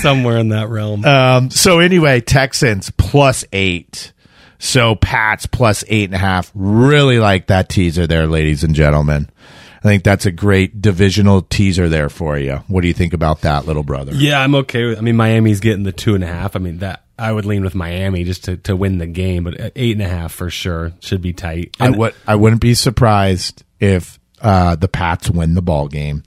Somewhere 0.00 0.38
in 0.38 0.48
that 0.50 0.68
realm. 0.68 1.04
um, 1.04 1.50
so 1.50 1.78
anyway, 1.78 2.20
Texans 2.20 2.90
plus 2.96 3.44
eight. 3.52 4.12
So 4.58 4.96
Pats 4.96 5.46
plus 5.46 5.84
eight 5.88 6.06
and 6.06 6.14
a 6.14 6.18
half. 6.18 6.50
Really 6.54 7.18
like 7.18 7.46
that 7.46 7.68
teaser 7.68 8.06
there, 8.06 8.26
ladies 8.26 8.64
and 8.64 8.74
gentlemen. 8.74 9.30
I 9.78 9.82
think 9.82 10.02
that's 10.02 10.26
a 10.26 10.32
great 10.32 10.82
divisional 10.82 11.42
teaser 11.42 11.88
there 11.88 12.08
for 12.08 12.36
you. 12.36 12.56
What 12.66 12.80
do 12.80 12.88
you 12.88 12.94
think 12.94 13.12
about 13.12 13.42
that, 13.42 13.66
little 13.66 13.84
brother? 13.84 14.12
yeah, 14.14 14.40
I'm 14.40 14.54
okay 14.56 14.84
with 14.86 14.98
I 14.98 15.00
mean 15.00 15.16
Miami's 15.16 15.60
getting 15.60 15.84
the 15.84 15.92
two 15.92 16.14
and 16.16 16.24
a 16.24 16.26
half. 16.26 16.56
I 16.56 16.58
mean 16.58 16.78
that 16.78 17.04
I 17.18 17.32
would 17.32 17.44
lean 17.44 17.64
with 17.64 17.74
Miami 17.74 18.24
just 18.24 18.44
to, 18.44 18.56
to 18.58 18.76
win 18.76 18.98
the 18.98 19.06
game, 19.06 19.44
but 19.44 19.72
eight 19.74 19.96
and 19.96 20.02
a 20.02 20.08
half 20.08 20.32
for 20.32 20.50
sure 20.50 20.92
should 21.00 21.20
be 21.20 21.32
tight. 21.32 21.76
I 21.80 21.90
would 21.90 22.14
I 22.26 22.36
wouldn't 22.36 22.60
be 22.60 22.74
surprised 22.74 23.64
if 23.80 24.18
uh, 24.40 24.76
the 24.76 24.88
Pats 24.88 25.28
win 25.30 25.54
the 25.54 25.62
ball 25.62 25.88
game, 25.88 26.22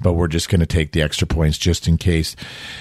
but 0.00 0.12
we're 0.12 0.28
just 0.28 0.48
going 0.48 0.60
to 0.60 0.66
take 0.66 0.92
the 0.92 1.02
extra 1.02 1.26
points 1.26 1.58
just 1.58 1.88
in 1.88 1.96
case. 1.96 2.36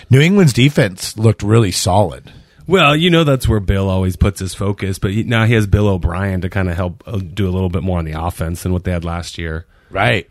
New 0.10 0.22
England's 0.22 0.54
defense 0.54 1.18
looked 1.18 1.42
really 1.42 1.72
solid. 1.72 2.32
Well, 2.68 2.96
you 2.96 3.10
know 3.10 3.24
that's 3.24 3.48
where 3.48 3.60
Bill 3.60 3.90
always 3.90 4.16
puts 4.16 4.40
his 4.40 4.56
focus, 4.56 4.98
but 4.98 5.12
he, 5.12 5.24
now 5.24 5.46
he 5.46 5.54
has 5.54 5.68
Bill 5.68 5.88
O'Brien 5.88 6.42
to 6.42 6.50
kind 6.50 6.70
of 6.70 6.76
help 6.76 7.04
uh, 7.06 7.18
do 7.18 7.48
a 7.48 7.52
little 7.52 7.70
bit 7.70 7.84
more 7.84 8.00
on 8.00 8.06
the 8.06 8.20
offense 8.20 8.64
than 8.64 8.74
what 8.74 8.84
they 8.84 8.92
had 8.92 9.06
last 9.06 9.38
year. 9.38 9.66
Right. 9.90 10.28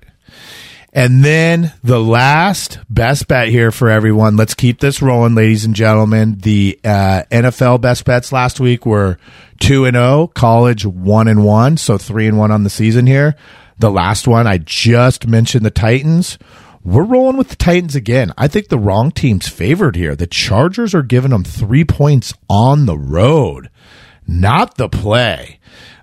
And 0.97 1.25
then 1.25 1.73
the 1.83 1.99
last 1.99 2.79
best 2.89 3.27
bet 3.27 3.49
here 3.49 3.73
for 3.73 3.91
everyone. 3.91 4.37
Let's 4.37 4.55
keep 4.55 4.79
this 4.79 5.03
rolling, 5.03 5.35
ladies 5.35 5.65
and 5.65 5.75
gentlemen. 5.75 6.39
The 6.39 6.79
uh, 6.85 7.25
NFL 7.33 7.81
best 7.81 8.05
bets 8.05 8.31
last 8.31 8.61
week 8.61 8.87
were 8.87 9.19
two 9.59 9.87
and 9.87 9.97
zero, 9.97 10.29
college 10.29 10.87
one 10.87 11.27
and 11.27 11.45
one, 11.45 11.79
so 11.79 11.99
three 11.99 12.29
and 12.29 12.39
one 12.39 12.53
on 12.53 12.63
the 12.63 12.71
season 12.71 13.09
here. 13.09 13.35
The 13.77 13.91
last 13.91 14.29
one 14.29 14.47
I 14.47 14.59
just 14.59 15.27
mentioned 15.27 15.67
the 15.67 15.71
Titans. 15.73 16.39
We're 16.85 17.03
rolling 17.03 17.39
with 17.39 17.49
the 17.49 17.57
Titans 17.57 17.97
again. 17.97 18.33
I 18.39 18.47
think 18.47 18.69
the 18.69 18.79
wrong 18.79 19.11
team's 19.11 19.49
favored 19.49 19.97
here. 19.97 20.15
The 20.15 20.29
Chargers 20.29 20.95
are 20.95 21.03
giving 21.03 21.33
them 21.33 21.43
three 21.43 21.85
points 21.85 22.35
on 22.49 22.87
the 22.87 22.99
road, 22.99 23.69
not 24.29 24.77
the 24.77 24.89
play. 24.89 25.59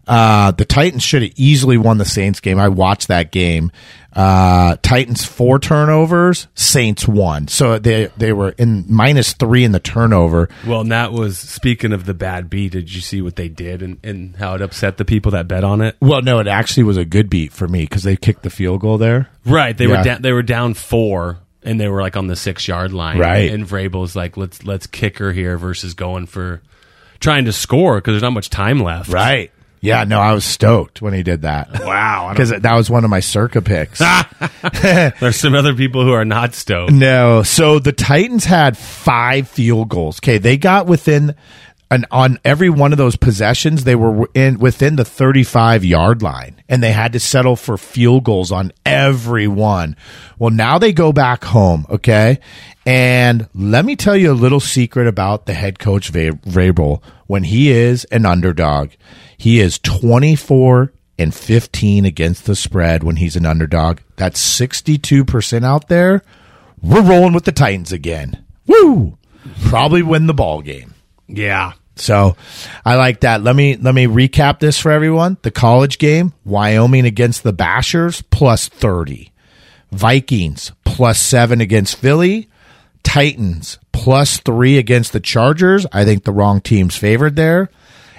Uh, 0.07 0.51
the 0.51 0.65
Titans 0.65 1.03
should 1.03 1.21
have 1.21 1.31
easily 1.35 1.77
won 1.77 1.97
the 1.97 2.05
Saints 2.05 2.39
game. 2.39 2.59
I 2.59 2.67
watched 2.69 3.07
that 3.09 3.31
game. 3.31 3.71
Uh, 4.13 4.75
Titans 4.81 5.23
four 5.23 5.57
turnovers, 5.57 6.47
Saints 6.53 7.07
one. 7.07 7.47
So 7.47 7.79
they 7.79 8.07
they 8.17 8.33
were 8.33 8.49
in 8.57 8.83
minus 8.89 9.33
three 9.33 9.63
in 9.63 9.71
the 9.71 9.79
turnover. 9.79 10.49
Well, 10.67 10.81
and 10.81 10.91
that 10.91 11.13
was 11.13 11.37
speaking 11.37 11.93
of 11.93 12.05
the 12.05 12.13
bad 12.13 12.49
beat. 12.49 12.73
Did 12.73 12.93
you 12.93 12.99
see 12.99 13.21
what 13.21 13.37
they 13.37 13.47
did 13.47 13.81
and, 13.81 13.99
and 14.03 14.35
how 14.35 14.55
it 14.55 14.61
upset 14.61 14.97
the 14.97 15.05
people 15.05 15.31
that 15.31 15.47
bet 15.47 15.63
on 15.63 15.79
it? 15.81 15.95
Well, 16.01 16.21
no, 16.21 16.39
it 16.39 16.47
actually 16.47 16.83
was 16.83 16.97
a 16.97 17.05
good 17.05 17.29
beat 17.29 17.53
for 17.53 17.67
me 17.69 17.83
because 17.83 18.03
they 18.03 18.17
kicked 18.17 18.43
the 18.43 18.49
field 18.49 18.81
goal 18.81 18.97
there. 18.97 19.29
Right, 19.45 19.77
they 19.77 19.85
Yeah. 19.87 19.99
were 19.99 20.03
down. 20.03 20.21
They 20.23 20.33
were 20.33 20.43
down 20.43 20.73
four, 20.73 21.37
and 21.63 21.79
they 21.79 21.87
were 21.87 22.01
like 22.01 22.17
on 22.17 22.27
the 22.27 22.35
six 22.35 22.67
yard 22.67 22.91
line. 22.91 23.17
Right. 23.17 23.49
and 23.49 23.65
Vrabel's 23.65 24.13
like, 24.15 24.35
let's 24.35 24.65
let's 24.65 24.87
kick 24.87 25.19
her 25.19 25.31
here 25.31 25.57
versus 25.57 25.93
going 25.93 26.25
for 26.25 26.61
trying 27.21 27.45
to 27.45 27.53
score 27.53 27.95
because 27.99 28.11
there's 28.13 28.23
not 28.23 28.33
much 28.33 28.49
time 28.49 28.79
left. 28.81 29.07
Right. 29.09 29.51
Yeah, 29.81 30.03
no, 30.03 30.19
I 30.19 30.33
was 30.33 30.45
stoked 30.45 31.01
when 31.01 31.13
he 31.13 31.23
did 31.23 31.41
that. 31.41 31.69
Wow. 31.91 32.29
Because 32.31 32.51
that 32.51 32.75
was 32.75 32.89
one 32.89 33.03
of 33.03 33.09
my 33.09 33.19
circa 33.19 33.61
picks. 33.61 33.99
There's 34.81 35.35
some 35.35 35.55
other 35.55 35.73
people 35.73 36.05
who 36.05 36.13
are 36.13 36.23
not 36.23 36.53
stoked. 36.53 36.93
No. 36.93 37.43
So 37.43 37.79
the 37.79 37.91
Titans 37.91 38.45
had 38.45 38.77
five 38.77 39.49
field 39.49 39.89
goals. 39.89 40.19
Okay, 40.19 40.37
they 40.37 40.57
got 40.57 40.85
within 40.85 41.35
and 41.91 42.05
on 42.09 42.39
every 42.45 42.69
one 42.69 42.93
of 42.93 42.97
those 42.97 43.17
possessions, 43.17 43.83
they 43.83 43.95
were 43.95 44.29
in 44.33 44.59
within 44.59 44.95
the 44.95 45.03
35 45.03 45.83
yard 45.83 46.21
line 46.21 46.63
and 46.69 46.81
they 46.81 46.93
had 46.93 47.11
to 47.11 47.19
settle 47.19 47.57
for 47.57 47.77
field 47.77 48.23
goals 48.23 48.49
on 48.49 48.71
every 48.85 49.49
one. 49.49 49.97
Well, 50.39 50.51
now 50.51 50.77
they 50.77 50.93
go 50.93 51.11
back 51.11 51.43
home, 51.43 51.85
okay? 51.89 52.39
And 52.85 53.49
let 53.53 53.83
me 53.83 53.97
tell 53.97 54.15
you 54.15 54.31
a 54.31 54.33
little 54.33 54.61
secret 54.61 55.05
about 55.05 55.45
the 55.45 55.53
head 55.53 55.79
coach 55.79 56.13
Vrabel. 56.13 57.01
When 57.27 57.43
he 57.43 57.71
is 57.71 58.05
an 58.05 58.25
underdog, 58.25 58.91
he 59.41 59.59
is 59.59 59.79
24 59.79 60.93
and 61.17 61.33
15 61.33 62.05
against 62.05 62.45
the 62.45 62.55
spread 62.55 63.01
when 63.01 63.15
he's 63.15 63.35
an 63.35 63.47
underdog. 63.47 64.01
That's 64.15 64.39
62% 64.39 65.65
out 65.65 65.87
there. 65.87 66.21
We're 66.79 67.01
rolling 67.01 67.33
with 67.33 67.45
the 67.45 67.51
Titans 67.51 67.91
again. 67.91 68.45
Woo! 68.67 69.17
Probably 69.63 70.03
win 70.03 70.27
the 70.27 70.35
ball 70.35 70.61
game. 70.61 70.93
Yeah. 71.27 71.73
So 71.95 72.35
I 72.85 72.97
like 72.97 73.21
that. 73.21 73.41
Let 73.41 73.55
me 73.55 73.77
let 73.77 73.95
me 73.95 74.05
recap 74.05 74.59
this 74.59 74.77
for 74.77 74.91
everyone. 74.91 75.37
The 75.41 75.49
college 75.49 75.97
game, 75.97 76.33
Wyoming 76.45 77.07
against 77.07 77.41
the 77.41 77.51
Bashers 77.51 78.23
plus 78.29 78.67
30. 78.69 79.31
Vikings 79.91 80.71
plus 80.85 81.19
7 81.19 81.61
against 81.61 81.95
Philly. 81.95 82.47
Titans 83.01 83.79
plus 83.91 84.37
3 84.37 84.77
against 84.77 85.13
the 85.13 85.19
Chargers. 85.19 85.87
I 85.91 86.05
think 86.05 86.25
the 86.25 86.31
wrong 86.31 86.61
team's 86.61 86.95
favored 86.95 87.35
there. 87.35 87.71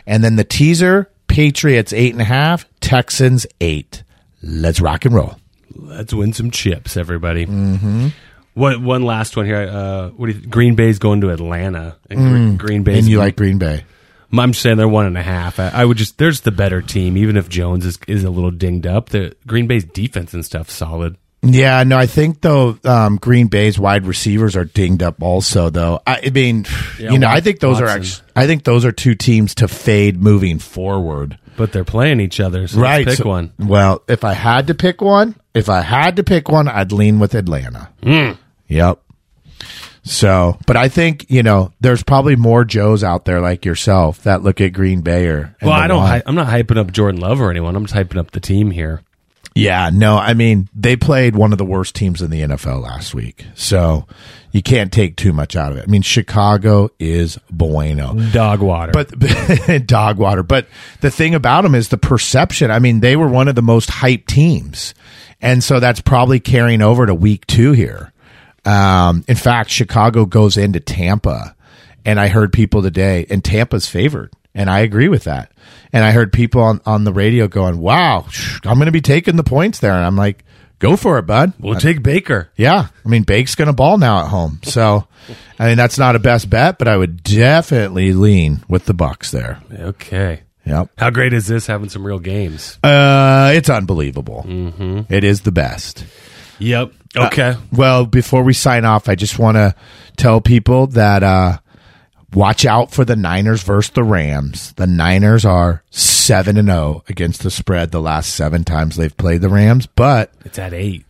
And 0.07 0.23
then 0.23 0.37
the 0.37 0.45
teaser, 0.45 1.11
Patriots 1.27 1.93
8.5, 1.93 2.65
Texans 2.81 3.47
8. 3.61 4.03
Let's 4.43 4.81
rock 4.81 5.05
and 5.05 5.15
roll. 5.15 5.37
Let's 5.75 6.13
win 6.13 6.33
some 6.33 6.51
chips, 6.51 6.97
everybody. 6.97 7.47
Mm-hmm. 7.47 8.09
What 8.55 8.83
one 8.83 9.03
last 9.03 9.37
one 9.37 9.47
here? 9.47 9.63
Uh, 9.63 10.11
what 10.11 10.27
do 10.27 10.33
you, 10.33 10.47
Green 10.47 10.75
Bay's 10.75 10.99
going 10.99 11.23
to 11.23 11.31
Atlanta, 11.31 11.97
and 12.11 12.59
Gre- 12.59 12.67
Green 12.67 12.83
Bay's 12.83 12.99
And 12.99 13.09
you 13.09 13.19
like 13.19 13.37
Green 13.37 13.59
Bay. 13.59 13.85
I'm 14.41 14.55
saying 14.55 14.77
they're 14.79 14.89
one 14.89 15.07
and 15.07 15.17
a 15.17 15.23
half. 15.23 15.59
I, 15.59 15.69
I 15.69 15.85
would 15.85 15.97
just 15.97 16.19
there's 16.19 16.43
the 16.43 16.51
better 16.51 16.83
team, 16.83 17.17
even 17.17 17.37
if 17.37 17.49
Jones 17.49 17.87
is 17.87 17.99
is 18.07 18.25
a 18.25 18.31
little 18.31 18.51
dinged 18.51 18.87
up. 18.87 19.11
The 19.11 19.35
Green 19.47 19.67
Bay's 19.67 19.85
defense 19.85 20.35
and 20.35 20.45
stuff 20.45 20.69
solid. 20.71 21.17
Yeah, 21.45 21.83
no, 21.83 21.99
I 21.99 22.07
think 22.07 22.41
though 22.41 22.79
um, 22.85 23.17
Green 23.17 23.49
Bay's 23.49 23.77
wide 23.79 24.07
receivers 24.07 24.55
are 24.55 24.65
dinged 24.65 25.03
up 25.03 25.21
also. 25.23 25.71
Though 25.71 26.01
I, 26.07 26.21
I 26.27 26.31
mean, 26.31 26.67
Yeah, 27.01 27.11
you 27.11 27.19
know, 27.19 27.29
I 27.29 27.41
think 27.41 27.59
those 27.59 27.81
are 27.81 27.85
Watson. 27.87 28.01
actually, 28.01 28.29
I 28.37 28.47
think 28.47 28.63
those 28.65 28.85
are 28.85 28.93
two 28.93 29.15
teams 29.17 29.55
to 29.57 29.67
fade 29.69 30.23
moving 30.23 30.59
forward. 30.61 31.39
But 31.57 31.73
they're 31.73 31.85
playing 31.85 32.21
each 32.21 32.39
other, 32.41 32.67
so 32.69 32.81
right. 32.81 33.07
pick 33.07 33.19
so- 33.19 33.29
one. 33.29 33.53
Well, 33.59 34.03
if 34.09 34.25
I 34.25 34.33
had 34.35 34.69
to 34.69 34.75
pick 34.75 35.01
one, 35.01 35.35
if 35.53 35.69
I 35.69 35.81
had 35.81 36.17
to 36.17 36.23
pick 36.25 36.49
one, 36.49 36.69
I'd 36.69 36.93
lean 36.93 37.19
with 37.19 37.35
Atlanta. 37.35 37.91
Hmm. 38.03 38.33
Yep. 38.69 39.01
So, 40.05 40.59
but 40.67 40.77
I 40.77 40.89
think 40.89 41.27
you 41.29 41.43
know, 41.43 41.73
there's 41.81 42.03
probably 42.03 42.37
more 42.37 42.65
Joes 42.65 43.05
out 43.05 43.25
there 43.25 43.41
like 43.41 43.65
yourself 43.65 44.23
that 44.23 44.43
look 44.43 44.61
at 44.61 44.73
Green 44.73 45.01
Bay 45.03 45.27
or. 45.27 45.55
Well, 45.63 45.73
I 45.73 45.87
don't. 45.89 46.01
Hy- 46.01 46.23
I'm 46.27 46.35
not 46.35 46.47
hyping 46.49 46.79
up 46.79 46.91
Jordan 46.93 47.21
Love 47.21 47.41
or 47.41 47.51
anyone. 47.51 47.77
I'm 47.77 47.85
just 47.87 47.95
hyping 47.95 48.19
up 48.19 48.31
the 48.33 48.41
team 48.41 48.71
here. 48.71 49.03
Yeah, 49.55 49.91
no, 49.93 50.17
I 50.17 50.35
mean, 50.35 50.69
they 50.75 50.97
played 50.97 51.37
one 51.37 51.53
of 51.53 51.59
the 51.59 51.65
worst 51.65 51.95
teams 51.95 52.23
in 52.23 52.31
the 52.31 52.41
NFL 52.41 52.83
last 52.83 53.15
week. 53.15 53.45
So 53.55 54.07
you 54.51 54.63
can't 54.63 54.93
take 54.93 55.17
too 55.17 55.33
much 55.33 55.57
out 55.57 55.73
of 55.73 55.79
it. 55.79 55.85
I 55.87 55.91
mean, 55.91 56.03
Chicago 56.03 56.91
is 56.99 57.39
bueno. 57.51 58.15
Dog 58.33 58.61
water. 58.61 58.93
But 58.93 59.87
dog 59.87 60.19
water. 60.19 60.43
But 60.43 60.69
the 61.01 61.11
thing 61.11 61.35
about 61.35 61.63
them 61.63 61.75
is 61.75 61.89
the 61.89 61.99
perception. 61.99 62.71
I 62.71 62.79
mean, 62.79 63.01
they 63.01 63.17
were 63.17 63.29
one 63.29 63.49
of 63.49 63.55
the 63.55 63.63
most 63.63 63.91
hyped 63.91 64.27
teams. 64.27 64.95
And 65.41 65.63
so 65.63 65.81
that's 65.81 66.01
probably 66.01 66.41
carrying 66.41 66.83
over 66.83 67.05
to 67.07 67.15
week 67.15 67.47
two 67.47 67.73
here. 67.73 68.13
Um, 68.65 69.25
in 69.27 69.37
fact, 69.37 69.71
Chicago 69.71 70.25
goes 70.25 70.57
into 70.57 70.81
Tampa. 70.81 71.55
And 72.05 72.19
I 72.19 72.27
heard 72.27 72.53
people 72.53 72.83
today, 72.83 73.27
and 73.31 73.45
Tampa's 73.45 73.87
favored. 73.87 74.33
And 74.55 74.69
I 74.69 74.81
agree 74.81 75.09
with 75.09 75.25
that. 75.25 75.51
And 75.93 76.05
I 76.05 76.11
heard 76.13 76.33
people 76.33 76.63
on, 76.63 76.81
on 76.85 77.05
the 77.05 77.13
radio 77.13 77.49
going, 77.49 77.79
wow, 77.79 78.27
I'm 78.65 78.77
going 78.77 78.87
to 78.87 78.93
be 78.93 79.01
taking 79.01 79.37
the 79.37 79.45
points 79.45 79.79
there. 79.79 79.93
And 79.95 80.05
I'm 80.05 80.17
like, 80.17 80.45
go 80.79 80.97
for 80.97 81.19
it, 81.19 81.27
bud. 81.27 81.53
we'll 81.59 81.79
take 81.81 82.03
Baker. 82.03 82.51
Yeah, 82.57 82.89
I 83.05 83.09
mean 83.09 83.23
Bake's 83.23 83.55
going 83.55 83.69
to 83.69 83.73
ball 83.73 83.99
now 83.99 84.23
at 84.25 84.29
home, 84.29 84.59
so 84.65 85.07
I 85.59 85.67
mean 85.69 85.77
that's 85.77 85.97
not 85.97 86.17
a 86.17 86.19
best 86.19 86.51
bet, 86.51 86.77
but 86.79 86.89
I 86.89 86.97
would 86.97 87.23
definitely 87.23 88.13
lean 88.13 88.65
with 88.69 88.87
the 88.87 88.95
Bucs 88.95 89.31
there. 89.31 89.61
Okay. 89.73 90.43
Yep, 90.65 90.91
How 90.97 91.11
great 91.11 91.33
is 91.33 91.47
this 91.49 91.67
having 91.67 91.89
some 91.89 92.07
real 92.07 92.19
games? 92.21 92.79
uh, 92.85 93.53
it's 93.55 93.69
unbelievable. 93.71 94.45
Mm-hmm. 94.47 95.13
is 95.13 95.41
the 95.41 95.51
best. 95.53 96.05
Yep. 96.59 96.93
Okay. 97.17 97.57
Well, 97.73 98.07
before 98.07 98.43
we 98.45 98.53
sign 98.53 98.85
off, 98.85 99.09
I 99.09 99.15
just 99.17 99.39
want 99.39 99.57
to 99.57 99.75
tell 100.17 100.41
people 100.41 100.87
that 100.89 101.23
uh, 101.23 101.59
watch 102.35 102.65
out 102.65 102.91
for 102.91 103.05
the 103.05 103.17
Niners 103.17 103.63
versus 103.63 103.91
the 103.93 104.03
Rams. 104.03 104.73
The 104.75 104.87
Niners 104.87 105.45
are 105.45 105.83
seven 105.91 106.57
and 106.57 106.69
zero 106.69 107.05
against 107.09 107.43
the 107.43 107.51
spread 107.51 107.91
the 107.91 108.01
last 108.01 108.35
seven 108.35 108.65
times 108.65 108.97
they've 108.97 109.17
played 109.17 109.41
the 109.41 109.49
Rams, 109.49 109.87
but 109.87 110.33
it's 110.45 110.59
at 110.59 110.73
eight. 110.73 111.05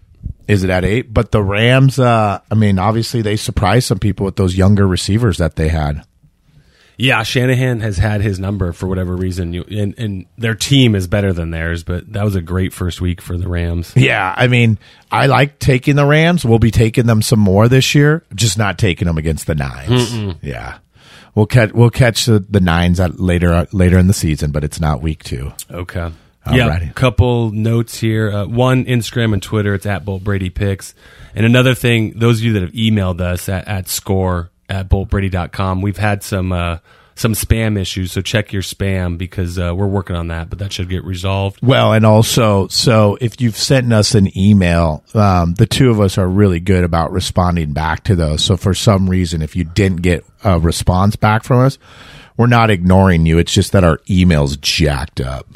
Is 0.48 0.64
it 0.64 0.70
at 0.70 0.84
eight? 0.84 1.12
But 1.14 1.30
the 1.30 1.42
Rams, 1.42 1.98
uh, 1.98 2.40
I 2.50 2.54
mean, 2.54 2.78
obviously 2.78 3.22
they 3.22 3.36
surprised 3.36 3.86
some 3.86 3.98
people 3.98 4.24
with 4.24 4.36
those 4.36 4.56
younger 4.56 4.86
receivers 4.86 5.38
that 5.38 5.56
they 5.56 5.68
had. 5.68 6.04
Yeah, 6.98 7.22
Shanahan 7.22 7.80
has 7.80 7.96
had 7.96 8.20
his 8.20 8.38
number 8.38 8.72
for 8.72 8.86
whatever 8.86 9.16
reason, 9.16 9.52
you, 9.54 9.64
and 9.70 9.98
and 9.98 10.26
their 10.36 10.54
team 10.54 10.94
is 10.94 11.06
better 11.06 11.32
than 11.32 11.50
theirs. 11.50 11.82
But 11.84 12.12
that 12.12 12.22
was 12.22 12.36
a 12.36 12.42
great 12.42 12.72
first 12.72 13.00
week 13.00 13.20
for 13.22 13.36
the 13.38 13.48
Rams. 13.48 13.92
Yeah, 13.96 14.32
I 14.36 14.46
mean, 14.46 14.78
I 15.10 15.26
like 15.26 15.58
taking 15.58 15.96
the 15.96 16.04
Rams. 16.04 16.44
We'll 16.44 16.58
be 16.58 16.70
taking 16.70 17.06
them 17.06 17.22
some 17.22 17.40
more 17.40 17.66
this 17.66 17.94
year, 17.94 18.24
just 18.34 18.58
not 18.58 18.78
taking 18.78 19.06
them 19.06 19.16
against 19.18 19.46
the 19.46 19.54
9s 19.54 20.36
Yeah, 20.42 20.78
we'll 21.34 21.46
catch 21.46 21.72
we'll 21.72 21.90
catch 21.90 22.26
the, 22.26 22.44
the 22.48 22.60
nines 22.60 23.00
at 23.00 23.20
later 23.20 23.52
uh, 23.52 23.66
later 23.72 23.98
in 23.98 24.06
the 24.06 24.14
season, 24.14 24.50
but 24.50 24.64
it's 24.64 24.80
not 24.80 25.02
week 25.02 25.22
two. 25.22 25.52
Okay. 25.70 26.10
Alrighty. 26.46 26.86
Yeah. 26.86 26.92
Couple 26.92 27.52
notes 27.52 28.00
here. 28.00 28.32
Uh, 28.32 28.46
one, 28.46 28.84
Instagram 28.86 29.32
and 29.32 29.42
Twitter. 29.42 29.74
It's 29.74 29.86
at 29.86 30.04
Bolt 30.04 30.24
Brady 30.24 30.50
Picks. 30.50 30.92
And 31.36 31.46
another 31.46 31.74
thing, 31.74 32.18
those 32.18 32.40
of 32.40 32.44
you 32.44 32.52
that 32.54 32.62
have 32.62 32.72
emailed 32.72 33.20
us 33.20 33.48
at, 33.48 33.68
at 33.68 33.88
score 33.88 34.50
at 34.68 34.88
boltbrady.com, 34.88 35.82
we've 35.82 35.98
had 35.98 36.24
some 36.24 36.50
uh, 36.50 36.78
some 37.14 37.34
spam 37.34 37.78
issues. 37.78 38.12
So 38.12 38.20
check 38.20 38.52
your 38.52 38.62
spam 38.62 39.18
because 39.18 39.58
uh, 39.58 39.74
we're 39.74 39.86
working 39.86 40.16
on 40.16 40.28
that, 40.28 40.50
but 40.50 40.58
that 40.58 40.72
should 40.72 40.88
get 40.88 41.04
resolved. 41.04 41.60
Well, 41.62 41.92
and 41.92 42.06
also, 42.06 42.68
so 42.68 43.18
if 43.20 43.40
you've 43.40 43.56
sent 43.56 43.92
us 43.92 44.14
an 44.14 44.36
email, 44.36 45.04
um, 45.14 45.54
the 45.54 45.66
two 45.66 45.90
of 45.90 46.00
us 46.00 46.18
are 46.18 46.28
really 46.28 46.60
good 46.60 46.84
about 46.84 47.12
responding 47.12 47.72
back 47.72 48.04
to 48.04 48.16
those. 48.16 48.42
So 48.44 48.56
for 48.56 48.74
some 48.74 49.08
reason, 49.08 49.42
if 49.42 49.56
you 49.56 49.64
didn't 49.64 50.02
get 50.02 50.24
a 50.44 50.58
response 50.58 51.16
back 51.16 51.44
from 51.44 51.60
us, 51.60 51.78
we're 52.36 52.46
not 52.46 52.70
ignoring 52.70 53.26
you. 53.26 53.38
It's 53.38 53.52
just 53.52 53.72
that 53.72 53.84
our 53.84 54.00
email's 54.10 54.56
jacked 54.56 55.20
up. 55.20 55.46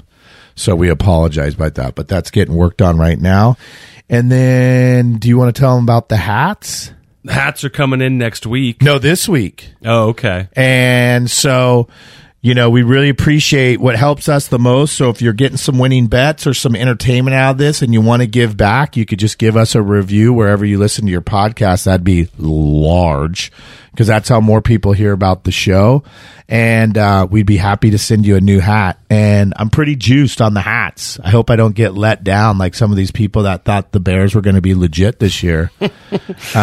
So 0.54 0.74
we 0.74 0.88
apologize 0.88 1.54
about 1.54 1.74
that, 1.74 1.94
but 1.94 2.08
that's 2.08 2.30
getting 2.30 2.54
worked 2.54 2.80
on 2.80 2.96
right 2.98 3.18
now. 3.18 3.56
And 4.08 4.30
then, 4.30 5.18
do 5.18 5.28
you 5.28 5.36
want 5.36 5.54
to 5.54 5.60
tell 5.60 5.74
them 5.74 5.84
about 5.84 6.08
the 6.08 6.16
hats? 6.16 6.92
Hats 7.28 7.64
are 7.64 7.70
coming 7.70 8.00
in 8.00 8.18
next 8.18 8.46
week. 8.46 8.82
No, 8.82 8.98
this 8.98 9.28
week. 9.28 9.70
Oh, 9.84 10.08
okay. 10.08 10.48
And 10.54 11.30
so, 11.30 11.88
you 12.42 12.54
know, 12.54 12.70
we 12.70 12.82
really 12.82 13.08
appreciate 13.08 13.80
what 13.80 13.96
helps 13.96 14.28
us 14.28 14.48
the 14.48 14.58
most. 14.58 14.94
So 14.94 15.10
if 15.10 15.20
you're 15.20 15.32
getting 15.32 15.56
some 15.56 15.78
winning 15.78 16.06
bets 16.06 16.46
or 16.46 16.54
some 16.54 16.76
entertainment 16.76 17.34
out 17.34 17.52
of 17.52 17.58
this 17.58 17.82
and 17.82 17.92
you 17.92 18.00
want 18.00 18.22
to 18.22 18.28
give 18.28 18.56
back, 18.56 18.96
you 18.96 19.04
could 19.04 19.18
just 19.18 19.38
give 19.38 19.56
us 19.56 19.74
a 19.74 19.82
review 19.82 20.32
wherever 20.32 20.64
you 20.64 20.78
listen 20.78 21.06
to 21.06 21.10
your 21.10 21.22
podcast. 21.22 21.84
That'd 21.84 22.04
be 22.04 22.28
large 22.38 23.50
because 23.96 24.06
that's 24.06 24.28
how 24.28 24.42
more 24.42 24.60
people 24.60 24.92
hear 24.92 25.12
about 25.12 25.44
the 25.44 25.50
show. 25.50 26.04
And 26.48 26.96
uh, 26.96 27.26
we'd 27.28 27.46
be 27.46 27.56
happy 27.56 27.90
to 27.90 27.98
send 27.98 28.24
you 28.24 28.36
a 28.36 28.40
new 28.40 28.60
hat. 28.60 29.00
And 29.08 29.54
I'm 29.56 29.70
pretty 29.70 29.96
juiced 29.96 30.40
on 30.40 30.54
the 30.54 30.60
hats. 30.60 31.18
I 31.18 31.30
hope 31.30 31.50
I 31.50 31.56
don't 31.56 31.74
get 31.74 31.94
let 31.94 32.22
down 32.22 32.58
like 32.58 32.74
some 32.74 32.90
of 32.90 32.96
these 32.96 33.10
people 33.10 33.44
that 33.44 33.64
thought 33.64 33.90
the 33.90 33.98
Bears 33.98 34.34
were 34.34 34.42
going 34.42 34.54
to 34.54 34.60
be 34.60 34.74
legit 34.74 35.18
this 35.18 35.42
year. 35.42 35.72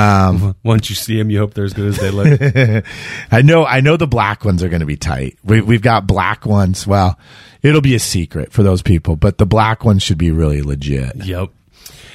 Once 0.63 0.89
you 0.89 0.95
see 0.95 1.17
them, 1.17 1.31
you 1.31 1.39
hope 1.39 1.53
they're 1.53 1.65
as 1.65 1.73
good 1.73 1.87
as 1.87 1.97
they 1.97 2.11
look. 2.11 2.85
I 3.31 3.41
know, 3.41 3.65
I 3.65 3.81
know 3.81 3.97
the 3.97 4.07
black 4.07 4.45
ones 4.45 4.61
are 4.63 4.69
going 4.69 4.81
to 4.81 4.85
be 4.85 4.95
tight. 4.95 5.37
We, 5.43 5.59
we've 5.65 5.81
got 5.81 6.07
black 6.07 6.45
ones. 6.45 6.85
Well, 6.85 7.17
it'll 7.61 7.81
be 7.81 7.95
a 7.95 7.99
secret 7.99 8.51
for 8.51 8.63
those 8.63 8.81
people, 8.81 9.15
but 9.15 9.37
the 9.37 9.45
black 9.45 9.83
ones 9.83 10.03
should 10.03 10.17
be 10.17 10.31
really 10.31 10.61
legit. 10.61 11.25
yep. 11.25 11.49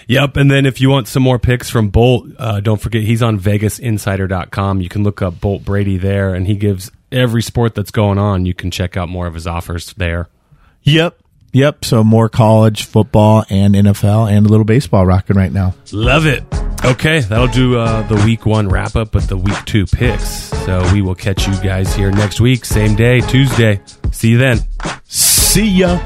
Yep. 0.09 0.39
And 0.39 0.51
then 0.51 0.65
if 0.65 0.81
you 0.81 0.89
want 0.89 1.07
some 1.07 1.23
more 1.23 1.39
picks 1.39 1.69
from 1.69 1.91
Bolt, 1.91 2.29
uh, 2.39 2.61
don't 2.61 2.81
forget 2.81 3.03
he's 3.03 3.23
on 3.23 3.39
vegasinsider.com. 3.39 4.81
You 4.81 4.89
can 4.89 5.05
look 5.05 5.21
up 5.21 5.39
Bolt 5.39 5.67
Brady 5.67 5.99
there, 5.99 6.35
and 6.35 6.47
he 6.47 6.55
gives 6.55 6.91
every 7.13 7.43
sport 7.43 7.75
that's 7.75 7.91
going 7.91 8.17
on. 8.17 8.47
You 8.47 8.55
can 8.55 8.71
check 8.71 8.97
out 8.97 9.11
more 9.11 9.27
of 9.27 9.35
his 9.35 9.47
offers 9.47 9.93
there. 9.95 10.29
Yep. 10.83 11.21
Yep. 11.53 11.85
So 11.85 12.03
more 12.05 12.31
college 12.31 12.85
football 12.85 13.45
and 13.51 13.75
NFL 13.75 14.31
and 14.31 14.47
a 14.47 14.49
little 14.49 14.65
baseball 14.65 15.05
rocking 15.05 15.37
right 15.37 15.53
now. 15.53 15.75
Love 15.93 16.25
it. 16.25 16.43
Okay, 16.85 17.21
that'll 17.21 17.49
do 17.49 17.77
uh, 17.77 18.03
the 18.03 18.15
week 18.25 18.47
one 18.47 18.69
wrap 18.69 18.97
up, 18.97 19.11
but 19.13 19.25
the 19.29 19.37
week 19.37 19.57
two 19.67 19.85
picks. 19.85 20.29
So 20.65 20.81
we 20.93 21.03
will 21.03 21.15
catch 21.15 21.47
you 21.47 21.55
guys 21.61 21.95
here 21.95 22.11
next 22.11 22.41
week, 22.41 22.65
same 22.65 22.95
day, 22.95 23.21
Tuesday. 23.21 23.81
See 24.13 24.31
you 24.31 24.39
then. 24.39 24.61
See 25.05 25.69
ya. 25.69 25.99